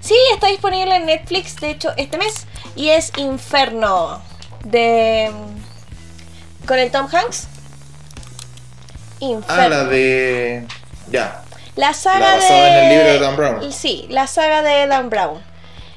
Sí, 0.00 0.14
está 0.32 0.48
disponible 0.48 0.96
en 0.96 1.06
Netflix, 1.06 1.56
de 1.56 1.70
hecho, 1.70 1.92
este 1.96 2.18
mes. 2.18 2.46
Y 2.74 2.88
es 2.88 3.12
Inferno. 3.16 4.22
De. 4.64 5.30
Con 6.66 6.78
el 6.78 6.90
Tom 6.90 7.06
Hanks. 7.12 7.46
Inferno. 9.20 9.62
Ah, 9.62 9.68
la 9.68 9.84
de... 9.84 10.66
Ya, 11.10 11.42
La 11.76 11.92
saga 11.92 12.20
La 12.20 12.34
basada 12.36 12.64
de. 12.64 12.68
en 12.68 12.84
el 12.84 12.88
libro 12.90 13.12
de 13.12 13.18
Dan 13.18 13.36
Brown. 13.36 13.72
Sí, 13.72 14.06
la 14.08 14.26
saga 14.26 14.62
de 14.62 14.86
Dan 14.86 15.10
Brown. 15.10 15.42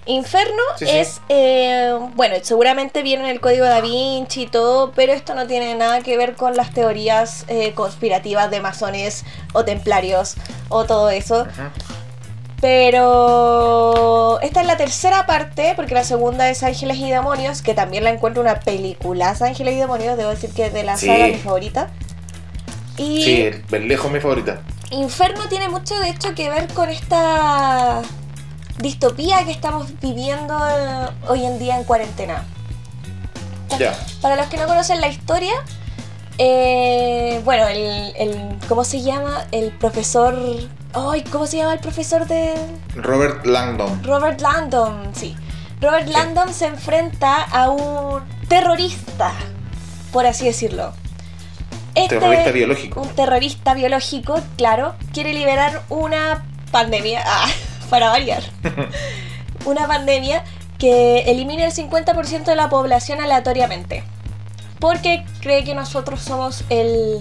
Inferno 0.05 0.61
Sí, 0.77 0.85
sí. 0.85 0.91
es. 0.97 1.21
eh, 1.29 1.97
bueno, 2.15 2.35
seguramente 2.41 3.03
viene 3.03 3.23
en 3.23 3.29
el 3.29 3.39
código 3.39 3.65
da 3.65 3.79
Vinci 3.81 4.41
y 4.43 4.47
todo, 4.47 4.91
pero 4.91 5.13
esto 5.13 5.33
no 5.33 5.47
tiene 5.47 5.75
nada 5.75 6.01
que 6.01 6.17
ver 6.17 6.35
con 6.35 6.55
las 6.57 6.71
teorías 6.71 7.45
eh, 7.47 7.73
conspirativas 7.73 8.51
de 8.51 8.59
masones 8.59 9.23
o 9.53 9.63
templarios 9.63 10.35
o 10.69 10.83
todo 10.85 11.09
eso. 11.09 11.43
Ujú. 11.43 11.61
Pero 13.03 14.39
esta 14.41 14.61
es 14.61 14.67
la 14.67 14.77
tercera 14.77 15.25
parte, 15.25 15.73
porque 15.75 15.93
la 15.93 16.03
segunda 16.03 16.49
es 16.49 16.63
Ángeles 16.63 16.97
y 16.97 17.09
Demonios, 17.09 17.61
que 17.61 17.73
también 17.73 18.03
la 18.03 18.09
encuentro 18.09 18.41
una 18.41 18.59
peliculaza 18.59 19.45
Ángeles 19.47 19.75
y 19.75 19.77
Demonios, 19.77 20.17
debo 20.17 20.29
decir 20.29 20.49
que 20.53 20.65
es 20.67 20.73
de 20.73 20.83
la 20.83 20.97
Sí. 20.97 21.07
saga 21.07 21.27
mi 21.27 21.35
favorita. 21.35 21.89
Y 22.97 23.23
Sí, 23.23 23.51
lejos 23.77 24.11
mi 24.11 24.19
favorita. 24.19 24.61
Inferno 24.91 25.47
tiene 25.49 25.69
mucho 25.69 25.97
de 25.99 26.09
hecho 26.09 26.33
que 26.35 26.49
ver 26.49 26.67
con 26.73 26.89
esta 26.89 28.01
distopía 28.83 29.43
que 29.45 29.51
estamos 29.51 29.87
viviendo 29.99 30.55
eh, 30.69 31.07
hoy 31.27 31.43
en 31.45 31.57
día 31.57 31.77
en 31.77 31.83
cuarentena. 31.85 32.43
Ya. 33.79 33.97
Para 34.21 34.35
los 34.35 34.45
que 34.47 34.57
no 34.57 34.67
conocen 34.67 35.01
la 35.01 35.07
historia, 35.07 35.53
eh, 36.37 37.41
bueno, 37.43 37.67
el, 37.67 38.13
el- 38.17 38.59
¿cómo 38.67 38.83
se 38.83 39.01
llama? 39.01 39.45
El 39.51 39.71
profesor... 39.71 40.37
Ay, 40.93 41.23
¿cómo 41.23 41.47
se 41.47 41.57
llama 41.57 41.73
el 41.73 41.79
profesor 41.79 42.27
de 42.27 42.53
Robert 42.95 43.45
Langdon. 43.47 44.03
Robert 44.03 44.39
Landon? 44.41 45.09
Sí. 45.15 45.35
Robert 45.81 46.05
Sí. 46.07 46.13
Landon 46.13 46.53
se 46.53 46.67
enfrenta 46.67 47.41
a 47.41 47.69
un 47.71 48.21
terrorista, 48.47 49.31
por 50.11 50.27
así 50.27 50.45
decirlo. 50.45 50.93
Este- 51.95 52.19
Terrorista 52.19 52.51
biológico. 52.51 53.01
un 53.01 53.09
terrorista 53.09 53.73
biológico, 53.73 54.39
claro, 54.55 54.93
quiere 55.13 55.33
liberar 55.33 55.81
una 55.89 56.45
pandemia, 56.71 57.23
ah, 57.25 57.47
para 57.93 58.09
variar, 58.09 58.41
una 59.65 59.85
pandemia 59.85 60.43
que 60.79 61.19
elimine 61.29 61.63
el 61.63 61.71
50% 61.71 62.43
de 62.45 62.55
la 62.55 62.67
población 62.67 63.21
aleatoriamente, 63.21 64.03
porque 64.79 65.23
cree 65.41 65.63
que 65.63 65.75
nosotros 65.75 66.19
somos 66.19 66.63
el, 66.69 67.19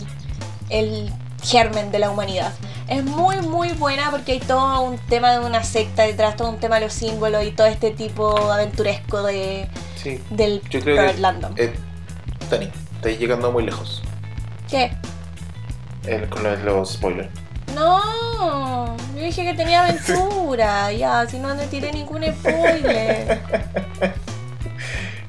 el 0.70 1.12
germen 1.42 1.90
de 1.92 1.98
la 1.98 2.08
humanidad. 2.08 2.54
Es 2.88 3.04
muy 3.04 3.36
muy 3.42 3.72
buena 3.72 4.10
porque 4.10 4.32
hay 4.32 4.40
todo 4.40 4.80
un 4.80 4.96
tema 4.96 5.32
de 5.32 5.40
una 5.44 5.62
secta 5.62 6.04
detrás, 6.04 6.36
todo 6.36 6.48
un 6.48 6.56
tema 6.58 6.76
de 6.76 6.86
los 6.86 6.94
símbolos 6.94 7.44
y 7.44 7.50
todo 7.50 7.66
este 7.66 7.90
tipo 7.90 8.34
aventuresco 8.50 9.22
de, 9.22 9.68
Sí. 10.02 10.22
del 10.30 10.62
Yo 10.70 10.80
creo 10.80 10.96
Robert 10.96 11.16
que. 11.16 11.20
Landon. 11.20 11.54
Eh, 11.58 11.74
Dani, 12.50 12.70
estáis 12.96 13.18
llegando 13.18 13.52
muy 13.52 13.64
lejos 13.66 14.02
¿Qué? 14.70 14.90
eh, 16.06 16.26
con 16.30 16.44
los 16.64 16.94
spoilers. 16.94 17.28
No, 17.74 18.96
yo 19.14 19.22
dije 19.22 19.44
que 19.44 19.54
tenía 19.54 19.84
aventura. 19.84 20.92
ya, 20.98 21.26
si 21.28 21.38
no, 21.38 21.54
no 21.54 21.62
tiré 21.64 21.92
ningún 21.92 22.24
spoiler. 22.24 23.40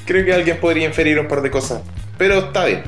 Creo 0.06 0.26
que 0.26 0.34
alguien 0.34 0.60
podría 0.60 0.86
inferir 0.88 1.18
un 1.20 1.28
par 1.28 1.42
de 1.42 1.50
cosas, 1.50 1.82
pero 2.18 2.40
está 2.40 2.66
bien. 2.66 2.84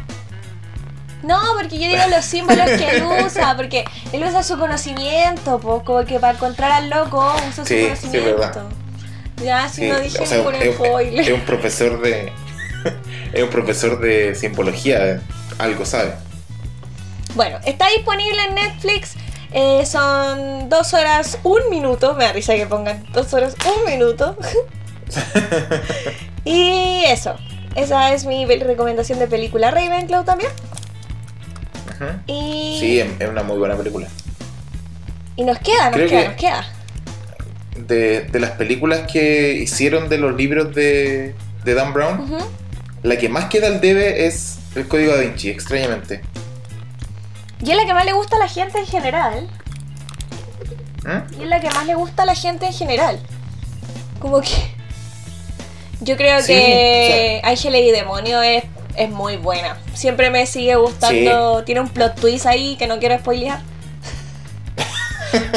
No, 1.24 1.40
porque 1.58 1.80
yo 1.80 1.88
digo 1.88 2.04
los 2.10 2.24
símbolos 2.26 2.70
que 2.72 2.98
él 2.98 3.04
usa, 3.26 3.56
porque 3.56 3.86
él 4.12 4.24
usa 4.24 4.44
su 4.44 4.60
conocimiento, 4.60 5.60
como 5.60 6.06
que 6.06 6.20
para 6.20 6.34
encontrar 6.34 6.72
al 6.72 6.90
loco 6.90 7.34
usa 7.50 7.66
Sí, 7.66 7.88
su 7.96 7.96
sí, 7.96 8.08
conocimiento. 8.10 8.38
verdad. 8.38 8.64
ya, 9.44 9.68
si 9.70 9.82
Sí, 9.82 9.88
no 9.88 10.00
dije 10.02 10.20
o 10.22 10.26
sea, 10.26 10.38
ningún 10.38 10.56
es, 10.56 10.76
spoiler. 10.76 11.20
es 11.22 11.32
un 11.34 11.42
profesor 11.42 12.02
de. 12.02 12.32
es 13.34 13.44
un 13.44 13.50
profesor 13.50 14.00
de 14.02 14.36
simbología, 14.36 15.22
algo 15.58 15.86
sabe. 15.86 16.14
Bueno, 17.34 17.58
está 17.66 17.88
disponible 17.90 18.44
en 18.50 18.56
Netflix. 18.56 19.16
Eh, 19.56 19.86
son 19.88 20.70
dos 20.70 20.94
horas, 20.94 21.40
un 21.44 21.62
minuto. 21.72 22.14
Me 22.14 22.26
da 22.26 22.34
risa 22.34 22.54
que 22.56 22.68
pongan 22.68 23.04
dos 23.14 23.34
horas, 23.34 23.56
un 23.66 23.92
minuto. 23.92 24.38
y 26.46 27.04
eso. 27.08 27.36
Esa 27.76 28.14
es 28.14 28.26
mi 28.26 28.46
recomendación 28.46 29.20
de 29.20 29.28
película 29.28 29.72
Ravenclaw 29.72 30.24
también. 30.24 30.52
Y, 32.28 32.78
Sí, 32.80 33.00
es 33.00 33.30
una 33.30 33.44
muy 33.44 33.58
buena 33.58 33.76
película. 33.76 34.08
y 35.38 35.44
nos 35.44 35.58
queda, 35.60 35.86
nos 35.90 35.94
Creo 35.96 36.10
queda, 36.10 36.22
que- 36.22 36.28
nos 36.28 36.36
queda. 36.38 36.66
De, 37.76 38.22
de 38.22 38.40
las 38.40 38.52
películas 38.52 39.02
que 39.12 39.52
hicieron 39.54 40.08
de 40.08 40.18
los 40.18 40.34
libros 40.36 40.74
de, 40.74 41.36
de 41.66 41.74
Dan 41.74 41.92
Brown, 41.94 42.38
la 43.04 43.18
que 43.18 43.28
más 43.28 43.46
queda 43.46 43.68
al 43.68 43.82
debe 43.82 44.28
es 44.28 44.58
el 44.76 44.88
Código 44.88 45.14
Da 45.14 45.22
Vinci, 45.22 45.50
extrañamente. 45.50 46.22
Y 47.66 47.72
es 47.72 47.78
la 47.78 47.86
que 47.86 47.94
más 47.94 48.06
le 48.06 48.14
gusta 48.14 48.36
a 48.36 48.40
la 48.40 48.48
gente 48.48 48.78
en 48.78 48.86
general. 48.86 49.50
¿Mm? 51.04 51.40
Y 51.40 51.44
es 51.44 51.50
la 51.50 51.60
que 51.60 51.70
más 51.72 51.86
le 51.88 51.96
gusta 51.96 52.24
a 52.24 52.26
la 52.26 52.36
gente 52.36 52.68
en 52.68 52.74
general. 52.74 53.20
Como 54.20 54.40
que. 54.42 54.76
Yo 56.02 56.16
creo 56.18 56.40
Sí, 56.42 56.48
que 56.48 57.42
Ángeles 57.44 57.82
y 57.84 57.92
Demonio 57.92 58.42
es, 58.42 58.64
es 58.96 59.10
muy 59.10 59.38
buena. 59.38 59.78
Siempre 59.96 60.30
me 60.30 60.46
sigue 60.46 60.76
gustando. 60.76 61.64
Tiene 61.64 61.82
un 61.82 61.90
plot 61.90 62.20
twist 62.20 62.46
ahí 62.46 62.76
que 62.78 62.86
no 62.86 63.00
quiero 63.00 63.18
spoilear. 63.18 63.60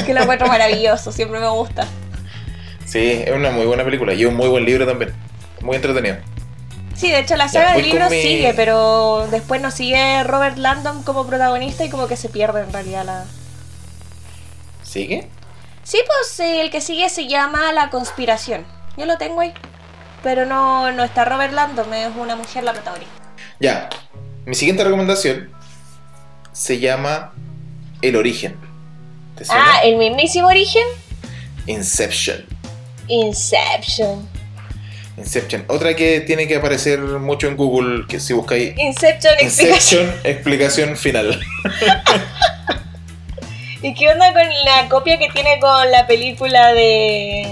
que 0.07 0.15
lo 0.15 0.23
encuentro 0.23 0.47
maravilloso, 0.49 1.13
siempre 1.13 1.39
me 1.41 1.49
gusta. 1.49 1.87
Sí, 2.87 3.23
es 3.27 3.33
una 3.33 3.51
muy 3.51 3.67
buena 3.67 3.85
película 3.85 4.15
y 4.15 4.25
un 4.25 4.35
muy 4.35 4.49
buen 4.49 4.65
libro 4.65 4.87
también. 4.87 5.13
Muy 5.61 5.77
entretenido. 5.77 6.17
Sí, 6.99 7.11
de 7.11 7.21
hecho 7.21 7.37
la 7.37 7.49
saga 7.49 7.69
de 7.69 7.75
voy 7.75 7.83
con 7.83 7.91
libros 7.93 8.11
mi- 8.11 8.21
sigue, 8.23 8.53
pero 8.55 9.29
después 9.31 9.61
nos 9.61 9.75
sigue 9.75 10.25
Robert 10.25 10.59
Landon 10.59 11.03
como 11.05 11.27
protagonista 11.27 11.85
y 11.85 11.91
como 11.91 12.09
que 12.09 12.17
se 12.17 12.29
pierde 12.29 12.61
en 12.63 12.73
realidad 12.73 13.05
la. 13.05 13.25
¿Sigue? 14.83 15.29
Sí, 15.85 15.99
pues 16.07 16.41
eh, 16.41 16.61
el 16.61 16.71
que 16.71 16.81
sigue 16.81 17.09
se 17.09 17.27
llama 17.29 17.73
La 17.73 17.91
Conspiración. 17.91 18.67
Yo 18.97 19.07
lo 19.07 19.17
tengo 19.19 19.41
ahí. 19.41 19.53
Pero 20.23 20.45
no, 20.47 20.91
no 20.93 21.05
está 21.05 21.25
Robert 21.25 21.53
Landon, 21.53 21.93
es 21.95 22.11
una 22.17 22.35
mujer 22.37 22.65
la 22.65 22.73
protagonista. 22.73 23.13
Ya. 23.61 23.89
Mi 24.45 24.55
siguiente 24.55 24.83
recomendación 24.83 25.51
se 26.53 26.81
llama 26.81 27.33
El 28.03 28.17
Origen. 28.17 28.57
¿Te 29.37 29.45
suena? 29.45 29.65
Ah, 29.65 29.79
el 29.85 29.97
mismísimo 29.97 30.49
origen. 30.49 30.83
Inception. 31.67 32.45
Inception. 33.07 34.29
Inception. 35.19 35.64
Otra 35.69 35.95
que 35.95 36.21
tiene 36.21 36.47
que 36.47 36.57
aparecer 36.57 37.01
mucho 37.01 37.49
en 37.49 37.57
Google, 37.57 38.07
que 38.09 38.21
si 38.21 38.33
buscáis 38.33 38.77
Inception 38.79 39.35
explicación. 39.41 40.07
Inception, 40.07 40.21
explicación 40.25 40.97
final. 40.97 41.41
¿Y 43.83 43.95
qué 43.95 44.09
onda 44.09 44.33
con 44.33 44.43
la 44.64 44.89
copia 44.89 45.19
que 45.19 45.29
tiene 45.29 45.61
con 45.61 45.91
la 45.91 46.07
película 46.07 46.73
de 46.73 47.49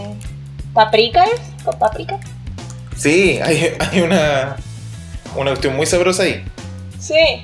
Paprika? 0.74 1.24
¿es? 1.24 1.64
¿Con 1.64 1.78
Paprika? 1.78 2.18
Sí, 2.96 3.38
hay, 3.42 3.76
hay 3.78 4.00
una, 4.00 4.56
una 5.36 5.50
cuestión 5.50 5.76
muy 5.76 5.86
sabrosa 5.86 6.24
ahí. 6.24 6.44
Sí. 6.98 7.42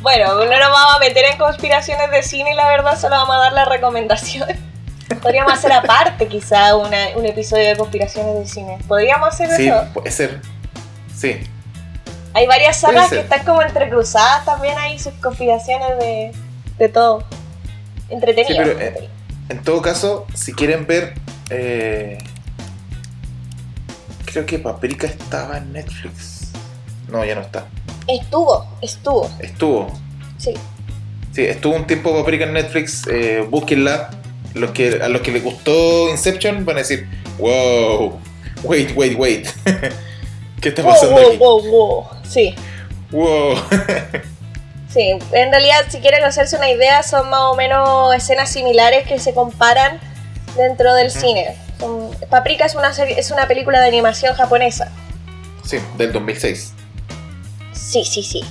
Bueno, 0.00 0.34
no 0.34 0.44
nos 0.44 0.58
vamos 0.58 0.96
a 0.96 0.98
meter 0.98 1.24
en 1.26 1.38
conspiraciones 1.38 2.10
de 2.10 2.22
cine, 2.22 2.54
la 2.54 2.68
verdad, 2.68 2.98
solo 2.98 3.16
vamos 3.16 3.36
a 3.36 3.38
dar 3.38 3.52
la 3.52 3.64
recomendación. 3.64 4.48
Podríamos 5.22 5.52
hacer 5.52 5.72
aparte 5.72 6.26
quizá 6.26 6.74
una- 6.76 7.16
un 7.16 7.24
episodio 7.24 7.68
de 7.68 7.76
conspiraciones 7.76 8.34
de 8.38 8.46
cine. 8.46 8.78
¿Podríamos 8.88 9.28
hacer 9.28 9.48
Sí, 9.56 9.68
eso? 9.68 9.86
puede 9.94 10.10
ser. 10.10 10.40
Sí. 11.16 11.36
Hay 12.34 12.46
varias 12.46 12.80
sagas 12.80 13.08
que 13.10 13.20
están 13.20 13.44
como 13.44 13.62
entrecruzadas 13.62 14.44
también 14.44 14.76
hay 14.78 14.98
sus 14.98 15.12
conspiraciones 15.14 15.98
de, 15.98 16.32
de 16.78 16.88
todo. 16.88 17.24
Entretenido. 18.08 18.64
Sí, 18.64 18.70
pero, 18.76 18.80
eh. 18.80 19.08
En 19.48 19.62
todo 19.62 19.80
caso, 19.82 20.26
si 20.34 20.52
quieren 20.52 20.86
ver. 20.86 21.14
eh, 21.50 22.18
creo 24.24 24.46
que 24.46 24.58
Paprika 24.58 25.06
estaba 25.06 25.58
en 25.58 25.72
Netflix. 25.72 26.50
No, 27.08 27.22
ya 27.24 27.34
no 27.34 27.42
está. 27.42 27.66
Estuvo, 28.08 28.66
estuvo, 28.80 29.30
Estuvo. 29.38 29.92
sí. 30.38 30.54
Sí, 31.34 31.44
estuvo 31.44 31.74
un 31.76 31.86
tiempo 31.86 32.14
Paprika 32.18 32.44
en 32.44 32.54
Netflix. 32.54 33.06
Eh, 33.08 33.46
búsquenla. 33.48 34.10
Los 34.54 34.70
que, 34.72 35.00
a 35.02 35.08
los 35.08 35.22
que 35.22 35.30
les 35.32 35.42
gustó 35.42 36.08
Inception 36.10 36.64
van 36.64 36.76
a 36.76 36.78
decir: 36.80 37.08
Wow, 37.38 38.20
wait, 38.64 38.90
wait, 38.96 39.18
wait. 39.18 39.48
¿Qué 40.60 40.68
está 40.68 40.82
Wow, 40.82 40.92
pasando 40.92 41.16
wow, 41.16 41.28
aquí? 41.28 41.36
wow, 41.38 41.62
wow. 41.70 42.06
Sí, 42.28 42.54
Wow. 43.10 43.54
sí. 44.88 45.10
En 45.32 45.50
realidad, 45.50 45.84
si 45.88 45.98
quieren 45.98 46.22
hacerse 46.24 46.56
una 46.56 46.70
idea, 46.70 47.02
son 47.02 47.28
más 47.30 47.40
o 47.42 47.56
menos 47.56 48.14
escenas 48.14 48.50
similares 48.50 49.06
que 49.06 49.18
se 49.18 49.34
comparan 49.34 49.98
dentro 50.56 50.94
del 50.94 51.10
cine. 51.10 51.56
Paprika 52.30 52.64
es 52.66 52.74
una, 52.74 52.92
serie, 52.94 53.18
es 53.18 53.30
una 53.32 53.48
película 53.48 53.80
de 53.80 53.88
animación 53.88 54.34
japonesa. 54.34 54.92
sí, 55.64 55.78
del 55.98 56.12
2006. 56.12 56.74
Sí, 57.72 58.04
sí, 58.04 58.22
sí. 58.22 58.42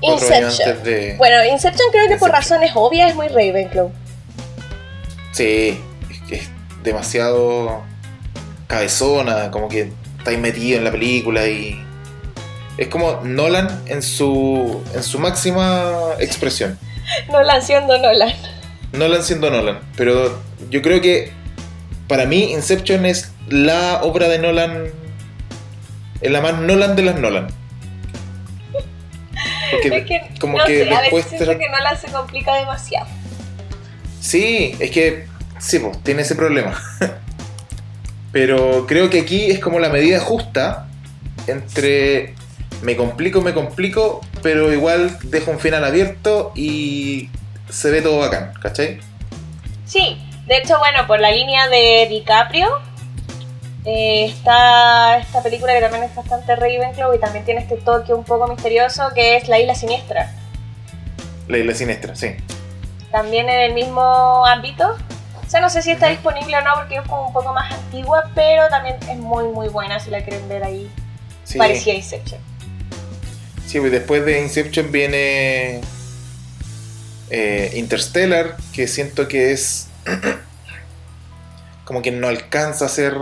Inception. 0.00 0.82
de. 0.82 1.14
Bueno, 1.18 1.44
Inception 1.44 1.88
creo 1.92 2.08
que 2.08 2.16
por 2.16 2.30
razones 2.30 2.70
obvias 2.74 3.10
es 3.10 3.16
muy 3.16 3.28
Ravenclaw. 3.28 3.90
Sí, 5.38 5.80
es 6.10 6.20
que 6.22 6.34
es 6.34 6.50
demasiado 6.82 7.84
cabezona, 8.66 9.52
como 9.52 9.68
que 9.68 9.92
está 10.18 10.32
ahí 10.32 10.36
metido 10.36 10.78
en 10.78 10.82
la 10.82 10.90
película 10.90 11.46
y. 11.46 11.80
Es 12.76 12.88
como 12.88 13.20
Nolan 13.22 13.84
en 13.86 14.02
su, 14.02 14.82
en 14.92 15.04
su 15.04 15.20
máxima 15.20 15.92
expresión. 16.18 16.76
Nolan 17.30 17.62
siendo 17.62 17.96
Nolan. 17.98 18.34
Nolan 18.90 19.22
siendo 19.22 19.48
Nolan, 19.48 19.78
pero 19.96 20.42
yo 20.70 20.82
creo 20.82 21.00
que 21.00 21.30
para 22.08 22.26
mí 22.26 22.50
Inception 22.50 23.06
es 23.06 23.30
la 23.48 24.02
obra 24.02 24.26
de 24.26 24.40
Nolan, 24.40 24.86
es 26.20 26.32
la 26.32 26.40
más 26.40 26.58
Nolan 26.58 26.96
de 26.96 27.02
las 27.02 27.20
Nolan. 27.20 27.46
Porque 29.70 29.98
Es 29.98 30.04
que, 30.04 30.30
como 30.40 30.58
no 30.58 30.64
que 30.64 30.84
sé, 30.84 30.92
a 30.92 31.02
después 31.02 31.26
veces 31.26 31.38
siento 31.38 31.58
que 31.60 31.68
Nolan 31.68 31.96
se 31.96 32.08
complica 32.08 32.56
demasiado. 32.56 33.17
Sí, 34.20 34.74
es 34.78 34.90
que 34.90 35.26
sí, 35.58 35.78
pues, 35.78 36.02
tiene 36.02 36.22
ese 36.22 36.34
problema. 36.34 36.80
Pero 38.32 38.86
creo 38.86 39.08
que 39.10 39.20
aquí 39.20 39.50
es 39.50 39.58
como 39.58 39.78
la 39.78 39.88
medida 39.88 40.20
justa 40.20 40.88
entre 41.46 42.34
me 42.82 42.96
complico, 42.96 43.40
me 43.40 43.54
complico, 43.54 44.20
pero 44.42 44.72
igual 44.72 45.18
dejo 45.24 45.50
un 45.50 45.58
final 45.58 45.84
abierto 45.84 46.52
y 46.54 47.30
se 47.68 47.90
ve 47.90 48.02
todo 48.02 48.18
bacán, 48.18 48.52
¿cachai? 48.60 49.00
Sí, 49.86 50.18
de 50.46 50.58
hecho, 50.58 50.78
bueno, 50.78 51.06
por 51.06 51.20
la 51.20 51.30
línea 51.30 51.68
de 51.68 52.06
DiCaprio 52.08 52.68
eh, 53.84 54.26
está 54.26 55.18
esta 55.18 55.42
película 55.42 55.72
que 55.72 55.80
también 55.80 56.04
es 56.04 56.14
bastante 56.14 56.54
Ravenclaw 56.54 57.14
y 57.14 57.18
también 57.18 57.44
tiene 57.44 57.62
este 57.62 57.76
toque 57.76 58.12
un 58.12 58.24
poco 58.24 58.46
misterioso 58.46 59.10
que 59.14 59.36
es 59.36 59.48
La 59.48 59.58
Isla 59.58 59.74
Siniestra. 59.74 60.32
La 61.48 61.58
isla 61.58 61.74
siniestra, 61.74 62.14
sí. 62.14 62.36
También 63.10 63.48
en 63.48 63.60
el 63.60 63.74
mismo 63.74 64.44
ámbito. 64.46 64.96
O 65.46 65.50
sea, 65.50 65.60
no 65.60 65.70
sé 65.70 65.80
si 65.80 65.90
está 65.90 66.08
disponible 66.08 66.56
o 66.58 66.60
no 66.60 66.72
porque 66.74 66.96
es 66.96 67.02
como 67.02 67.28
un 67.28 67.32
poco 67.32 67.52
más 67.54 67.72
antigua, 67.72 68.30
pero 68.34 68.68
también 68.68 68.96
es 69.08 69.16
muy 69.16 69.44
muy 69.48 69.68
buena 69.68 69.98
si 69.98 70.10
la 70.10 70.22
quieren 70.22 70.46
ver 70.48 70.62
ahí. 70.62 70.90
Sí, 71.44 71.56
Parecía 71.56 71.94
Inception. 71.94 72.40
sí 73.66 73.80
pues 73.80 73.90
después 73.90 74.24
de 74.26 74.42
Inception 74.42 74.92
viene 74.92 75.80
eh, 77.30 77.72
Interstellar, 77.76 78.56
que 78.74 78.86
siento 78.86 79.26
que 79.28 79.52
es 79.52 79.88
como 81.84 82.02
que 82.02 82.10
no 82.10 82.28
alcanza 82.28 82.84
a 82.84 82.88
ser... 82.88 83.16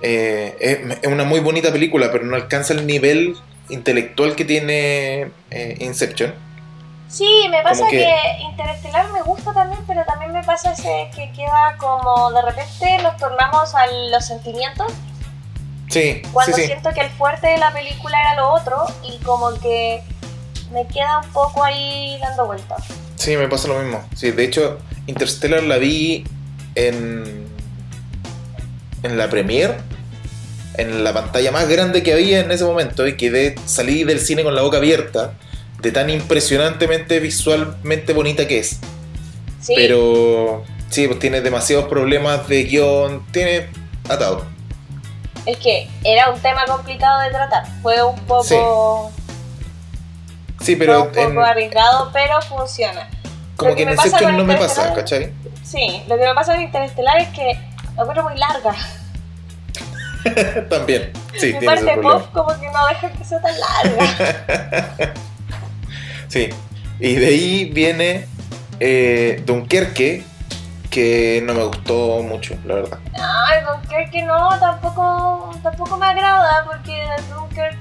eh, 0.00 0.56
es, 0.60 0.98
es 1.02 1.08
una 1.08 1.22
muy 1.24 1.38
bonita 1.38 1.70
película, 1.70 2.10
pero 2.10 2.24
no 2.24 2.34
alcanza 2.34 2.74
el 2.74 2.84
nivel 2.86 3.36
intelectual 3.68 4.34
que 4.34 4.44
tiene 4.44 5.30
eh, 5.52 5.76
Inception. 5.78 6.34
Sí, 7.16 7.46
me 7.50 7.62
pasa 7.62 7.86
que... 7.88 7.98
que- 7.98 8.42
Interestelar 8.42 9.12
me 9.12 9.22
gusta 9.22 9.52
también, 9.52 9.80
pero 9.86 10.04
también 10.04 10.32
me 10.32 10.42
pasa 10.42 10.72
ese 10.72 11.10
que 11.14 11.30
queda 11.32 11.76
como 11.78 12.30
de 12.32 12.42
repente 12.42 12.98
nos 13.02 13.16
tornamos 13.16 13.74
a 13.74 13.86
los 14.10 14.24
sentimientos 14.26 14.92
Sí, 15.88 16.22
cuando 16.32 16.56
sí, 16.56 16.62
sí. 16.62 16.66
siento 16.68 16.90
que 16.92 17.02
el 17.02 17.10
fuerte 17.10 17.46
de 17.48 17.58
la 17.58 17.72
película 17.72 18.18
era 18.20 18.34
lo 18.34 18.52
otro 18.52 18.84
y 19.04 19.18
como 19.18 19.52
que 19.60 20.02
me 20.72 20.86
queda 20.88 21.20
un 21.20 21.30
poco 21.30 21.62
ahí 21.62 22.18
dando 22.20 22.46
vueltas. 22.46 22.82
Sí, 23.16 23.36
me 23.36 23.46
pasa 23.48 23.68
lo 23.68 23.78
mismo. 23.78 24.02
Sí, 24.16 24.32
de 24.32 24.44
hecho, 24.44 24.78
Interstellar 25.06 25.62
la 25.62 25.76
vi 25.78 26.24
en. 26.74 27.46
en 29.04 29.18
la 29.18 29.28
premiere, 29.30 29.76
en 30.78 31.04
la 31.04 31.12
pantalla 31.12 31.52
más 31.52 31.68
grande 31.68 32.02
que 32.02 32.12
había 32.12 32.40
en 32.40 32.50
ese 32.50 32.64
momento, 32.64 33.06
y 33.06 33.16
quedé, 33.16 33.54
salí 33.66 34.02
del 34.04 34.18
cine 34.20 34.42
con 34.42 34.54
la 34.56 34.62
boca 34.62 34.78
abierta, 34.78 35.34
de 35.84 35.92
tan 35.92 36.10
impresionantemente 36.10 37.20
visualmente 37.20 38.12
bonita 38.12 38.48
que 38.48 38.58
es. 38.58 38.80
Sí, 39.60 39.74
Pero. 39.76 40.64
Sí, 40.90 41.06
pues 41.08 41.18
tiene 41.18 41.40
demasiados 41.40 41.86
problemas 41.86 42.46
de 42.48 42.64
guion, 42.64 43.24
tiene 43.32 43.66
atado. 44.08 44.44
es 45.46 45.56
que 45.58 45.88
era 46.04 46.30
un 46.30 46.40
tema 46.40 46.64
complicado 46.66 47.20
de 47.22 47.30
tratar. 47.30 47.64
Fue 47.82 48.02
un 48.02 48.16
poco, 48.20 49.10
Sí, 50.60 50.64
Sí, 50.64 50.76
fue 50.76 50.86
pero 50.86 51.02
un 51.02 51.08
poco 51.08 51.20
en- 51.20 51.38
arriesgado, 51.38 52.10
pero 52.12 52.40
funciona. 52.42 53.08
como 53.56 53.70
lo 53.70 53.76
que 53.76 53.84
que 53.84 53.90
en 53.92 53.96
Inception 53.98 54.36
no 54.36 54.44
me 54.44 54.56
pasa, 54.56 54.94
¿cachai? 54.94 55.32
Sí, 55.62 56.02
lo 56.08 56.16
que 56.16 56.24
me 56.24 56.34
pasa 56.34 56.54
con 56.54 56.62
Interestelar 56.62 57.18
es 57.20 57.28
que 57.30 57.58
la 57.96 58.02
encuentro 58.02 58.22
muy 58.24 58.36
larga. 58.38 58.74
También, 60.70 61.12
sí, 61.38 61.52
Mi 61.60 61.66
parte 61.66 61.96
pop 62.00 62.22
como 62.32 62.48
que 62.60 62.70
no 62.70 62.86
deja 62.88 63.10
que 63.10 63.24
sea 63.24 63.40
tan 63.42 63.54
larga. 63.60 65.14
Sí, 66.34 66.48
y 66.98 67.14
de 67.14 67.26
ahí 67.28 67.64
viene 67.72 68.26
eh, 68.80 69.40
Dunkerque, 69.46 70.24
que 70.90 71.40
no 71.46 71.54
me 71.54 71.62
gustó 71.62 72.24
mucho, 72.24 72.56
la 72.66 72.74
verdad. 72.74 72.98
Ay, 73.12 73.60
Dunkerque 73.64 74.22
no, 74.24 74.48
tampoco, 74.58 75.54
tampoco 75.62 75.96
me 75.96 76.06
agrada 76.06 76.64
porque 76.64 77.06
Dunkerque 77.32 77.78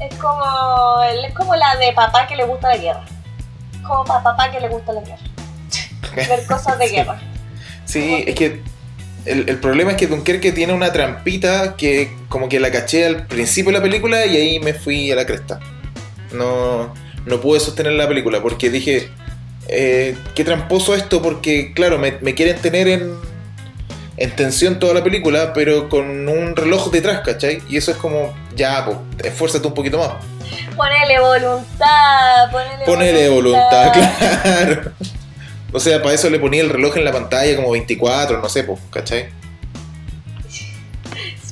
es 0.00 0.14
como, 0.16 1.02
es 1.24 1.32
como 1.34 1.54
la 1.54 1.76
de 1.76 1.92
papá 1.92 2.26
que 2.26 2.34
le 2.34 2.42
gusta 2.44 2.66
la 2.70 2.78
guerra. 2.78 3.04
Como 3.86 4.02
para 4.04 4.24
papá 4.24 4.50
que 4.50 4.58
le 4.58 4.68
gusta 4.70 4.92
la 4.92 5.00
guerra. 5.02 5.22
Ver 6.16 6.46
cosas 6.46 6.76
de 6.80 6.88
Sí. 6.88 6.94
guerra. 6.96 7.20
Sí, 7.84 8.24
es 8.26 8.34
que 8.34 8.60
el, 9.24 9.48
el 9.48 9.60
problema 9.60 9.92
es 9.92 9.96
que 9.98 10.08
Dunkerque 10.08 10.50
tiene 10.50 10.72
una 10.72 10.90
trampita 10.92 11.76
que 11.76 12.12
como 12.28 12.48
que 12.48 12.58
la 12.58 12.72
caché 12.72 13.06
al 13.06 13.28
principio 13.28 13.70
de 13.70 13.78
la 13.78 13.82
película 13.84 14.26
y 14.26 14.36
ahí 14.36 14.58
me 14.58 14.74
fui 14.74 15.12
a 15.12 15.14
la 15.14 15.24
cresta. 15.26 15.60
No, 16.32 16.92
no 17.26 17.40
pude 17.40 17.60
sostener 17.60 17.92
la 17.92 18.08
película 18.08 18.42
porque 18.42 18.70
dije, 18.70 19.10
eh, 19.68 20.16
qué 20.34 20.44
tramposo 20.44 20.94
esto 20.94 21.22
porque 21.22 21.72
claro, 21.74 21.98
me, 21.98 22.18
me 22.20 22.34
quieren 22.34 22.56
tener 22.56 22.88
en, 22.88 23.14
en 24.16 24.30
tensión 24.36 24.78
toda 24.78 24.94
la 24.94 25.02
película, 25.02 25.52
pero 25.52 25.88
con 25.88 26.28
un 26.28 26.54
reloj 26.54 26.90
detrás, 26.90 27.20
¿cachai? 27.20 27.62
Y 27.68 27.76
eso 27.76 27.90
es 27.90 27.96
como, 27.96 28.34
ya, 28.54 28.84
pues, 28.84 28.98
esfuérzate 29.24 29.66
un 29.66 29.74
poquito 29.74 29.98
más. 29.98 30.12
Ponele 30.76 31.20
voluntad, 31.20 32.50
ponele, 32.50 32.84
Ponele 32.84 33.28
voluntad, 33.28 33.92
claro. 33.92 34.92
O 35.72 35.80
sea, 35.80 36.00
para 36.02 36.14
eso 36.14 36.30
le 36.30 36.38
ponía 36.38 36.62
el 36.62 36.70
reloj 36.70 36.96
en 36.96 37.04
la 37.04 37.12
pantalla 37.12 37.56
como 37.56 37.72
24, 37.72 38.40
no 38.40 38.48
sé, 38.48 38.62
pues, 38.62 38.78
¿cachai? 38.90 39.28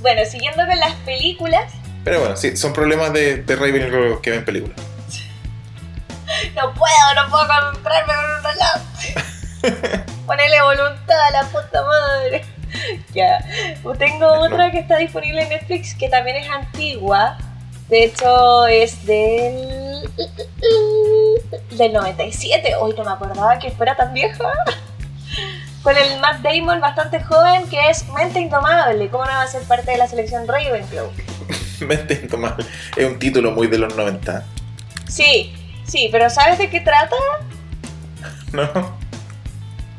Bueno, 0.01 0.23
siguiendo 0.29 0.65
con 0.67 0.79
las 0.79 0.95
películas, 1.05 1.73
Pero 2.05 2.21
bueno, 2.21 2.37
sí, 2.37 2.57
son 2.57 2.73
problemas 2.73 3.13
de, 3.13 3.37
de 3.37 3.57
Raven 3.57 4.21
que 4.21 4.31
ven 4.31 4.45
películas. 4.45 4.77
No 6.63 6.75
puedo, 6.75 7.15
no 7.17 7.31
puedo 7.31 7.47
concentrarme 7.47 8.13
con 8.15 8.25
un 8.25 8.43
reloj. 8.45 10.03
Ponele 10.27 10.63
voluntad 10.63 11.21
a 11.21 11.31
la 11.31 11.43
puta 11.45 11.83
madre. 11.83 12.45
Ya. 13.13 13.39
Tengo 13.99 14.27
otra 14.27 14.71
que 14.71 14.79
está 14.79 14.97
disponible 14.97 15.43
en 15.43 15.49
Netflix 15.51 15.95
que 15.95 16.09
también 16.09 16.37
es 16.37 16.49
antigua. 16.49 17.37
De 17.89 18.05
hecho, 18.05 18.67
es 18.67 19.05
del. 19.05 20.09
del 21.73 21.93
97. 21.93 22.77
Hoy 22.77 22.95
no 22.97 23.05
me 23.05 23.11
acordaba 23.11 23.59
que 23.59 23.71
fuera 23.73 23.95
tan 23.97 24.15
vieja. 24.15 24.51
Con 25.83 25.97
el 25.97 26.21
Matt 26.21 26.41
Damon 26.43 26.81
bastante 26.81 27.23
joven, 27.23 27.69
que 27.69 27.91
es 27.91 28.09
Mente 28.11 28.41
Indomable. 28.41 29.09
¿Cómo 29.09 29.25
no 29.25 29.31
va 29.33 29.43
a 29.43 29.47
ser 29.49 29.63
parte 29.65 29.91
de 29.91 29.99
la 29.99 30.07
selección 30.07 30.47
Ravenclaw? 30.47 31.11
Mente 31.81 32.21
Indomable. 32.23 32.65
Es 32.97 33.05
un 33.05 33.19
título 33.19 33.51
muy 33.51 33.67
de 33.67 33.79
los 33.79 33.95
90, 33.97 34.45
Sí, 35.09 35.53
sí, 35.87 36.09
pero 36.11 36.31
¿sabes 36.31 36.59
de 36.59 36.71
qué 36.71 36.81
trata? 36.81 37.17
¿no? 38.53 38.97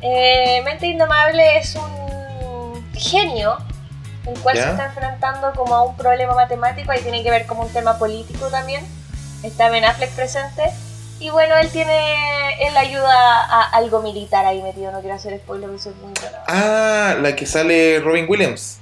Eh, 0.00 0.60
Mente 0.64 0.86
Indomable 0.86 1.58
es 1.58 1.74
un 1.76 2.84
genio 2.94 3.56
el 4.26 4.38
cual 4.40 4.56
¿Ya? 4.56 4.64
se 4.64 4.70
está 4.70 4.86
enfrentando 4.86 5.52
como 5.52 5.74
a 5.74 5.82
un 5.82 5.96
problema 5.96 6.34
matemático 6.34 6.92
y 6.94 7.00
tiene 7.00 7.22
que 7.22 7.30
ver 7.30 7.46
como 7.46 7.62
un 7.62 7.72
tema 7.72 7.98
político 7.98 8.46
también. 8.48 8.84
Está 9.42 9.68
Ben 9.68 9.84
Affleck 9.84 10.10
presente. 10.10 10.62
Y 11.20 11.30
bueno, 11.30 11.54
él 11.56 11.70
tiene. 11.70 12.66
Él 12.66 12.76
ayuda 12.76 13.44
a 13.44 13.62
algo 13.74 14.00
militar 14.00 14.46
ahí 14.46 14.62
metido. 14.62 14.90
No 14.92 15.00
quiero 15.00 15.16
hacer 15.16 15.38
spoiler, 15.38 15.68
porque 15.68 15.82
soy 15.82 15.94
muy 16.02 16.12
buena. 16.20 16.38
Ah, 16.48 17.16
la 17.20 17.36
que 17.36 17.44
sale 17.46 18.00
Robin 18.00 18.26
Williams. 18.28 18.78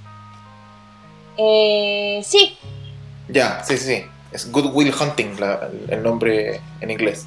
Eh, 1.36 2.20
sí, 2.24 2.58
Ya, 3.28 3.62
sí, 3.64 3.76
sí, 3.78 3.84
sí. 3.84 4.06
Es 4.32 4.50
Good 4.50 4.72
Will 4.74 4.94
Hunting, 4.98 5.38
la- 5.38 5.68
el 5.88 6.02
nombre 6.02 6.60
en 6.80 6.90
inglés. 6.90 7.26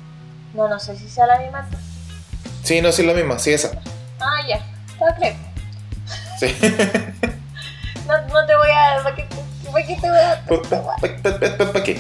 no, 0.54 0.68
no 0.68 0.80
sé 0.80 0.98
si 0.98 1.08
sea 1.10 1.28
la 1.28 1.40
misma. 1.40 1.68
Sí, 2.64 2.82
no, 2.82 2.92
sí 2.92 3.02
es 3.04 3.08
la 3.08 3.14
misma, 3.14 3.38
sí, 3.40 3.54
esa. 3.54 3.72
Ah, 4.20 4.42
ya, 4.48 4.60
claro. 4.98 5.36
Sí. 6.40 6.56
No, 8.08 8.14
no 8.28 8.46
te 8.46 8.56
voy 8.56 8.70
a. 8.70 9.02
¿Para 9.02 9.16
qué, 9.16 9.26
para 9.72 9.86
qué 9.88 9.96
te 9.96 10.08
voy 10.08 10.20
a.? 10.20 11.66
¿Para 11.74 11.84
qué? 11.84 12.00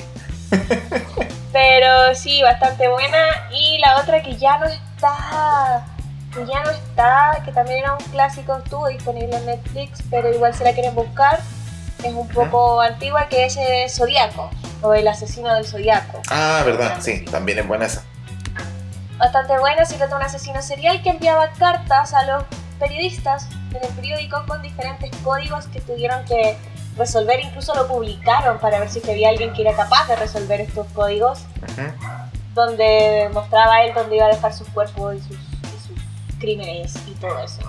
Pero 1.51 2.13
sí, 2.13 2.43
bastante 2.43 2.87
buena. 2.87 3.17
Y 3.51 3.79
la 3.79 3.99
otra 3.99 4.21
que 4.21 4.35
ya 4.35 4.59
no 4.59 4.65
está, 4.67 5.83
que 6.31 6.45
ya 6.45 6.63
no 6.63 6.69
está, 6.69 7.41
que 7.43 7.51
también 7.51 7.79
era 7.79 7.93
un 7.93 8.03
clásico, 8.11 8.55
estuvo 8.63 8.87
disponible 8.87 9.35
en 9.35 9.45
Netflix, 9.47 10.03
pero 10.11 10.31
igual 10.31 10.53
se 10.53 10.63
la 10.63 10.73
quieren 10.73 10.93
buscar. 10.93 11.39
Es 12.05 12.13
un 12.13 12.27
poco 12.27 12.81
antigua, 12.81 13.27
que 13.29 13.45
es 13.45 13.57
eh, 13.57 13.87
Zodíaco, 13.89 14.51
o 14.83 14.93
El 14.93 15.07
asesino 15.07 15.51
del 15.55 15.65
Zodíaco. 15.65 16.21
Ah, 16.29 16.61
verdad, 16.63 16.97
sí, 16.99 17.25
también 17.25 17.57
es 17.57 17.67
buena 17.67 17.87
esa. 17.87 18.03
Bastante 19.17 19.57
buena, 19.57 19.85
se 19.85 19.95
trata 19.95 20.11
de 20.11 20.21
un 20.21 20.21
asesino 20.21 20.61
serial 20.61 21.01
que 21.01 21.09
enviaba 21.09 21.51
cartas 21.53 22.13
a 22.13 22.23
los 22.25 22.43
periodistas 22.79 23.47
en 23.71 23.83
el 23.83 23.89
periódico 23.95 24.45
con 24.47 24.61
diferentes 24.61 25.09
códigos 25.23 25.65
que 25.69 25.81
tuvieron 25.81 26.23
que 26.25 26.55
resolver, 26.95 27.39
incluso 27.39 27.73
lo 27.73 27.87
publicaron 27.87 28.59
para 28.59 28.79
ver 28.79 28.89
si 28.89 29.01
había 29.09 29.29
alguien 29.29 29.51
que 29.53 29.63
era 29.63 29.75
capaz 29.75 30.07
de 30.07 30.15
resolver 30.15 30.61
estos 30.61 30.85
códigos. 30.93 31.39
Donde 32.53 33.31
mostraba 33.33 33.81
él 33.81 33.95
dónde 33.95 34.17
iba 34.17 34.27
a 34.27 34.29
dejar 34.29 34.53
sus 34.53 34.67
cuerpos 34.69 35.15
y 35.15 35.19
sus, 35.21 35.37
y 35.37 35.87
sus 35.87 36.39
crímenes 36.39 36.95
y 37.07 37.11
todo 37.15 37.43
eso. 37.43 37.61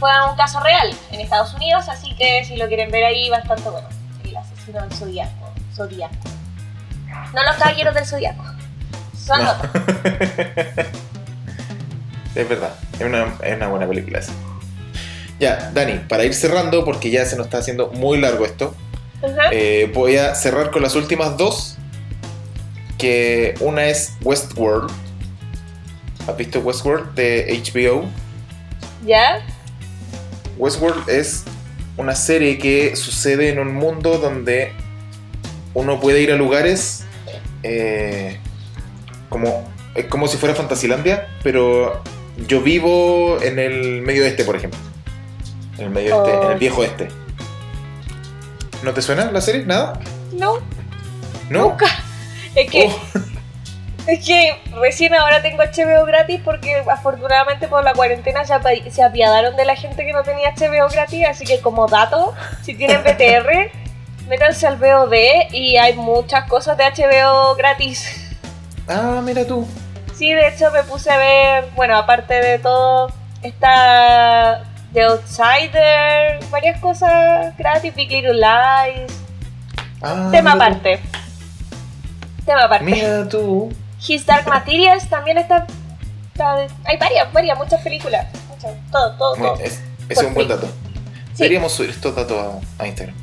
Fue 0.00 0.10
un 0.28 0.34
caso 0.36 0.58
real 0.60 0.90
en 1.12 1.20
Estados 1.20 1.54
Unidos, 1.54 1.88
así 1.88 2.16
que 2.16 2.42
si 2.44 2.56
lo 2.56 2.66
quieren 2.68 2.90
ver 2.90 3.04
ahí, 3.04 3.28
bastante 3.30 3.68
bueno. 3.68 3.86
El 4.24 4.36
asesino 4.36 4.80
del 4.80 4.92
zodiaco. 4.92 5.52
Zodiaco. 5.76 6.14
No 7.34 7.42
los 7.44 7.54
caballeros 7.56 7.94
del 7.94 8.06
zodiaco. 8.06 8.42
Son 9.16 9.44
No. 9.44 9.50
otros. 9.52 9.70
es 12.34 12.48
verdad, 12.48 12.74
es 12.94 13.00
una, 13.02 13.34
es 13.42 13.56
una 13.56 13.68
buena 13.68 13.86
película 13.86 14.18
esa. 14.20 14.32
Ya, 15.38 15.70
Dani, 15.72 16.00
para 16.08 16.24
ir 16.24 16.34
cerrando, 16.34 16.84
porque 16.84 17.10
ya 17.10 17.24
se 17.24 17.36
nos 17.36 17.46
está 17.46 17.58
haciendo 17.58 17.88
muy 17.92 18.18
largo 18.18 18.44
esto, 18.44 18.74
eh, 19.52 19.90
voy 19.94 20.16
a 20.16 20.34
cerrar 20.34 20.70
con 20.70 20.82
las 20.82 20.94
últimas 20.94 21.36
dos. 21.36 21.76
Que 22.98 23.54
una 23.60 23.84
es 23.86 24.14
Westworld. 24.22 24.90
¿Has 26.28 26.36
visto 26.36 26.60
Westworld 26.60 27.14
de 27.14 27.62
HBO? 27.64 28.04
¿Ya? 29.06 29.40
Westworld 30.60 31.08
es 31.08 31.44
una 31.96 32.14
serie 32.14 32.58
que 32.58 32.94
sucede 32.96 33.48
en 33.48 33.58
un 33.58 33.74
mundo 33.74 34.18
donde 34.18 34.72
uno 35.74 35.98
puede 36.00 36.20
ir 36.20 36.32
a 36.32 36.36
lugares 36.36 37.04
eh, 37.62 38.38
como, 39.28 39.68
es 39.94 40.04
como 40.06 40.28
si 40.28 40.36
fuera 40.36 40.54
Fantasilandia, 40.54 41.28
pero 41.42 42.02
yo 42.46 42.60
vivo 42.60 43.38
en 43.42 43.58
el 43.58 44.02
medio 44.02 44.22
oeste, 44.24 44.44
por 44.44 44.56
ejemplo. 44.56 44.78
En 45.78 45.84
el 45.86 45.90
medio 45.90 46.16
oeste, 46.18 46.36
en 46.36 46.42
el 46.50 46.56
Oh. 46.56 46.58
viejo 46.58 46.80
oeste. 46.82 47.08
¿No 48.82 48.92
te 48.92 49.02
suena 49.02 49.30
la 49.30 49.40
serie? 49.40 49.64
¿Nada? 49.64 49.98
No, 50.32 50.58
¿No? 51.48 51.68
nunca. 51.70 51.86
Es 52.56 52.68
que, 52.70 52.88
Oh, 52.88 52.98
es 54.06 54.24
que 54.26 54.56
recién 54.80 55.14
ahora 55.14 55.42
tengo 55.42 55.62
HBO 55.62 56.04
gratis 56.06 56.40
porque 56.44 56.82
afortunadamente 56.90 57.68
por 57.68 57.84
la 57.84 57.92
cuarentena 57.92 58.44
se, 58.44 58.90
se 58.90 59.02
apiadaron 59.02 59.56
de 59.56 59.64
la 59.64 59.76
gente 59.76 60.04
que 60.04 60.12
no 60.12 60.22
tenía 60.22 60.52
HBO 60.54 60.88
gratis, 60.90 61.26
así 61.28 61.44
que 61.44 61.60
como 61.60 61.86
dato, 61.86 62.34
si 62.62 62.74
tienen 62.74 63.02
BTR, 63.02 63.70
métanse 64.28 64.66
al 64.66 64.76
VOD 64.76 65.14
y 65.52 65.76
hay 65.76 65.94
muchas 65.94 66.44
cosas 66.48 66.76
de 66.76 66.84
HBO 66.84 67.54
gratis. 67.56 68.28
Ah, 68.88 69.20
mira 69.22 69.44
tú. 69.46 69.66
Sí, 70.14 70.32
de 70.32 70.48
hecho 70.48 70.70
me 70.70 70.82
puse 70.82 71.10
a 71.10 71.16
ver, 71.16 71.64
bueno, 71.76 71.96
aparte 71.96 72.34
de 72.34 72.58
todo, 72.58 73.10
está 73.42 74.62
The 74.92 75.04
Outsider, 75.04 76.40
varias 76.50 76.80
cosas 76.80 77.56
gratis, 77.56 77.94
Big 77.94 78.10
Little 78.10 78.34
Lies, 78.34 79.12
Ah, 80.02 80.28
tema 80.32 80.52
tú. 80.52 80.56
aparte. 80.56 81.00
Tema 82.46 82.64
aparte. 82.64 82.84
Mira 82.84 83.28
tú. 83.28 83.70
His 84.06 84.24
Dark 84.26 84.46
Materials 84.48 85.08
también 85.08 85.38
está 85.38 85.66
Está- 86.32 86.66
Hay 86.84 86.96
varias, 86.96 87.32
varias, 87.32 87.58
muchas 87.58 87.82
películas. 87.82 88.26
Muchas, 88.48 88.72
todo, 88.90 89.12
todo, 89.16 89.34
todo. 89.36 89.54
es- 89.60 89.80
ese 90.08 90.20
es 90.20 90.26
un 90.26 90.34
buen 90.34 90.48
dato. 90.48 90.66
Sí. 90.66 91.38
Deberíamos 91.44 91.72
subir 91.72 91.90
estos 91.90 92.14
datos 92.16 92.60
a, 92.78 92.82
a 92.82 92.86
Instagram. 92.86 93.14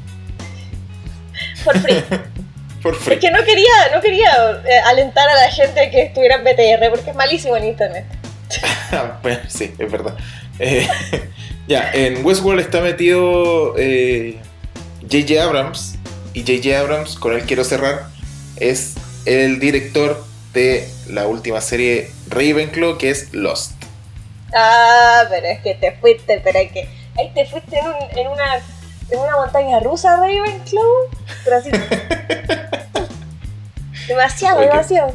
Por 1.63 1.78
free. 1.80 2.03
Por 2.84 2.95
free. 2.95 3.15
Es 3.15 3.19
que 3.21 3.32
no 3.32 3.43
quería, 3.43 3.67
no 3.93 4.01
quería 4.01 4.32
eh, 4.65 4.80
alentar 4.86 5.28
a 5.28 5.34
la 5.36 5.49
gente 5.51 5.89
que 5.89 6.03
estuviera 6.03 6.36
en 6.36 6.43
BTR 6.43 6.89
porque 6.91 7.09
es 7.09 7.15
malísimo 7.15 7.57
en 7.57 7.65
internet. 7.65 8.05
Bueno, 9.21 9.39
sí, 9.49 9.73
es 9.78 9.91
verdad. 9.91 10.15
Eh, 10.59 10.88
ya, 11.67 11.91
en 11.93 12.25
Westworld 12.25 12.61
está 12.61 12.80
metido 12.82 13.73
eh, 13.78 14.39
J.J. 15.01 15.43
Abrams. 15.43 15.95
Y 16.34 16.41
J.J. 16.41 16.80
Abrams, 16.80 17.15
con 17.15 17.34
él 17.34 17.41
quiero 17.45 17.63
cerrar, 17.65 18.05
es 18.57 18.93
el 19.25 19.59
director 19.59 20.23
de 20.58 20.89
la 21.10 21.28
última 21.28 21.62
serie 21.62 22.10
Ravenclaw, 22.30 22.97
que 22.97 23.10
es 23.12 23.34
Lost. 23.34 23.74
Ah, 24.55 25.24
pero 25.30 25.45
es 25.47 25.60
que 25.62 25.76
te 25.76 25.91
fuiste, 25.93 26.41
pero 26.43 26.58
es 26.60 26.72
que 26.72 26.88
ahí 27.18 27.32
te 27.36 27.45
fuiste 27.45 27.78
en, 27.78 27.86
un- 27.88 28.18
en 28.18 28.28
una 28.28 28.55
en 29.10 29.20
una 29.20 29.38
montaña 29.38 29.80
rusa 29.80 30.18
Ravenclaw, 30.18 30.84
pero 31.45 31.58
así 31.58 31.70
demasiado, 34.08 34.62
demasiado. 34.62 35.14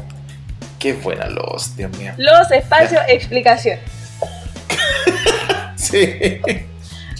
Qué 0.79 0.93
buena 0.93 1.27
Lost, 1.27 1.75
Dios 1.77 1.95
mío. 1.97 2.13
Los 2.17 2.51
espacios, 2.51 3.01
explicación. 3.07 3.79
Sí. 5.75 6.39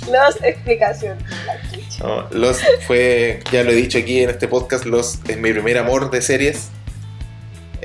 Los 0.10 0.42
explicación. 0.42 1.18
No, 2.00 2.28
Lost 2.32 2.62
fue, 2.88 3.42
ya 3.52 3.64
lo 3.64 3.72
he 3.72 3.76
dicho 3.76 3.98
aquí 4.00 4.24
en 4.24 4.30
este 4.30 4.48
podcast, 4.48 4.86
Lost 4.86 5.30
es 5.30 5.38
mi 5.38 5.52
primer 5.52 5.78
amor 5.78 6.10
de 6.10 6.22
series. 6.22 6.70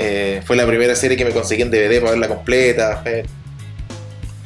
Eh, 0.00 0.42
fue 0.44 0.54
la 0.56 0.64
primera 0.64 0.94
serie 0.94 1.16
que 1.16 1.24
me 1.24 1.32
conseguí 1.32 1.62
en 1.62 1.70
DVD 1.72 1.98
para 1.98 2.12
verla 2.12 2.28
completa. 2.28 3.02
eh, 3.04 3.24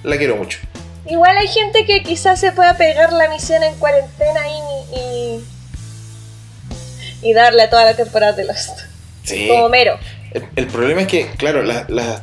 la 0.03 0.17
quiero 0.17 0.37
mucho. 0.37 0.59
Igual 1.07 1.37
hay 1.37 1.47
gente 1.49 1.85
que 1.85 2.03
quizás 2.03 2.41
se 2.41 2.53
pueda 2.53 2.75
pegar 2.77 3.13
la 3.13 3.29
misión 3.29 3.63
en 3.63 3.75
cuarentena 3.75 4.41
y, 4.49 4.99
y, 4.99 5.45
y 7.23 7.33
darle 7.35 7.63
a 7.65 7.71
toda 7.71 7.85
la 7.85 7.95
temporada 7.95 8.33
de 8.33 8.45
Lost. 8.45 8.81
Sí. 9.25 9.47
Como 9.49 9.69
mero. 9.69 9.99
El, 10.33 10.45
el 10.57 10.67
problema 10.69 11.03
es 11.03 11.07
que, 11.09 11.27
claro, 11.33 11.63
la- 11.63 11.85
las 11.89 12.23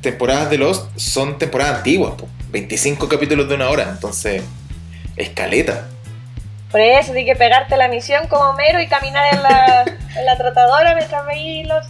temporadas 0.00 0.50
de 0.50 0.58
Lost 0.58 0.88
son 0.98 1.38
temporadas 1.38 1.76
antiguas, 1.76 2.14
po, 2.18 2.28
25 2.50 3.08
capítulos 3.08 3.48
de 3.48 3.54
una 3.54 3.68
hora, 3.70 3.84
entonces 3.90 4.42
escaleta. 5.16 5.88
Por 6.70 6.80
eso 6.80 7.12
tienes 7.12 7.32
que 7.34 7.38
pegarte 7.38 7.76
la 7.76 7.88
misión 7.88 8.26
como 8.28 8.52
mero 8.54 8.80
y 8.80 8.88
caminar 8.88 9.32
en 9.34 9.42
la, 9.42 9.84
en 10.18 10.26
la 10.26 10.36
tratadora 10.36 10.94
mientras 10.94 11.24
veis 11.26 11.66
los. 11.68 11.86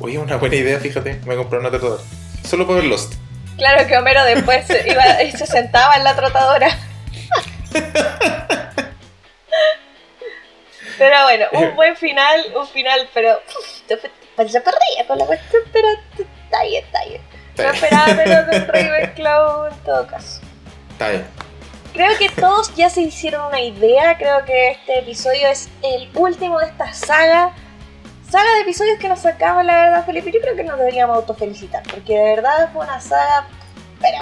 Oye, 0.00 0.18
una 0.18 0.36
buena 0.36 0.56
idea, 0.56 0.78
fíjate, 0.78 1.20
me 1.26 1.36
compré 1.36 1.58
una 1.58 1.70
tratadora. 1.70 2.02
Solo 2.44 2.66
para 2.66 2.80
ver 2.80 2.88
Lost. 2.88 3.14
Claro 3.56 3.86
que 3.88 3.96
Homero 3.96 4.24
después 4.24 4.66
se, 4.66 4.88
iba, 4.88 5.22
y 5.22 5.32
se 5.36 5.46
sentaba 5.46 5.96
en 5.96 6.04
la 6.04 6.14
trotadora. 6.14 6.78
Pero 10.98 11.22
bueno, 11.24 11.46
un 11.52 11.76
buen 11.76 11.96
final, 11.96 12.40
un 12.56 12.66
final, 12.66 13.08
pero 13.14 13.40
allá 14.36 14.64
para 14.64 14.76
arriba 14.76 15.06
con 15.06 15.18
la 15.18 15.26
cuestión, 15.26 15.62
pero 15.72 15.88
está 16.16 16.62
bien, 16.64 16.84
está 16.84 17.04
bien. 17.04 17.22
No 17.56 17.64
esperaba 17.64 18.14
menos 18.14 18.46
de 18.46 18.58
Ravenclaw 18.66 19.66
en 19.66 19.78
todo 19.84 20.06
caso. 20.06 20.40
Está 20.92 21.10
bien. 21.10 21.24
Creo 21.92 22.18
que 22.18 22.28
todos 22.28 22.74
ya 22.76 22.90
se 22.90 23.00
hicieron 23.02 23.46
una 23.46 23.60
idea, 23.60 24.16
creo 24.18 24.44
que 24.44 24.70
este 24.70 25.00
episodio 25.00 25.48
es 25.48 25.68
el 25.82 26.08
último 26.14 26.60
de 26.60 26.66
esta 26.66 26.92
saga. 26.92 27.54
Saga 28.30 28.54
de 28.56 28.60
episodios 28.60 28.98
que 28.98 29.08
nos 29.08 29.20
sacamos, 29.20 29.64
la 29.64 29.74
verdad, 29.74 30.04
Felipe. 30.04 30.30
Yo 30.30 30.40
creo 30.40 30.54
que 30.54 30.64
nos 30.64 30.78
deberíamos 30.78 31.16
autofelicitar, 31.16 31.82
porque 31.84 32.14
de 32.14 32.24
verdad 32.36 32.70
fue 32.72 32.84
una 32.84 33.00
saga... 33.00 33.46
Pero, 34.00 34.18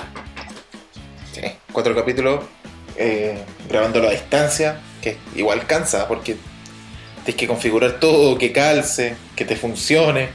Sí, 1.33 1.43
cuatro 1.73 1.95
capítulos, 1.95 2.45
eh, 2.97 3.45
grabándolo 3.69 4.09
a 4.09 4.13
distancia, 4.13 4.81
que 5.03 5.19
igual 5.35 5.67
cansa, 5.67 6.09
porque 6.09 6.37
tienes 7.25 7.39
que 7.39 7.47
configurar 7.47 8.01
todo, 8.01 8.39
que 8.39 8.53
calce, 8.53 9.17
que 9.35 9.45
te 9.45 9.57
funcione. 9.57 10.31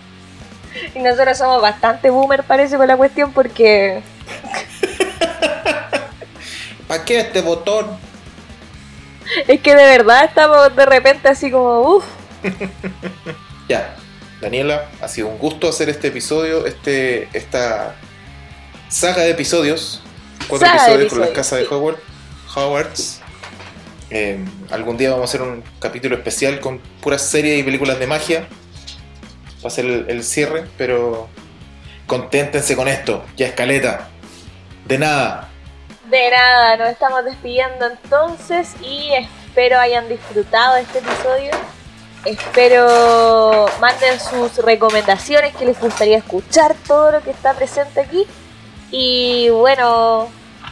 y 0.93 0.99
nosotros 0.99 1.37
somos 1.37 1.61
bastante 1.61 2.09
boomer, 2.09 2.43
parece, 2.43 2.77
con 2.77 2.87
la 2.87 2.97
cuestión, 2.97 3.31
porque... 3.31 4.01
¿Para 6.87 7.05
qué 7.05 7.21
este 7.21 7.41
botón? 7.41 7.97
Es 9.47 9.61
que 9.61 9.75
de 9.75 9.85
verdad 9.85 10.25
estamos 10.25 10.75
de 10.75 10.85
repente 10.85 11.29
así 11.29 11.49
como, 11.49 11.79
uff, 11.81 12.05
Ya, 13.71 13.95
Daniela, 14.41 14.89
ha 15.01 15.07
sido 15.07 15.29
un 15.29 15.37
gusto 15.37 15.69
hacer 15.69 15.87
este 15.87 16.09
episodio, 16.09 16.65
este, 16.65 17.29
esta 17.31 17.95
saga 18.89 19.23
de 19.23 19.29
episodios. 19.29 20.01
Cuatro 20.49 20.67
Saga 20.67 20.87
de 20.87 21.05
episodios 21.05 21.09
con 21.13 21.19
las 21.21 21.29
episodios, 21.29 21.37
casas 21.37 21.59
de. 21.59 21.67
Howard, 21.73 21.97
Howards. 22.53 23.21
Eh, 24.09 24.43
algún 24.71 24.97
día 24.97 25.11
vamos 25.11 25.21
a 25.21 25.29
hacer 25.29 25.41
un 25.41 25.63
capítulo 25.79 26.17
especial 26.17 26.59
con 26.59 26.79
puras 26.99 27.21
series 27.21 27.61
y 27.61 27.63
películas 27.63 27.97
de 27.97 28.07
magia. 28.07 28.49
Va 29.63 29.69
a 29.69 29.71
ser 29.71 29.85
el, 29.85 30.05
el 30.09 30.21
cierre, 30.25 30.65
pero 30.77 31.29
conténtense 32.07 32.75
con 32.75 32.89
esto, 32.89 33.23
ya 33.37 33.47
escaleta. 33.47 34.09
De 34.85 34.97
nada. 34.97 35.49
De 36.09 36.29
nada, 36.29 36.75
nos 36.75 36.89
estamos 36.89 37.23
despidiendo 37.23 37.89
entonces 37.89 38.73
y 38.81 39.13
espero 39.13 39.79
hayan 39.79 40.09
disfrutado 40.09 40.75
este 40.75 40.99
episodio. 40.99 41.51
Espero 42.25 43.65
manden 43.79 44.19
sus 44.19 44.57
recomendaciones 44.57 45.55
que 45.55 45.65
les 45.65 45.79
gustaría 45.79 46.17
escuchar 46.17 46.75
todo 46.87 47.11
lo 47.11 47.21
que 47.23 47.31
está 47.31 47.53
presente 47.53 47.99
aquí. 48.01 48.25
Y 48.91 49.49
bueno, 49.49 50.27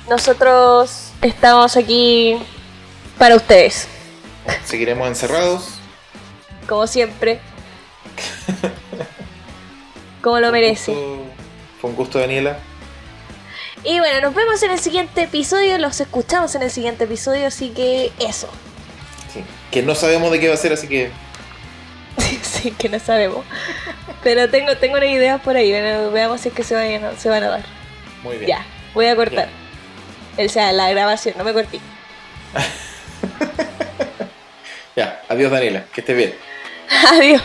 nosotros 0.10 1.12
estamos 1.22 1.76
aquí 1.78 2.38
para 3.18 3.36
ustedes, 3.36 3.88
Seguiremos 4.66 5.08
encerrados. 5.08 5.70
como 6.68 6.86
siempre. 6.88 7.40
Como 10.22 10.40
lo 10.40 10.52
merece. 10.52 10.94
Fue 11.82 11.90
un 11.90 11.96
gusto- 11.96 12.20
Daniela. 12.20 12.58
Y 13.84 14.00
bueno, 14.00 14.20
nos 14.22 14.36
vemos 14.36 14.62
en 14.64 14.72
el 14.72 14.80
siguiente 14.80 15.24
episodio, 15.24 15.78
los 15.78 16.00
escuchamos 16.02 16.54
en 16.56 16.64
el 16.64 16.70
siguiente 16.72 17.06
episodio, 17.06 17.48
así 17.48 17.70
que 17.70 18.12
eso. 18.20 18.50
Sí, 19.34 19.44
Que 19.72 19.82
no 19.82 19.96
sabemos 19.96 20.32
de 20.32 20.40
qué 20.42 20.50
va 20.50 20.56
a 20.56 20.58
ser, 20.58 20.74
así 20.74 20.88
que 20.88 21.12
sí, 22.42 22.72
que 22.72 22.90
no 22.90 23.00
sabemos. 23.00 23.46
Pero 24.24 24.50
tengo, 24.50 24.76
tengo 24.78 24.98
una 24.98 25.06
idea 25.06 25.38
por 25.38 25.56
ahí, 25.56 25.72
bueno, 25.72 26.12
veamos 26.12 26.42
si 26.42 26.50
es 26.50 26.56
que 26.56 26.64
se, 26.64 26.76
vayan- 26.76 27.16
se 27.18 27.30
van 27.30 27.44
a 27.44 27.50
dar. 27.50 27.64
muy 28.24 28.36
bien. 28.38 28.50
Ya, 28.50 28.66
voy 28.94 29.06
a 29.08 29.16
cortar. 29.16 29.48
O 30.38 30.50
sea, 30.50 30.72
la 30.72 30.90
grabación, 30.90 31.36
no 31.38 31.44
me 31.44 31.54
corté. 31.54 31.80
Ya, 34.96 35.22
adiós 35.30 35.50
Daniela, 35.52 35.86
que 35.94 36.02
estés 36.02 36.18
bien. 36.18 36.36
Adiós. 37.14 37.42